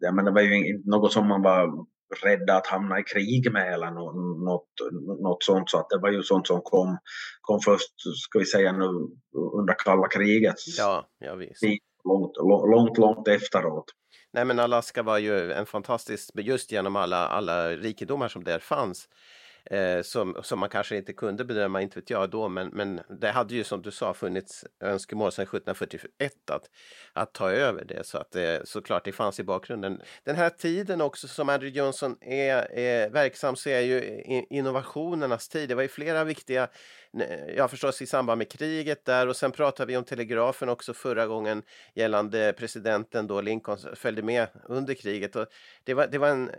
jag 0.00 0.14
menar, 0.14 0.30
det 0.30 0.34
var 0.34 0.42
ju 0.42 0.68
inte 0.68 0.90
något 0.90 1.12
som 1.12 1.28
man 1.28 1.42
var 1.42 1.86
rädda 2.22 2.54
att 2.56 2.66
hamna 2.66 3.00
i 3.00 3.02
krig 3.02 3.52
med 3.52 3.74
eller 3.74 3.90
nå- 3.90 4.12
något, 4.44 4.68
något 5.20 5.44
sånt. 5.44 5.70
Så 5.70 5.78
att 5.78 5.90
det 5.90 5.98
var 5.98 6.10
ju 6.10 6.22
sånt 6.22 6.46
som 6.46 6.60
kom, 6.62 6.98
kom 7.40 7.60
först, 7.64 7.94
ska 8.16 8.38
vi 8.38 8.46
säga 8.46 8.72
nu, 8.72 8.86
under 9.58 9.74
kalla 9.84 10.08
kriget. 10.08 10.56
Ja, 10.78 11.06
ja 11.18 11.34
visst. 11.34 11.62
Långt, 12.04 12.36
långt, 12.70 12.98
långt 12.98 13.28
efteråt. 13.28 13.84
Nej, 14.32 14.44
men 14.44 14.58
Alaska 14.58 15.02
var 15.02 15.18
ju 15.18 15.52
en 15.52 15.66
fantastisk, 15.66 16.30
just 16.34 16.72
genom 16.72 16.96
alla, 16.96 17.28
alla 17.28 17.70
rikedomar 17.70 18.28
som 18.28 18.44
där 18.44 18.58
fanns. 18.58 19.08
Eh, 19.70 20.02
som, 20.02 20.36
som 20.42 20.58
man 20.58 20.68
kanske 20.68 20.96
inte 20.96 21.12
kunde 21.12 21.44
bedöma, 21.44 21.82
inte 21.82 22.00
vet 22.00 22.10
jag 22.10 22.30
då, 22.30 22.48
men, 22.48 22.68
men 22.68 23.00
det 23.20 23.30
hade 23.30 23.54
ju 23.54 23.64
som 23.64 23.82
du 23.82 23.90
sa 23.90 24.14
funnits 24.14 24.64
önskemål 24.80 25.32
sedan 25.32 25.42
1741 25.42 26.50
att, 26.50 26.70
att 27.12 27.34
ta 27.34 27.50
över 27.50 27.84
det. 27.84 28.06
Så 28.06 28.18
att 28.18 28.30
det 28.30 28.68
såklart 28.68 29.04
det 29.04 29.12
fanns 29.12 29.40
i 29.40 29.44
bakgrunden. 29.44 30.02
Den 30.24 30.36
här 30.36 30.50
tiden 30.50 31.00
också 31.00 31.28
som 31.28 31.48
Andrew 31.48 31.78
Johnson 31.78 32.16
är, 32.20 32.78
är 32.78 33.10
verksam 33.10 33.56
så 33.56 33.68
är 33.68 33.80
ju 33.80 34.22
innovationernas 34.50 35.48
tid. 35.48 35.68
Det 35.68 35.74
var 35.74 35.82
ju 35.82 35.88
flera 35.88 36.24
viktiga 36.24 36.68
ja 37.56 37.68
förstås 37.68 38.02
i 38.02 38.06
samband 38.06 38.38
med 38.38 38.50
kriget 38.50 39.04
där 39.04 39.28
och 39.28 39.36
sen 39.36 39.52
pratade 39.52 39.92
vi 39.92 39.96
om 39.96 40.04
telegrafen 40.04 40.68
också 40.68 40.94
förra 40.94 41.26
gången 41.26 41.62
gällande 41.94 42.54
presidenten 42.58 43.26
då 43.26 43.40
Lincoln 43.40 43.78
följde 43.94 44.22
med 44.22 44.48
under 44.68 44.94
kriget. 44.94 45.36
Och 45.36 45.46
det, 45.84 45.94
var, 45.94 46.06
det, 46.06 46.18
var 46.18 46.28
en, 46.28 46.50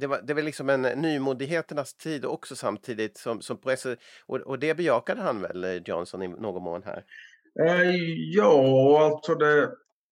det, 0.00 0.06
var, 0.06 0.20
det 0.22 0.34
var 0.34 0.42
liksom 0.42 0.68
en 0.68 0.82
nymodigheternas 0.82 1.94
tid 1.94 2.24
också 2.24 2.56
samtidigt 2.56 3.16
som, 3.16 3.40
som 3.40 3.56
på 3.56 3.74
och, 4.26 4.36
och 4.36 4.58
det 4.58 4.74
bejakade 4.74 5.22
han 5.22 5.42
väl 5.42 5.82
Johnson 5.86 6.22
i 6.22 6.28
någon 6.28 6.62
mån 6.62 6.82
här? 6.82 7.04
Eh, 7.60 7.94
ja, 8.34 9.04
alltså 9.04 9.34
det, 9.34 9.60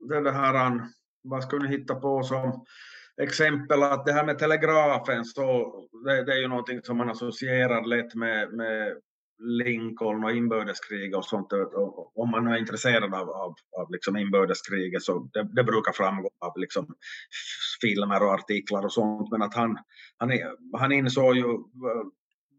det, 0.09 0.21
det 0.21 0.33
här, 0.33 0.81
vad 1.23 1.43
ska 1.43 1.57
vi 1.57 1.69
hitta 1.69 1.95
på 1.95 2.23
som 2.23 2.65
exempel 3.23 3.83
att 3.83 4.07
det 4.07 4.13
här 4.13 4.27
med 4.27 4.39
telegrafen 4.39 5.25
så 5.25 5.75
det, 6.05 6.25
det 6.25 6.33
är 6.33 6.41
ju 6.41 6.49
någonting 6.49 6.83
som 6.83 6.97
man 6.97 7.11
associerar 7.11 7.85
lätt 7.85 8.15
med, 8.15 8.53
med 8.53 8.97
Lincoln 9.39 10.25
och 10.25 10.33
inbördeskrig 10.33 11.17
och 11.17 11.25
sånt. 11.25 11.53
Om 12.15 12.31
man 12.31 12.47
är 12.47 12.59
intresserad 12.59 13.15
av, 13.15 13.31
av, 13.31 13.55
av 13.79 13.91
liksom 13.91 14.17
inbördeskriget 14.17 15.03
så 15.03 15.31
det, 15.33 15.49
det, 15.53 15.65
brukar 15.65 15.93
framgå 15.93 16.31
av 16.41 16.53
liksom 16.57 16.95
filmer 17.81 18.23
och 18.23 18.35
artiklar 18.35 18.85
och 18.85 18.93
sånt. 18.93 19.31
Men 19.31 19.43
att 19.43 19.55
han, 19.55 19.79
han, 20.17 20.31
han 20.73 20.93
insåg 20.93 21.37
ju, 21.37 21.45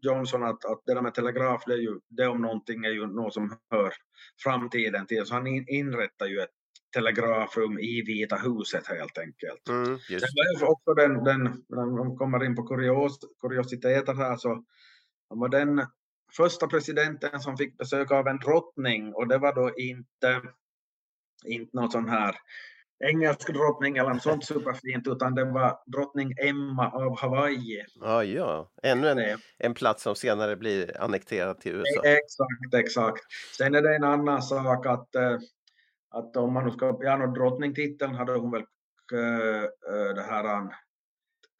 Johnson, 0.02 0.42
att, 0.42 0.64
att 0.64 0.82
det 0.86 0.94
där 0.94 1.02
med 1.02 1.14
telegraf, 1.14 1.62
det, 1.66 1.72
är 1.72 1.78
ju, 1.78 2.00
det 2.08 2.26
om 2.26 2.42
någonting 2.42 2.84
är 2.84 2.90
ju 2.90 3.06
något 3.06 3.34
som 3.34 3.56
hör 3.70 3.92
framtiden 4.42 5.06
till. 5.06 5.26
Så 5.26 5.34
han 5.34 5.46
in, 5.46 5.64
inrättar 5.68 6.26
ju 6.26 6.40
ett 6.40 6.50
telegrafrum 6.94 7.78
i 7.78 8.02
Vita 8.06 8.36
huset 8.36 8.86
helt 8.86 9.18
enkelt. 9.18 9.68
Mm, 9.68 9.98
just. 10.08 10.26
Det 10.34 10.60
var 10.60 10.70
också 10.72 10.94
den, 10.94 11.24
den, 11.24 11.42
när 11.68 11.86
man 11.86 12.16
kommer 12.16 12.44
in 12.44 12.56
på 12.56 12.66
kurios, 12.66 13.18
kuriositeter 13.40 14.14
här 14.14 14.36
så 14.36 14.64
var 15.28 15.48
den 15.48 15.86
första 16.32 16.66
presidenten 16.66 17.40
som 17.40 17.56
fick 17.56 17.78
besök 17.78 18.10
av 18.10 18.28
en 18.28 18.38
drottning 18.38 19.14
och 19.14 19.28
det 19.28 19.38
var 19.38 19.54
då 19.54 19.74
inte, 19.76 20.42
inte 21.44 21.76
någon 21.76 21.90
sån 21.90 22.08
här 22.08 22.36
engelsk 23.04 23.52
drottning 23.52 23.96
eller 23.96 24.10
något 24.10 24.22
sånt 24.22 24.44
superfint 24.44 25.08
utan 25.08 25.34
det 25.34 25.44
var 25.44 25.78
drottning 25.86 26.34
Emma 26.38 26.90
av 26.90 27.18
Hawaii. 27.18 27.84
Ja, 27.94 28.24
ja. 28.24 28.70
ännu 28.82 29.08
en, 29.08 29.38
en 29.58 29.74
plats 29.74 30.02
som 30.02 30.14
senare 30.14 30.56
blir 30.56 31.00
annekterad 31.00 31.60
till 31.60 31.72
USA. 31.72 32.02
Exakt, 32.02 32.74
exakt. 32.74 33.20
Sen 33.58 33.74
är 33.74 33.82
det 33.82 33.96
en 33.96 34.04
annan 34.04 34.42
sak 34.42 34.86
att, 34.86 35.14
eh, 35.14 35.38
att 36.10 36.36
om 36.36 36.52
man 36.52 36.64
nu 36.64 36.70
ska, 36.70 36.98
ja, 37.00 37.26
drottningtiteln 37.26 38.14
hade 38.14 38.32
hon 38.32 38.50
väl 38.50 38.64
eh, 39.12 39.62
eh, 39.64 40.14
det 40.14 40.22
här 40.22 40.68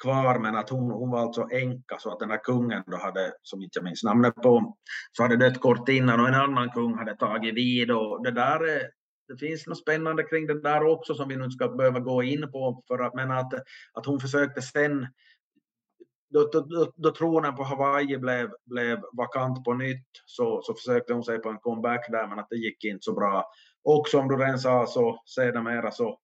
kvar 0.03 0.39
men 0.39 0.57
att 0.57 0.71
hon, 0.71 0.91
hon 0.91 1.11
var 1.11 1.21
alltså 1.21 1.49
änka 1.51 1.99
så 1.99 2.13
att 2.13 2.19
den 2.19 2.31
här 2.31 2.45
kungen 2.45 2.83
då 2.87 2.97
hade, 2.97 3.33
som 3.43 3.63
inte 3.63 3.79
jag 3.79 3.85
minns 3.85 4.03
namnet 4.03 4.35
på, 4.35 4.77
så 5.13 5.23
hade 5.23 5.37
dött 5.37 5.61
kort 5.61 5.89
innan 5.89 6.21
och 6.21 6.29
en 6.29 6.35
annan 6.35 6.71
kung 6.71 6.99
hade 6.99 7.17
tagit 7.17 7.55
vid 7.55 7.91
och 7.91 8.25
det 8.25 8.31
där 8.31 8.77
eh, 8.77 8.83
det 9.29 9.37
finns 9.37 9.67
något 9.67 9.79
spännande 9.79 10.23
kring 10.23 10.47
det 10.47 10.61
där 10.61 10.83
också 10.83 11.15
som 11.15 11.29
vi 11.29 11.37
nu 11.37 11.51
ska 11.51 11.69
behöva 11.69 12.01
gå 12.01 12.23
in 12.23 12.53
på 12.53 12.85
för 12.89 12.99
att, 12.99 13.15
men 13.15 13.31
att, 13.31 13.53
att 13.93 14.07
hon 14.07 14.21
försökte 14.21 14.63
sen 14.63 15.07
då, 16.31 16.51
då, 16.53 16.61
då, 16.61 16.93
då 16.97 17.11
tronen 17.11 17.57
på 17.57 17.63
Hawaii 17.63 18.19
blev, 18.19 18.51
blev 18.67 19.01
vakant 19.13 19.65
på 19.65 19.75
nytt 19.75 20.09
så, 20.27 20.63
så 20.63 20.75
försökte 20.75 21.13
hon 21.13 21.25
sig 21.25 21.39
på 21.39 21.49
en 21.49 21.59
comeback 21.59 22.11
där 22.11 22.27
men 22.27 22.39
att 22.39 22.47
det 22.51 22.57
gick 22.57 22.85
inte 22.85 23.05
så 23.05 23.13
bra. 23.13 23.45
Och 23.85 24.09
som 24.09 24.29
du 24.29 24.37
redan 24.37 24.59
sa 24.59 24.87
så 24.87 25.23
sedermera 25.27 25.91
så 25.91 26.19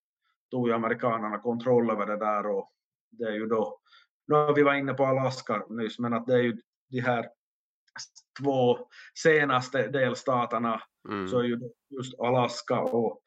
tog 0.50 0.68
ju 0.68 0.74
amerikanerna 0.74 1.38
kontroll 1.38 1.90
över 1.90 2.06
det 2.06 2.18
där 2.18 2.46
och 2.46 2.70
det 3.18 3.24
är 3.24 3.32
ju 3.32 3.46
då, 3.46 3.78
nu 4.26 4.34
har 4.34 4.54
vi 4.54 4.62
varit 4.62 4.78
inne 4.78 4.94
på 4.94 5.06
Alaska 5.06 5.62
nyss, 5.68 5.98
men 5.98 6.14
att 6.14 6.26
det 6.26 6.34
är 6.34 6.42
ju 6.42 6.56
de 6.90 7.00
här 7.00 7.26
två 8.42 8.78
senaste 9.22 9.88
delstaterna, 9.88 10.82
mm. 11.08 11.28
så 11.28 11.38
är 11.38 11.44
ju 11.44 11.60
just 11.90 12.20
Alaska 12.20 12.80
och, 12.80 13.20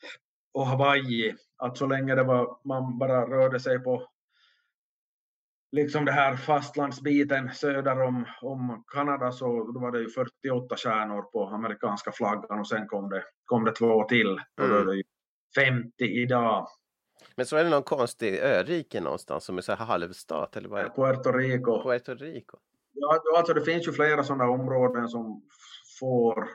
och 0.54 0.68
Hawaii, 0.68 1.36
att 1.58 1.78
så 1.78 1.86
länge 1.86 2.16
det 2.16 2.24
var, 2.24 2.60
man 2.64 2.98
bara 2.98 3.26
rörde 3.30 3.60
sig 3.60 3.80
på 3.80 4.08
liksom 5.72 6.06
det 6.06 6.12
här 6.12 6.36
fastlandsbiten 6.36 7.50
söder 7.54 8.02
om, 8.02 8.26
om 8.42 8.84
Kanada 8.94 9.32
så 9.32 9.72
då 9.72 9.80
var 9.80 9.92
det 9.92 10.00
ju 10.00 10.10
48 10.10 10.76
stjärnor 10.76 11.22
på 11.22 11.48
amerikanska 11.48 12.12
flaggan 12.12 12.60
och 12.60 12.68
sen 12.68 12.88
kom 12.88 13.10
det, 13.10 13.24
kom 13.46 13.66
det 13.66 13.72
två 13.72 14.04
till. 14.04 14.28
Mm. 14.28 14.42
Och 14.58 14.70
då 14.70 14.76
är 14.76 14.86
det 14.86 14.96
ju 14.96 15.04
50 15.56 16.04
idag. 16.04 16.68
Men 17.38 17.46
så 17.46 17.58
är 17.58 17.64
det 17.64 17.70
någon 17.70 17.84
konstig 17.84 18.40
örike 18.40 19.02
någonstans 19.02 19.44
som 19.44 19.58
är 19.58 19.62
så 19.62 19.72
här 19.72 19.86
halvstat 19.86 20.58
eller 20.58 20.70
vad 20.70 20.80
är 20.80 20.84
det? 20.84 20.90
Puerto 20.96 21.32
Rico. 21.32 21.84
Puerto 21.84 22.16
Rico. 22.16 22.58
Ja, 22.94 23.22
alltså 23.38 23.54
det 23.54 23.62
finns 23.62 23.88
ju 23.88 23.92
flera 23.92 24.24
sådana 24.24 24.50
områden 24.50 25.08
som 25.08 25.42
får, 26.00 26.50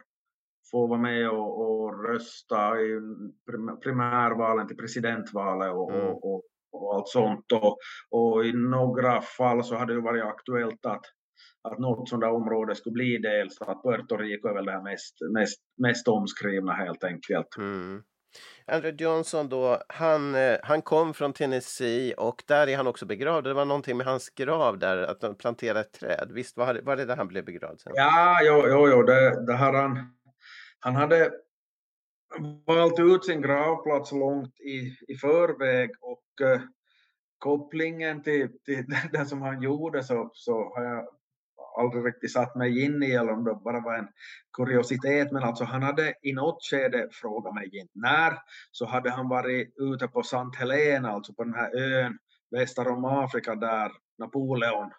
får 0.71 0.89
vara 0.89 1.01
med 1.01 1.31
och, 1.31 1.61
och 1.61 2.05
rösta 2.05 2.81
i 2.81 3.01
primärvalen 3.83 4.67
till 4.67 4.77
presidentvalet 4.77 5.73
och, 5.73 5.93
mm. 5.93 6.07
och, 6.07 6.35
och, 6.35 6.43
och, 6.73 6.95
allt 6.95 7.09
sånt. 7.09 7.53
Och, 7.53 7.79
och 8.11 8.45
i 8.45 8.53
några 8.53 9.23
fall 9.23 9.65
så 9.65 9.75
har 9.75 9.87
det 9.87 10.01
varit 10.01 10.25
aktuellt 10.25 10.87
att 10.87 11.05
att 11.65 11.79
något 11.79 12.09
sådant 12.09 12.35
område 12.35 12.75
skulle 12.75 12.93
bli 12.93 13.19
delstat. 13.19 13.83
Puerto 13.83 14.17
Rico 14.17 14.49
är 14.49 14.55
väl 14.55 14.65
det 14.65 14.83
mest, 14.83 15.17
mest, 15.35 15.61
mest 15.77 16.09
omskrivna 16.09 16.73
helt 16.73 17.05
enkelt. 17.05 17.57
Mm. 17.59 18.03
Andrew 18.67 19.05
Johnson 19.05 19.49
då, 19.49 19.83
han, 19.89 20.35
eh, 20.35 20.57
han 20.63 20.83
kom 20.83 21.15
från 21.15 21.33
Tennessee 21.33 22.15
och 22.15 22.43
där 22.47 22.69
är 22.69 22.77
han 22.77 22.87
också 22.87 23.07
begravd. 23.07 23.47
Det 23.47 23.55
var 23.55 23.65
någonting 23.65 23.97
med 23.97 24.07
hans 24.07 24.31
grav 24.31 24.79
där, 24.79 24.97
att 24.97 25.21
de 25.21 25.35
planterade 25.35 25.81
ett 25.81 25.93
träd. 25.93 26.29
Visst 26.31 26.57
var, 26.57 26.81
var 26.83 26.97
det 26.97 27.05
där 27.05 27.17
han 27.17 27.29
blev 27.29 27.45
begravd 27.45 27.81
sen? 27.81 27.93
Ja, 27.97 28.39
jo, 28.43 28.65
jo, 28.69 28.89
jo 28.89 29.03
det, 29.03 29.47
det 29.47 29.55
här 29.55 29.73
han, 29.73 30.15
han 30.81 30.97
hade 30.97 31.31
valt 32.67 32.99
ut 32.99 33.25
sin 33.25 33.43
gravplats 33.43 34.13
långt 34.13 34.61
i, 34.61 34.97
i 35.09 35.17
förväg 35.17 35.91
och 36.01 36.47
eh, 36.47 36.61
kopplingen 37.39 38.23
till, 38.23 38.49
till 38.65 38.85
det 39.13 39.27
som 39.27 39.43
han 39.43 39.63
gjorde 39.63 40.03
så, 40.03 40.31
så 40.35 40.75
har 40.75 40.85
jag 40.85 41.09
aldrig 41.79 42.07
riktigt 42.07 42.33
satt 42.33 42.57
mig 42.57 42.85
in 42.85 43.03
i 43.03 43.13
eller 43.13 43.33
om 43.33 43.45
det 43.45 43.55
bara 43.55 43.81
var 43.81 43.99
en 43.99 44.09
kuriositet 44.57 45.33
men 45.33 45.43
alltså 45.43 45.65
han 45.65 45.83
hade 45.83 46.15
i 46.23 46.33
något 46.33 46.63
skede, 46.63 47.09
fråga 47.13 47.53
mig 47.53 47.79
inte 47.79 47.93
när, 47.95 48.39
så 48.71 48.87
hade 48.87 49.11
han 49.11 49.29
varit 49.29 49.75
ute 49.77 50.09
på 50.09 50.23
Sant 50.23 50.57
Helena, 50.57 51.11
alltså 51.11 51.35
på 51.35 51.45
den 51.45 51.55
här 51.55 51.77
ön 51.77 52.19
väster 52.51 52.89
om 52.89 53.05
Afrika 53.05 53.55
där 53.55 53.93
Napoleon 54.19 54.91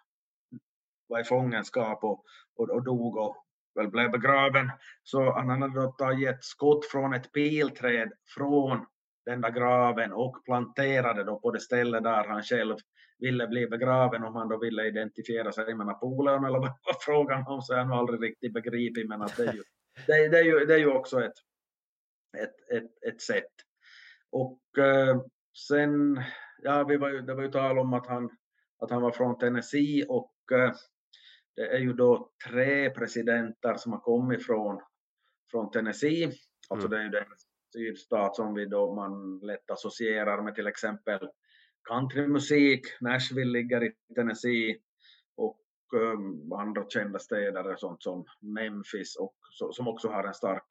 var 1.08 1.20
i 1.20 1.24
fångenskap 1.24 2.04
och, 2.04 2.24
och, 2.56 2.70
och 2.70 2.84
dog 2.84 3.16
och 3.16 3.36
väl 3.74 3.90
blev 3.90 4.10
begraven. 4.10 4.70
Så 5.02 5.32
han 5.32 5.48
hade 5.48 5.80
då 5.80 5.92
tagit 5.92 6.28
ett 6.28 6.44
skott 6.44 6.86
från 6.86 7.14
ett 7.14 7.32
pilträd 7.32 8.12
från 8.34 8.86
den 9.26 9.40
där 9.40 9.50
graven 9.50 10.12
och 10.12 10.44
planterade 10.44 11.24
då 11.24 11.40
på 11.40 11.50
det 11.50 11.60
ställe 11.60 12.00
där 12.00 12.24
han 12.28 12.42
själv 12.42 12.76
ville 13.18 13.48
bli 13.48 13.66
begraven 13.66 14.24
om 14.24 14.34
han 14.34 14.48
då 14.48 14.58
ville 14.58 14.86
identifiera 14.86 15.52
sig 15.52 15.74
med 15.74 15.86
Napoleon 15.86 16.44
eller 16.44 16.58
vad 16.58 16.62
var 16.62 16.96
frågan 17.00 17.46
om 17.46 17.62
så 17.62 17.72
jag 17.72 17.84
har 17.84 17.98
aldrig 17.98 18.22
riktigt 18.22 18.52
begripit 18.52 19.08
men 19.08 19.22
att 19.22 19.36
det 19.36 19.46
är 19.46 19.52
ju, 19.52 19.62
det, 20.06 20.28
det 20.28 20.38
är 20.38 20.44
ju, 20.44 20.66
det 20.66 20.74
är 20.74 20.78
ju 20.78 20.90
också 20.90 21.24
ett, 21.24 21.38
ett, 22.38 22.70
ett, 22.70 23.12
ett 23.12 23.22
sätt. 23.22 23.52
Och 24.30 24.78
eh, 24.78 25.20
sen, 25.68 26.22
ja 26.62 26.84
vi 26.84 26.96
var 26.96 27.10
ju, 27.10 27.20
det 27.20 27.34
var 27.34 27.42
ju 27.42 27.50
tal 27.50 27.78
om 27.78 27.94
att 27.94 28.06
han, 28.06 28.30
att 28.78 28.90
han 28.90 29.02
var 29.02 29.12
från 29.12 29.38
Tennessee 29.38 30.04
och 30.08 30.34
eh, 30.52 30.72
det 31.56 31.76
är 31.76 31.78
ju 31.78 31.92
då 31.92 32.30
tre 32.48 32.90
presidenter 32.90 33.74
som 33.76 33.92
har 33.92 34.00
kommit 34.00 34.46
från, 34.46 34.80
från 35.50 35.70
Tennessee. 35.70 36.32
Alltså 36.68 36.86
mm. 36.86 36.90
det 36.90 36.96
är 36.98 37.02
ju 37.02 37.08
den 37.08 37.24
sydstat 37.74 38.36
som 38.36 38.54
vi 38.54 38.66
då 38.66 38.94
man 38.94 39.38
lätt 39.38 39.70
associerar 39.70 40.42
med 40.42 40.54
till 40.54 40.66
exempel 40.66 41.28
countrymusik. 41.88 42.80
Nashville 43.00 43.52
ligger 43.58 43.84
i 43.84 43.92
Tennessee 44.14 44.76
och 45.36 45.60
um, 45.94 46.52
andra 46.52 46.84
kända 46.88 47.18
städer 47.18 47.76
sånt 47.76 48.02
som 48.02 48.24
Memphis 48.40 49.16
och 49.16 49.36
så, 49.50 49.72
som 49.72 49.88
också 49.88 50.08
har 50.08 50.24
en 50.24 50.34
stark, 50.34 50.66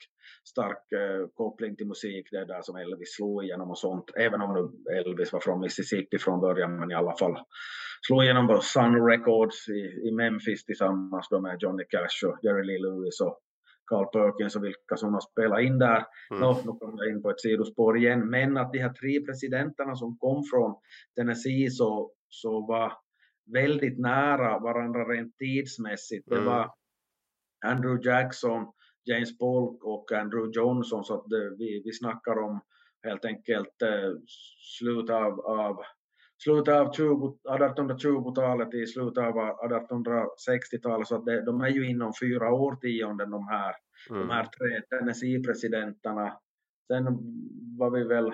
stark 0.50 0.84
uh, 0.94 1.28
koppling 1.34 1.76
till 1.76 1.88
musik. 1.88 2.28
Det 2.32 2.38
är 2.38 2.46
där 2.46 2.62
som 2.62 2.76
Elvis 2.76 3.16
slog 3.16 3.44
igenom 3.44 3.70
och 3.70 3.80
sånt. 3.80 4.06
Även 4.16 4.42
om 4.42 4.54
nu 4.54 4.94
Elvis 5.00 5.34
var 5.34 5.40
från 5.40 5.60
Mississippi 5.60 6.18
från 6.18 6.42
början 6.42 6.80
men 6.80 6.92
i 6.92 6.96
alla 6.96 7.18
fall 7.18 7.36
slog 8.08 8.24
igenom 8.24 8.48
på 8.48 8.62
Sun 8.62 9.06
Records 9.10 9.70
i, 9.70 10.08
i 10.08 10.12
Memphis 10.12 10.66
tillsammans 10.66 11.32
med 11.32 11.58
Johnny 11.60 11.84
Cash 11.90 12.28
och 12.28 12.38
Jerry 12.42 12.64
Lee 12.64 12.80
Lewis 12.80 13.22
och 13.22 13.40
Carl 13.94 14.08
Perkins 14.12 14.56
och 14.56 14.64
vilka 14.64 14.96
som 14.96 15.14
har 15.14 15.22
spelat 15.22 15.62
in 15.62 15.80
där. 15.80 16.06
Mm. 16.32 16.42
Nå, 16.42 16.62
nu 16.66 16.72
kommer 16.80 17.04
jag 17.04 17.12
in 17.16 17.22
på 17.22 17.30
ett 17.30 17.42
sidospår 17.42 17.98
igen, 17.98 18.30
men 18.30 18.58
att 18.58 18.74
de 18.74 18.80
här 18.80 18.94
tre 18.94 19.26
presidenterna 19.26 19.96
som 19.96 20.18
kom 20.18 20.44
från 20.52 20.76
Tennessee 21.16 21.70
så, 21.70 22.12
så 22.30 22.66
var 22.66 22.94
väldigt 23.54 24.00
nära 24.00 24.60
varandra 24.60 25.04
rent 25.14 25.38
tidsmässigt. 25.38 26.30
Det 26.30 26.36
Mm. 26.36 26.46
var 26.46 26.72
Andrew 27.66 28.10
Jackson, 28.10 28.66
James 29.06 29.38
Polk 29.38 29.84
och 29.84 30.12
Andrew 30.12 30.52
Johnson, 30.60 31.04
så 31.04 31.14
att 31.14 31.30
det, 31.30 31.56
vi, 31.58 31.82
vi 31.86 31.92
snackar 31.94 32.40
om 32.40 32.62
helt 33.04 33.26
enkelt 33.26 33.82
eh, 33.82 34.12
slutet 34.80 35.16
av, 35.16 35.40
av 35.40 35.76
slutet 36.44 36.74
av 36.74 36.92
20 36.92 37.38
1820-talet 37.50 38.72
till 38.72 38.88
slutet 38.88 39.24
av 39.24 39.34
1860-talet, 39.36 41.08
så 41.08 41.16
att 41.16 41.26
det, 41.26 41.46
de 41.46 41.62
är 41.62 41.70
ju 41.70 41.90
inom 41.90 42.14
fyra 42.22 42.54
årtionden 42.54 43.32
de 43.32 43.48
här, 43.48 43.76
de 44.10 44.16
Mm. 44.16 44.30
här 44.30 44.44
tre 44.44 44.82
Tennessee-presidenterna. 44.90 46.38
Sen 46.88 47.06
var 47.78 47.90
vi 47.90 48.04
väl 48.04 48.34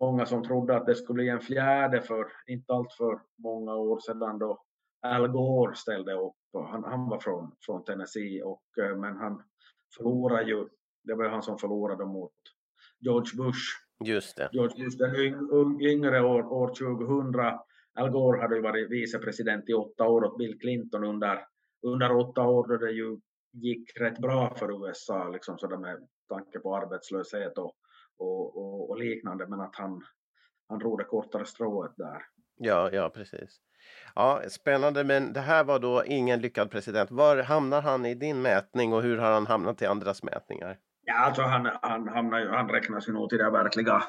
många 0.00 0.26
som 0.26 0.44
trodde 0.44 0.76
att 0.76 0.86
det 0.86 0.94
skulle 0.94 1.14
bli 1.14 1.28
en 1.28 1.40
fjärde 1.40 2.02
för 2.02 2.26
inte 2.46 2.72
allt 2.72 2.92
för 2.92 3.20
många 3.38 3.74
år 3.74 4.00
sedan 4.00 4.38
då 4.38 4.62
Al 5.06 5.28
Gore 5.28 5.74
ställde 5.74 6.12
upp. 6.12 6.34
Han, 6.52 6.84
han 6.84 7.08
var 7.08 7.18
från, 7.18 7.52
från 7.66 7.84
Tennessee, 7.84 8.42
och, 8.42 8.62
eh, 8.80 8.96
men 8.96 9.16
han 9.16 9.42
förlorade 9.96 10.44
ju, 10.44 10.68
det 11.04 11.14
var 11.14 11.28
han 11.28 11.42
som 11.42 11.58
förlorade 11.58 12.04
mot 12.04 12.32
George 13.00 13.36
Bush. 13.36 13.62
Just 14.04 14.36
det. 14.36 14.48
George 14.52 14.84
Bush 14.84 14.98
den 14.98 15.16
yng, 15.16 15.34
yng, 15.52 15.82
yngre 15.82 16.22
år, 16.22 16.52
år 16.52 16.74
2000. 16.74 17.58
Al 17.94 18.10
Gore 18.10 18.40
hade 18.40 18.56
ju 18.56 18.62
varit 18.62 18.90
vicepresident 18.90 19.68
i 19.68 19.72
åtta 19.72 20.04
år 20.04 20.24
åt 20.24 20.38
Bill 20.38 20.58
Clinton 20.60 21.04
under, 21.04 21.44
under 21.82 22.16
åtta 22.16 22.42
år 22.42 22.68
då 22.68 22.76
det 22.76 22.92
ju 22.92 23.18
gick 23.52 24.00
rätt 24.00 24.18
bra 24.18 24.54
för 24.54 24.88
USA, 24.88 25.28
liksom 25.28 25.58
sådär 25.58 25.76
med 25.76 26.08
tanke 26.28 26.58
på 26.58 26.76
arbetslöshet 26.76 27.58
och, 27.58 27.74
och, 28.18 28.56
och, 28.56 28.90
och 28.90 28.98
liknande, 28.98 29.46
men 29.46 29.60
att 29.60 29.76
han, 29.76 30.02
han 30.68 30.96
det 30.96 31.04
kortare 31.04 31.44
strået 31.44 31.92
där. 31.96 32.22
Ja, 32.56 32.90
ja, 32.92 33.10
precis. 33.10 33.60
Ja, 34.14 34.42
spännande, 34.48 35.04
men 35.04 35.32
det 35.32 35.40
här 35.40 35.64
var 35.64 35.78
då 35.78 36.04
ingen 36.06 36.40
lyckad 36.40 36.70
president. 36.70 37.10
Var 37.10 37.42
hamnar 37.42 37.82
han 37.82 38.06
i 38.06 38.14
din 38.14 38.42
mätning 38.42 38.92
och 38.92 39.02
hur 39.02 39.18
har 39.18 39.32
han 39.32 39.46
hamnat 39.46 39.82
i 39.82 39.86
andras 39.86 40.22
mätningar? 40.22 40.78
Ja, 41.04 41.14
alltså 41.18 41.42
han, 41.42 41.70
han, 41.82 42.08
hamnar 42.08 42.38
ju, 42.40 42.48
han 42.48 42.68
räknas 42.68 43.08
ju 43.08 43.12
nog 43.12 43.28
till 43.28 43.38
det 43.38 43.50
verkliga 43.50 44.02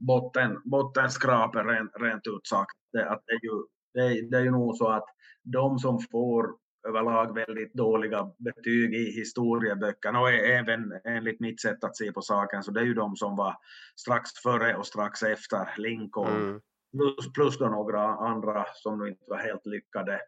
botten, 0.00 0.60
bottenskrapet 0.64 1.66
rent, 1.66 1.90
rent 2.00 2.26
ut 2.26 2.46
sagt. 2.46 2.76
Det, 2.92 3.10
att 3.10 3.22
det, 3.26 3.32
är 3.32 3.44
ju, 3.44 3.62
det, 3.94 4.00
är- 4.18 4.30
det 4.30 4.36
är 4.36 4.42
ju 4.42 4.50
nog 4.50 4.76
så 4.76 4.88
att 4.88 5.04
de 5.42 5.78
som 5.78 6.00
får 6.12 6.46
överlag 6.88 7.34
väldigt 7.34 7.74
dåliga 7.74 8.30
betyg 8.38 8.94
i 8.94 9.10
historieböckerna 9.12 10.20
och 10.20 10.30
även 10.30 10.92
enligt 11.04 11.40
mitt 11.40 11.60
sätt 11.60 11.84
att 11.84 11.96
se 11.96 12.12
på 12.12 12.20
saken 12.22 12.62
så 12.62 12.70
det 12.70 12.80
är 12.80 12.84
ju 12.84 12.94
de 12.94 13.16
som 13.16 13.36
var 13.36 13.56
strax 13.96 14.30
före 14.42 14.76
och 14.76 14.86
strax 14.86 15.22
efter 15.22 15.74
Lincoln 15.76 16.26
Mm. 16.36 16.60
plus, 16.92 17.32
plus 17.32 17.58
då 17.58 17.66
några 17.68 18.02
andra 18.02 18.64
som 18.74 18.98
nu 18.98 19.08
inte 19.08 19.24
var 19.28 19.36
helt 19.38 19.66
lyckade. 19.66 20.20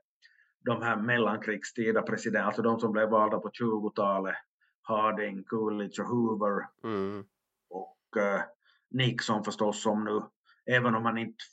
De 0.64 0.82
här 0.82 0.96
mellankrigstida 0.96 2.02
presidenter, 2.02 2.46
alltså 2.46 2.62
de 2.62 2.80
som 2.80 2.92
blev 2.92 3.08
valda 3.10 3.38
på 3.38 3.48
20-talet, 3.48 4.34
Harding, 4.88 5.44
Coolidge 5.44 6.02
och 6.02 6.08
Hoover 6.08 6.68
Mm. 6.84 7.24
och 7.70 8.16
eh, 8.16 8.40
Nixon 8.90 9.44
förstås 9.44 9.82
som 9.82 10.04
nu, 10.04 10.22
även 10.76 10.94
om 10.94 11.04
han 11.04 11.18
inte 11.18 11.44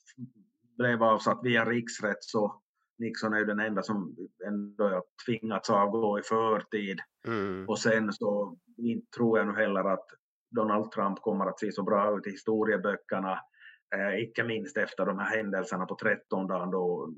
blev 0.78 1.04
avsatt 1.04 1.40
via 1.44 1.66
riksrätt 1.66 2.24
så 2.24 2.62
Nixon 2.98 3.34
är 3.34 3.38
ju 3.40 3.46
den 3.46 3.60
enda 3.60 3.84
som 3.84 4.16
ändå 4.48 4.84
har 4.84 5.04
tvingats 5.26 5.70
avgå 5.70 6.20
i 6.20 6.22
förtid. 6.22 7.00
Mm. 7.28 7.70
Och 7.70 7.80
sen 7.80 8.14
så 8.14 8.58
inte 8.78 9.18
tror 9.18 9.38
jag 9.38 9.48
nu 9.48 9.54
heller 9.54 9.84
att 9.84 10.06
Donald 10.52 10.92
Trump 10.92 11.22
kommer 11.22 11.46
att 11.46 11.60
se 11.60 11.72
så 11.72 11.84
bra 11.84 12.18
ut 12.18 12.28
i 12.28 12.32
historieböckerna, 12.32 13.40
eh, 13.96 14.20
icke 14.24 14.44
minst 14.44 14.78
efter 14.78 15.06
de 15.06 15.20
här 15.20 15.38
händelserna 15.38 15.86
på 15.86 15.96
13 15.96 16.48
dagen 16.48 16.72
då 16.72 17.14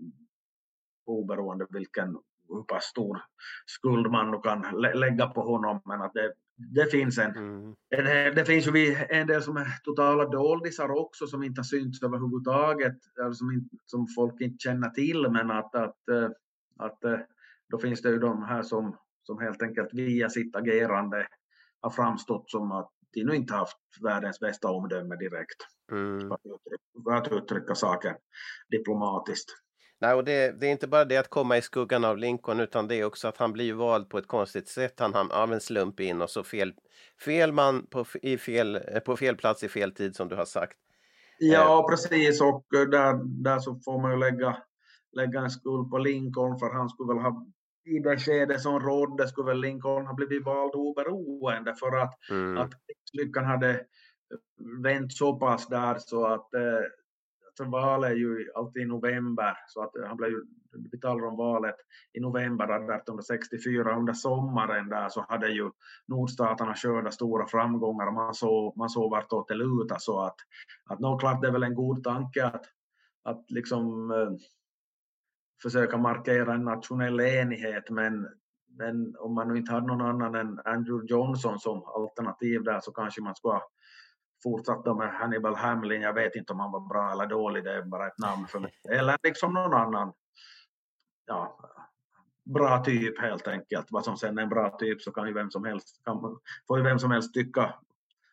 oberoende 1.05 1.67
vilken 1.69 2.17
hur 2.49 2.63
pass 2.63 2.83
stor 2.83 3.17
skuld 3.65 4.11
man 4.11 4.31
nu 4.31 4.37
kan 4.39 4.61
lä- 4.81 4.93
lägga 4.93 5.27
på 5.27 5.41
honom, 5.41 5.81
men 5.85 6.01
att 6.01 6.13
det, 6.13 6.33
det 6.55 6.85
finns 6.91 7.17
en 7.17 7.31
Mm. 7.37 7.75
det, 7.89 8.31
det 8.31 8.45
finns 8.45 8.67
ju 8.67 8.95
en 9.09 9.27
del 9.27 9.41
som 9.43 9.57
är 9.57 9.67
totala 9.83 10.25
doldisar 10.25 10.89
också 10.91 11.27
som 11.27 11.43
inte 11.43 11.59
har 11.59 11.63
synts 11.63 12.03
överhuvudtaget, 12.03 12.97
eller 13.19 13.33
som, 13.33 13.51
inte, 13.51 13.75
som 13.85 14.07
folk 14.15 14.41
inte 14.41 14.57
känner 14.59 14.89
till, 14.89 15.27
men 15.31 15.51
att, 15.51 15.75
att, 15.75 16.09
eh, 16.09 16.29
att 16.79 17.03
eh, 17.03 17.19
då 17.69 17.77
finns 17.79 18.01
det 18.01 18.09
ju 18.09 18.19
de 18.19 18.43
här 18.43 18.61
som, 18.63 18.97
som 19.23 19.39
helt 19.39 19.61
enkelt 19.61 19.89
via 19.93 20.29
sitt 20.29 20.55
agerande 20.55 21.27
har 21.81 21.89
framstått 21.89 22.49
som 22.49 22.71
att 22.71 22.91
de 23.13 23.23
nu 23.23 23.35
inte 23.35 23.53
haft 23.53 23.77
världens 24.03 24.39
bästa 24.39 24.69
omdöme 24.69 25.15
direkt, 25.15 25.57
Mm. 25.91 26.19
för 26.29 26.35
att 26.35 26.41
uttrycka, 26.45 27.03
för 27.03 27.11
att 27.13 27.31
uttrycka 27.31 27.75
saken 27.75 28.15
diplomatiskt. 28.71 29.49
Nej, 29.99 30.13
och 30.13 30.23
det, 30.23 30.59
det 30.59 30.67
är 30.67 30.71
inte 30.71 30.87
bara 30.87 31.05
det 31.05 31.17
att 31.17 31.29
komma 31.29 31.57
i 31.57 31.61
skuggan 31.61 32.05
av 32.05 32.17
Lincoln 32.17 32.59
utan 32.59 32.87
det 32.87 32.95
är 32.95 33.05
också 33.05 33.27
att 33.27 33.37
han 33.37 33.53
blir 33.53 33.73
vald 33.73 34.09
på 34.09 34.17
ett 34.17 34.27
konstigt 34.27 34.67
sätt. 34.67 34.99
Han 34.99 35.13
hamnar 35.13 35.35
av 35.35 35.53
en 35.53 35.61
slump 35.61 35.99
in 35.99 36.21
och 36.21 36.29
så 36.29 36.43
fel, 36.43 36.73
fel 37.25 37.51
man 37.51 37.85
på, 37.85 38.05
i 38.21 38.37
fel, 38.37 38.75
eh, 38.75 38.99
på 38.99 39.17
fel 39.17 39.35
plats 39.35 39.63
i 39.63 39.69
fel 39.69 39.91
tid 39.91 40.15
som 40.15 40.27
du 40.27 40.35
har 40.35 40.45
sagt. 40.45 40.77
Ja, 41.39 41.87
precis. 41.89 42.41
Och 42.41 42.65
eh, 42.75 42.89
där, 42.89 43.43
där 43.43 43.59
så 43.59 43.79
får 43.85 44.01
man 44.01 44.11
ju 44.11 44.17
lägga, 44.17 44.57
lägga 45.11 45.39
en 45.39 45.49
skuld 45.49 45.89
på 45.91 45.97
Lincoln 45.97 46.59
för 46.59 46.73
han 46.73 46.89
skulle 46.89 47.13
väl 47.13 47.23
ha 47.23 47.45
i 47.85 47.99
det 47.99 48.17
skede 48.17 48.59
som 48.59 48.79
rådde 48.79 49.27
skulle 49.27 49.47
väl 49.47 49.61
Lincoln 49.61 50.05
ha 50.07 50.13
blivit 50.13 50.45
vald 50.45 50.71
oberoende 50.75 51.75
för 51.75 51.97
att, 51.97 52.13
Mm. 52.29 52.57
att 52.57 52.71
lyckan 53.13 53.45
hade 53.45 53.81
vänt 54.83 55.13
så 55.13 55.39
pass 55.39 55.67
där 55.67 55.97
så 55.99 56.25
att 56.25 56.53
eh, 56.53 56.83
valet 57.65 58.11
är 58.11 58.15
ju 58.15 58.51
alltid 58.55 58.81
i 58.81 58.85
november 58.85 59.57
så 59.67 59.83
att 59.83 59.95
eh, 59.95 60.07
han 60.07 60.17
blev 60.17 60.29
ju, 60.29 60.45
vi 60.91 60.99
talar 60.99 61.25
om 61.25 61.37
valet 61.37 61.75
i 62.13 62.19
november 62.19 62.65
1864 62.65 63.97
under 63.97 64.13
sommaren 64.13 64.89
där 64.89 65.09
så 65.09 65.25
hade 65.29 65.47
ju 65.47 65.71
nordstaterna 66.07 66.75
skördat 66.75 67.13
stora 67.13 67.47
framgångar 67.47 68.07
och 68.07 68.13
man 68.13 68.33
såg, 68.33 68.77
man 68.77 68.89
såg 68.89 69.11
vartåt 69.11 69.47
det 69.47 69.55
lutade 69.55 69.99
så 69.99 70.19
att, 70.19 70.35
att 70.89 70.99
nog 70.99 71.19
klart 71.19 71.41
det 71.41 71.47
är 71.47 71.51
väl 71.51 71.63
en 71.63 71.75
god 71.75 72.03
tanke 72.03 72.45
att, 72.45 72.65
att 73.23 73.51
liksom 73.51 74.11
eh, 74.11 74.31
försöka 75.61 75.97
markera 75.97 76.53
en 76.53 76.63
nationell 76.63 77.19
enighet 77.19 77.89
men, 77.89 78.27
men 78.77 79.15
om 79.19 79.35
man 79.35 79.47
nu 79.47 79.57
inte 79.57 79.71
hade 79.71 79.87
någon 79.87 80.01
annan 80.01 80.35
än 80.35 80.59
Andrew 80.65 81.13
Johnson 81.13 81.59
som 81.59 81.83
alternativ 81.83 82.63
där 82.63 82.79
så 82.79 82.91
kanske 82.91 83.21
man 83.21 83.35
skulle 83.35 83.53
ha 83.53 83.69
fortsatt 84.43 84.85
då 84.85 84.95
med 84.95 85.13
Hannibal 85.13 85.55
Hamlin. 85.55 86.01
Jag 86.01 86.13
vet 86.13 86.35
inte 86.35 86.53
om 86.53 86.59
han 86.59 86.71
var 86.71 86.79
bra 86.79 87.11
eller 87.11 87.25
dålig, 87.25 87.63
det 87.63 87.73
är 87.73 87.81
bara 87.81 88.07
ett 88.07 88.17
namn 88.17 88.47
för 88.47 88.59
mig. 88.59 88.71
Eller 88.89 89.17
liksom 89.23 89.53
någon 89.53 89.73
annan 89.73 90.13
ja, 91.25 91.59
bra 92.45 92.83
typ 92.83 93.21
helt 93.21 93.47
enkelt. 93.47 93.87
Vad 93.89 94.05
som 94.05 94.17
sen 94.17 94.37
är 94.37 94.41
en 94.41 94.49
bra 94.49 94.77
typ 94.77 95.01
så 95.01 95.11
kan 95.11 95.27
ju 95.27 95.33
vem 95.33 95.51
som 95.51 95.65
helst, 95.65 96.01
kan, 96.03 96.37
får 96.67 96.77
ju 96.77 96.83
vem 96.83 96.99
som 96.99 97.11
helst 97.11 97.33
tycka 97.33 97.73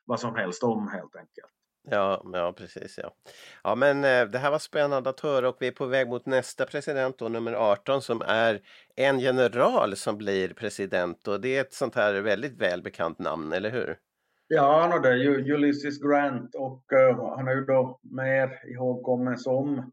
vad 0.05 0.21
som 0.21 0.35
helst 0.35 0.63
om 0.63 0.89
helt 0.89 1.17
enkelt. 1.17 1.51
Ja, 1.91 2.23
ja, 2.33 2.53
precis. 2.53 2.99
Ja. 3.03 3.15
ja, 3.63 3.75
men 3.75 4.05
eh, 4.05 4.27
det 4.27 4.39
här 4.39 4.51
var 4.51 4.59
spännande 4.59 5.11
att 5.11 5.21
höra 5.21 5.49
och 5.49 5.57
vi 5.61 5.67
är 5.67 5.73
på 5.73 5.87
väg 5.87 6.09
mot 6.09 6.27
nästa 6.27 6.67
president, 6.67 7.19
då, 7.19 7.29
nummer 7.29 7.53
18, 7.53 8.03
som 8.03 8.23
är 8.27 8.61
en 8.97 9.21
general 9.21 9.97
som 9.97 10.19
blir 10.19 10.49
president. 10.49 11.29
Och 11.29 11.41
det 11.41 11.57
är 11.57 11.61
ett 11.61 11.73
sånt 11.73 11.95
här 11.95 12.15
väldigt 12.15 12.57
välbekant 12.57 13.19
namn, 13.19 13.53
eller 13.53 13.71
hur? 13.71 13.99
Ja, 14.49 14.99
det 14.99 15.09
är 15.09 15.17
ju 15.17 15.55
Ulysses 15.55 15.99
Grant 16.03 16.55
och 16.55 16.85
uh, 16.93 17.37
han 17.37 17.49
är 17.49 17.55
ju 17.55 17.65
då 17.65 17.99
mer 18.03 18.71
ihågkommen 18.75 19.39
som, 19.39 19.93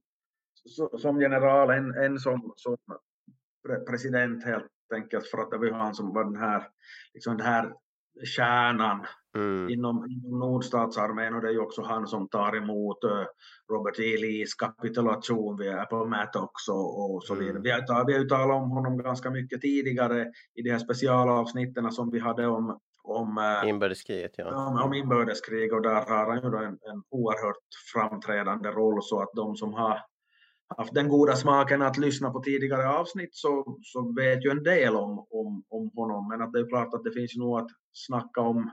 so- 0.78 0.98
som 0.98 1.22
general 1.22 1.70
än, 1.70 1.96
än 1.96 2.20
som, 2.20 2.54
som 2.56 2.78
pre- 3.68 3.86
president 3.90 4.46
helt 4.46 4.66
enkelt 4.94 5.28
för 5.28 5.38
att 5.38 5.52
det 5.52 5.58
var 5.58 5.66
ju 5.66 5.74
han 5.74 5.96
som 5.96 6.14
var 6.14 6.24
den 6.24 6.36
här, 6.36 6.68
liksom 7.14 7.38
den 7.38 7.48
här 7.48 7.74
kärnan 8.36 9.06
Mm. 9.36 9.70
inom, 9.70 10.06
inom 10.10 10.40
nordstatsarmén 10.40 11.36
och 11.36 11.42
det 11.42 11.48
är 11.48 11.52
ju 11.52 11.60
också 11.60 11.82
han 11.82 12.08
som 12.08 12.28
tar 12.30 12.56
emot 12.56 13.04
eh, 13.04 13.26
Robert 13.72 14.00
E. 14.00 14.18
Lees 14.18 14.54
kapitulation 14.54 15.58
vid 15.58 15.72
Appomattox 15.72 16.68
och, 16.70 17.16
och 17.16 17.24
så 17.24 17.36
vidare. 17.36 17.50
Mm. 17.50 17.62
Vi, 17.62 17.72
har, 17.72 18.06
vi 18.06 18.14
har 18.14 18.20
ju 18.20 18.28
talat 18.28 18.64
om 18.64 18.70
honom 18.72 18.98
ganska 18.98 19.30
mycket 19.30 19.62
tidigare 19.62 20.32
i 20.56 20.62
de 20.62 20.70
här 20.70 20.80
specialavsnitten 20.80 21.92
som 21.92 22.12
vi 22.12 22.20
hade 22.20 22.48
om, 22.48 22.80
om 23.16 23.38
eh, 23.38 23.70
Inbördeskriget, 23.70 24.32
ja. 24.38 24.84
om, 24.84 24.94
inbördeskrig 24.94 25.74
och 25.74 25.82
där 25.82 26.06
har 26.06 26.26
han 26.26 26.42
ju 26.42 26.66
en, 26.66 26.74
en 26.74 27.04
oerhört 27.10 27.66
framträdande 27.94 28.70
roll 28.70 29.04
så 29.04 29.22
att 29.22 29.30
de 29.36 29.56
som 29.56 29.74
har 29.74 30.00
haft 30.78 30.94
den 30.94 31.10
goda 31.10 31.36
smaken 31.36 31.82
att 31.82 31.98
lyssna 31.98 32.30
på 32.32 32.40
tidigare 32.40 32.90
avsnitt 32.90 33.36
så, 33.36 33.80
så 33.82 34.14
vet 34.14 34.46
ju 34.46 34.50
en 34.50 34.64
del 34.64 34.96
om, 34.96 35.28
om, 35.30 35.64
om 35.70 35.92
honom 35.96 36.28
men 36.28 36.42
att 36.42 36.54
det 36.54 36.60
är 36.60 36.70
klart 36.70 36.94
att 36.94 37.04
det 37.04 37.12
finns 37.12 37.36
nog 37.36 37.60
att 37.60 37.70
snacka 37.94 38.42
om 38.42 38.72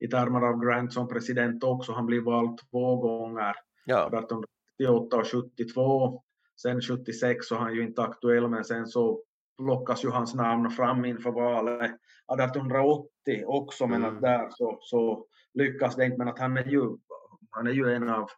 i 0.00 0.08
termer 0.08 0.40
av 0.40 0.64
Grant 0.64 0.92
som 0.92 1.08
president 1.08 1.64
också. 1.64 1.92
Han 1.92 2.06
blev 2.06 2.22
vald 2.22 2.58
två 2.70 2.96
gånger, 2.96 3.54
Ja, 3.84 4.06
1878 4.06 5.16
och 5.16 5.26
72. 5.26 6.22
Sen 6.62 6.80
76 6.80 7.46
så 7.46 7.54
är 7.54 7.58
han 7.58 7.74
ju 7.74 7.82
inte 7.82 8.02
aktuell 8.02 8.48
men 8.48 8.64
sen 8.64 8.86
så 8.86 9.22
plockas 9.58 10.04
ju 10.04 10.08
hans 10.08 10.34
namn 10.34 10.70
fram 10.70 11.04
inför 11.04 11.30
valet 11.30 11.82
1880 11.82 13.09
också, 13.46 13.86
men 13.86 14.04
Mm. 14.04 14.16
att 14.16 14.22
där 14.22 14.48
så, 14.50 14.78
så 14.82 15.24
lyckas 15.54 15.96
det 15.96 16.04
inte. 16.04 16.18
Men 16.18 16.28
att 16.28 16.38
han 16.38 16.56
är 16.56 16.64
ju, 16.64 16.82
han 17.50 17.66
är 17.66 17.72
ju 17.72 17.94
en 17.94 18.08
av 18.08 18.30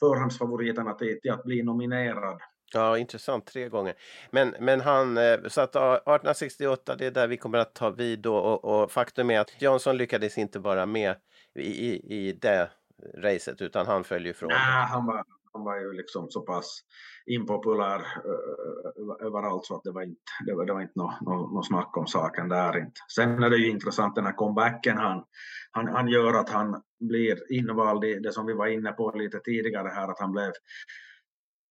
förhandsfavoriterna 0.00 0.94
till, 0.94 1.20
till 1.20 1.30
att 1.30 1.44
bli 1.44 1.62
nominerad. 1.62 2.40
Ja, 2.72 2.98
intressant. 2.98 3.46
Tre 3.46 3.68
gånger. 3.68 3.94
Men, 4.30 4.54
men 4.60 4.80
han, 4.80 5.16
eh, 5.18 5.38
så 5.48 5.60
att 5.60 5.74
ja, 5.74 5.94
1868, 5.96 6.96
det 6.96 7.06
är 7.06 7.10
där 7.10 7.26
vi 7.28 7.36
kommer 7.36 7.58
att 7.58 7.74
ta 7.74 7.90
vid 7.90 8.18
då. 8.18 8.36
Och, 8.36 8.64
och 8.64 8.90
faktum 8.92 9.30
är 9.30 9.40
att 9.40 9.62
Johnson 9.62 9.96
lyckades 9.96 10.38
inte 10.38 10.58
vara 10.58 10.86
med 10.86 11.16
i, 11.54 11.90
i, 11.90 12.14
i 12.28 12.32
det 12.32 12.70
racet, 13.14 13.62
utan 13.62 13.86
han 13.86 14.04
följer 14.04 14.32
från. 14.32 14.48
Nej, 14.48 14.86
han 14.88 15.06
var, 15.06 15.24
han 15.52 15.64
var 15.64 15.76
ju 15.76 15.92
liksom 15.92 16.30
så 16.30 16.40
pass 16.40 16.80
impopulär 17.26 17.98
uh, 17.98 19.20
eh, 19.20 19.26
överallt 19.26 19.64
så 19.64 19.76
att 19.76 19.82
det 19.84 19.90
var 19.90 20.02
inte, 20.02 20.20
det 20.46 20.54
var, 20.54 20.66
det 20.66 20.72
var 20.72 20.80
inte 20.80 20.98
något 20.98 21.20
no, 21.20 21.54
no 21.54 21.62
snack 21.62 21.96
om 21.96 22.06
saken 22.06 22.48
där 22.48 22.78
inte. 22.78 23.00
Sen 23.14 23.42
är 23.42 23.50
det 23.50 23.56
ju 23.56 23.70
intressant 23.70 24.14
den 24.14 24.24
här 24.24 24.32
comebacken 24.32 24.96
han, 24.96 25.24
han, 25.70 25.88
han 25.88 26.08
gör 26.08 26.34
att 26.34 26.48
han 26.48 26.82
blir 27.00 27.52
invald 27.52 28.04
i 28.04 28.18
det 28.18 28.32
som 28.32 28.46
vi 28.46 28.52
var 28.52 28.66
inne 28.66 28.92
på 28.92 29.10
lite 29.10 29.40
tidigare 29.40 29.88
här 29.88 30.08
att 30.08 30.20
han 30.20 30.32
blev, 30.32 30.52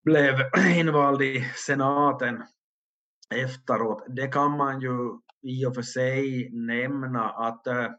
blev 0.06 0.36
invald 0.76 1.22
i 1.22 1.42
senaten 1.56 2.44
efteråt. 3.36 4.06
Det 4.08 4.28
kan 4.28 4.58
man 4.58 4.82
ju 4.82 5.20
i 5.42 5.66
och 5.66 5.76
för 5.76 5.82
sig 5.82 6.50
nämna 6.52 7.30
att, 7.30 7.68
uh, 7.68 7.90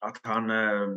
att 0.00 0.20
han 0.22 0.50
uh, 0.50 0.88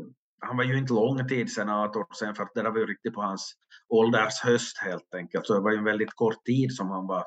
han 0.41 0.57
var 0.57 0.63
ju 0.63 0.77
inte 0.77 0.93
långtidssenator 0.93 2.05
sen 2.19 2.35
för 2.35 2.47
det 2.53 2.61
där 2.61 2.71
var 2.71 2.79
ju 2.79 2.85
riktigt 2.85 3.13
på 3.13 3.21
hans 3.21 3.53
ålders 3.89 4.41
höst 4.43 4.77
helt 4.77 5.13
enkelt. 5.15 5.47
Så 5.47 5.53
det 5.53 5.59
var 5.59 5.71
ju 5.71 5.77
en 5.77 5.83
väldigt 5.83 6.13
kort 6.13 6.45
tid 6.45 6.75
som 6.75 6.89
han 6.89 7.07
var 7.07 7.25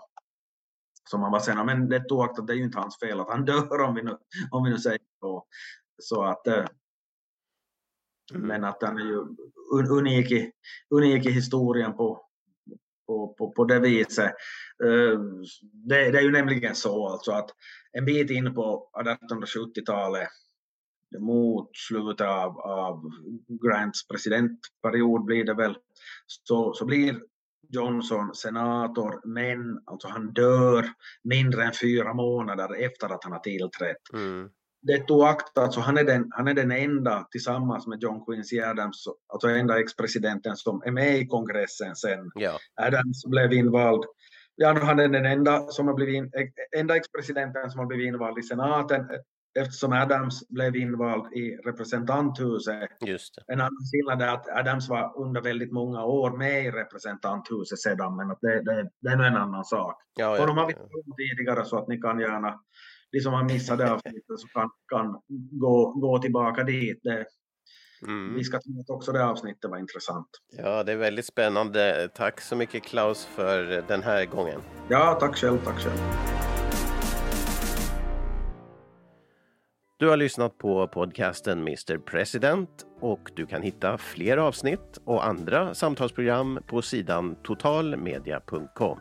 som 1.11 1.23
han 1.23 1.33
var 1.33 1.41
senator. 1.41 1.67
Men 1.67 1.89
det 1.89 1.97
att 1.97 2.47
det 2.47 2.53
är 2.53 2.57
ju 2.57 2.65
inte 2.65 2.79
hans 2.79 2.99
fel 2.99 3.21
att 3.21 3.31
han 3.31 3.45
dör 3.45 3.81
om 3.81 3.95
vi 3.95 4.03
nu, 4.03 4.17
om 4.51 4.65
vi 4.65 4.71
nu 4.71 4.79
säger 4.79 5.01
så. 5.21 5.47
Så 6.03 6.23
att 6.23 6.47
mm. 6.47 6.67
men 8.33 8.65
att 8.65 8.83
han 8.83 8.99
är 8.99 9.05
ju 9.05 9.27
unik 9.91 10.31
i, 10.31 10.53
unik 10.91 11.27
i 11.27 11.31
historien 11.31 11.93
på, 11.93 12.27
på, 13.07 13.35
på, 13.35 13.53
på 13.53 13.65
det 13.65 13.81
viset. 13.81 14.33
Det, 15.89 16.11
det 16.11 16.19
är 16.19 16.23
ju 16.23 16.33
nämligen 16.33 16.75
så 16.75 17.09
alltså 17.09 17.33
att 17.33 17.51
en 17.93 18.05
bit 18.05 18.31
in 18.31 18.55
på 18.55 18.91
1870-talet 19.31 20.29
mot 21.19 21.71
slutet 21.77 22.27
av, 22.27 22.59
av 22.59 23.11
Grants 23.63 24.09
presidentperiod 24.09 25.25
blir 25.25 25.45
det 25.45 25.55
väl, 25.55 25.77
så, 26.27 26.75
så 26.75 26.85
blir 26.85 27.21
Johnson 27.69 28.35
senator, 28.35 29.21
men 29.25 29.81
alltså 29.85 30.09
han 30.09 30.33
dör 30.33 30.87
mindre 31.25 31.65
än 31.65 31.73
fyra 31.81 32.15
månader 32.15 32.85
efter 32.85 33.15
att 33.15 33.25
han 33.25 33.33
har 33.33 33.41
tillträtt. 33.41 34.13
Mm. 34.13 34.51
Det 34.83 34.99
tog 34.99 35.23
akt, 35.23 35.59
alltså 35.59 35.81
han 35.81 35.99
är, 35.99 36.05
den, 36.05 36.29
han 36.31 36.49
är 36.49 36.55
den 36.55 36.73
enda 36.73 37.29
tillsammans 37.31 37.87
med 37.87 38.03
John 38.03 38.25
Quincy 38.25 38.61
Adams, 38.61 39.05
alltså 39.29 39.49
enda 39.49 39.81
ex-presidenten 39.81 40.57
som 40.57 40.83
är 40.85 40.91
med 40.91 41.19
i 41.19 41.27
kongressen 41.27 41.97
sen. 41.97 42.31
Ja. 42.35 42.59
Adams 42.77 43.25
blev 43.27 43.53
invald 43.53 44.05
Ja, 44.63 44.79
han 44.83 44.99
är 44.99 45.09
den 45.09 45.27
enda, 45.27 45.67
som 45.67 45.87
har 45.87 45.95
blivit, 45.95 46.33
enda 46.77 46.97
ex-presidenten 46.97 47.71
som 47.71 47.79
har 47.79 47.87
blivit 47.87 48.07
invald 48.07 48.39
i 48.39 48.43
senaten 48.43 49.07
eftersom 49.59 49.93
Adams 49.93 50.49
blev 50.49 50.77
invald 50.77 51.33
i 51.33 51.57
representanthuset. 51.57 52.91
Just 53.07 53.35
det. 53.35 53.53
En 53.53 53.61
annan 53.61 53.87
skillnad 53.93 54.29
är 54.29 54.35
att 54.35 54.49
Adams 54.49 54.89
var 54.89 55.13
under 55.17 55.41
väldigt 55.41 55.73
många 55.73 56.05
år 56.05 56.37
med 56.37 56.65
i 56.65 56.71
representanthuset 56.71 57.79
sedan, 57.79 58.17
men 58.17 58.31
att 58.31 58.39
det, 58.41 58.63
det, 58.63 58.91
det 59.01 59.09
är 59.09 59.17
nog 59.17 59.27
en 59.27 59.37
annan 59.37 59.65
sak. 59.65 59.97
Ja, 60.15 60.41
Och 60.41 60.47
de 60.47 60.57
har 60.57 60.71
ja, 60.71 60.77
vi 60.91 61.03
ja. 61.07 61.15
tidigare 61.17 61.65
så 61.65 61.79
att 61.79 61.89
ni 61.89 62.01
kan 62.01 62.21
gärna, 62.21 62.61
de 63.13 63.21
som 63.21 63.33
har 63.33 63.45
missat 63.45 63.79
det 63.79 63.93
avsnittet 63.93 64.39
så 64.39 64.49
kan, 64.49 64.71
kan 64.89 65.21
gå, 65.51 65.93
gå 65.93 66.19
tillbaka 66.19 66.65
dit. 66.65 67.01
Det, 67.03 67.27
Mm. 68.07 68.35
Vi 68.35 68.45
ska 68.45 68.61
tro 68.61 68.81
att 68.81 68.91
också 68.91 69.13
det 69.13 69.25
avsnittet 69.25 69.71
var 69.71 69.79
intressant. 69.79 70.27
ja, 70.57 70.85
det 70.85 70.93
är 70.93 70.97
väldigt 70.97 71.27
spännande. 71.27 72.09
Tack 72.15 72.41
så 72.41 72.57
mycket 72.57 72.83
Klaus 72.83 73.27
för 73.27 73.85
den 73.89 74.03
här 74.03 74.25
gången. 74.25 74.61
Ja, 74.89 75.17
tack 75.21 75.37
själv, 75.37 75.59
tack 75.65 75.79
själv. 75.79 76.39
Du 80.01 80.09
har 80.09 80.17
lyssnat 80.17 80.59
på 80.59 80.89
podcasten 80.89 81.59
Mr 81.59 81.99
President 81.99 82.69
och 83.01 83.31
du 83.37 83.47
kan 83.47 83.63
hitta 83.63 83.99
fler 83.99 84.37
avsnitt 84.37 85.01
och 85.05 85.27
andra 85.27 85.75
samtalsprogram 85.75 86.59
på 86.67 86.83
sidan 86.83 87.37
totalmedia.com. 87.43 89.01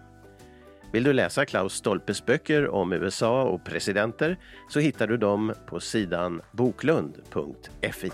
Vill 0.94 1.04
du 1.04 1.14
läsa 1.14 1.46
Klaus 1.46 1.74
Stolpes 1.74 2.26
böcker 2.26 2.68
om 2.68 2.94
USA 2.94 3.44
och 3.44 3.66
presidenter 3.66 4.40
så 4.70 4.80
hittar 4.80 5.08
du 5.08 5.18
dem 5.18 5.54
på 5.68 5.80
sidan 5.80 6.42
boklund.fi. 6.52 8.12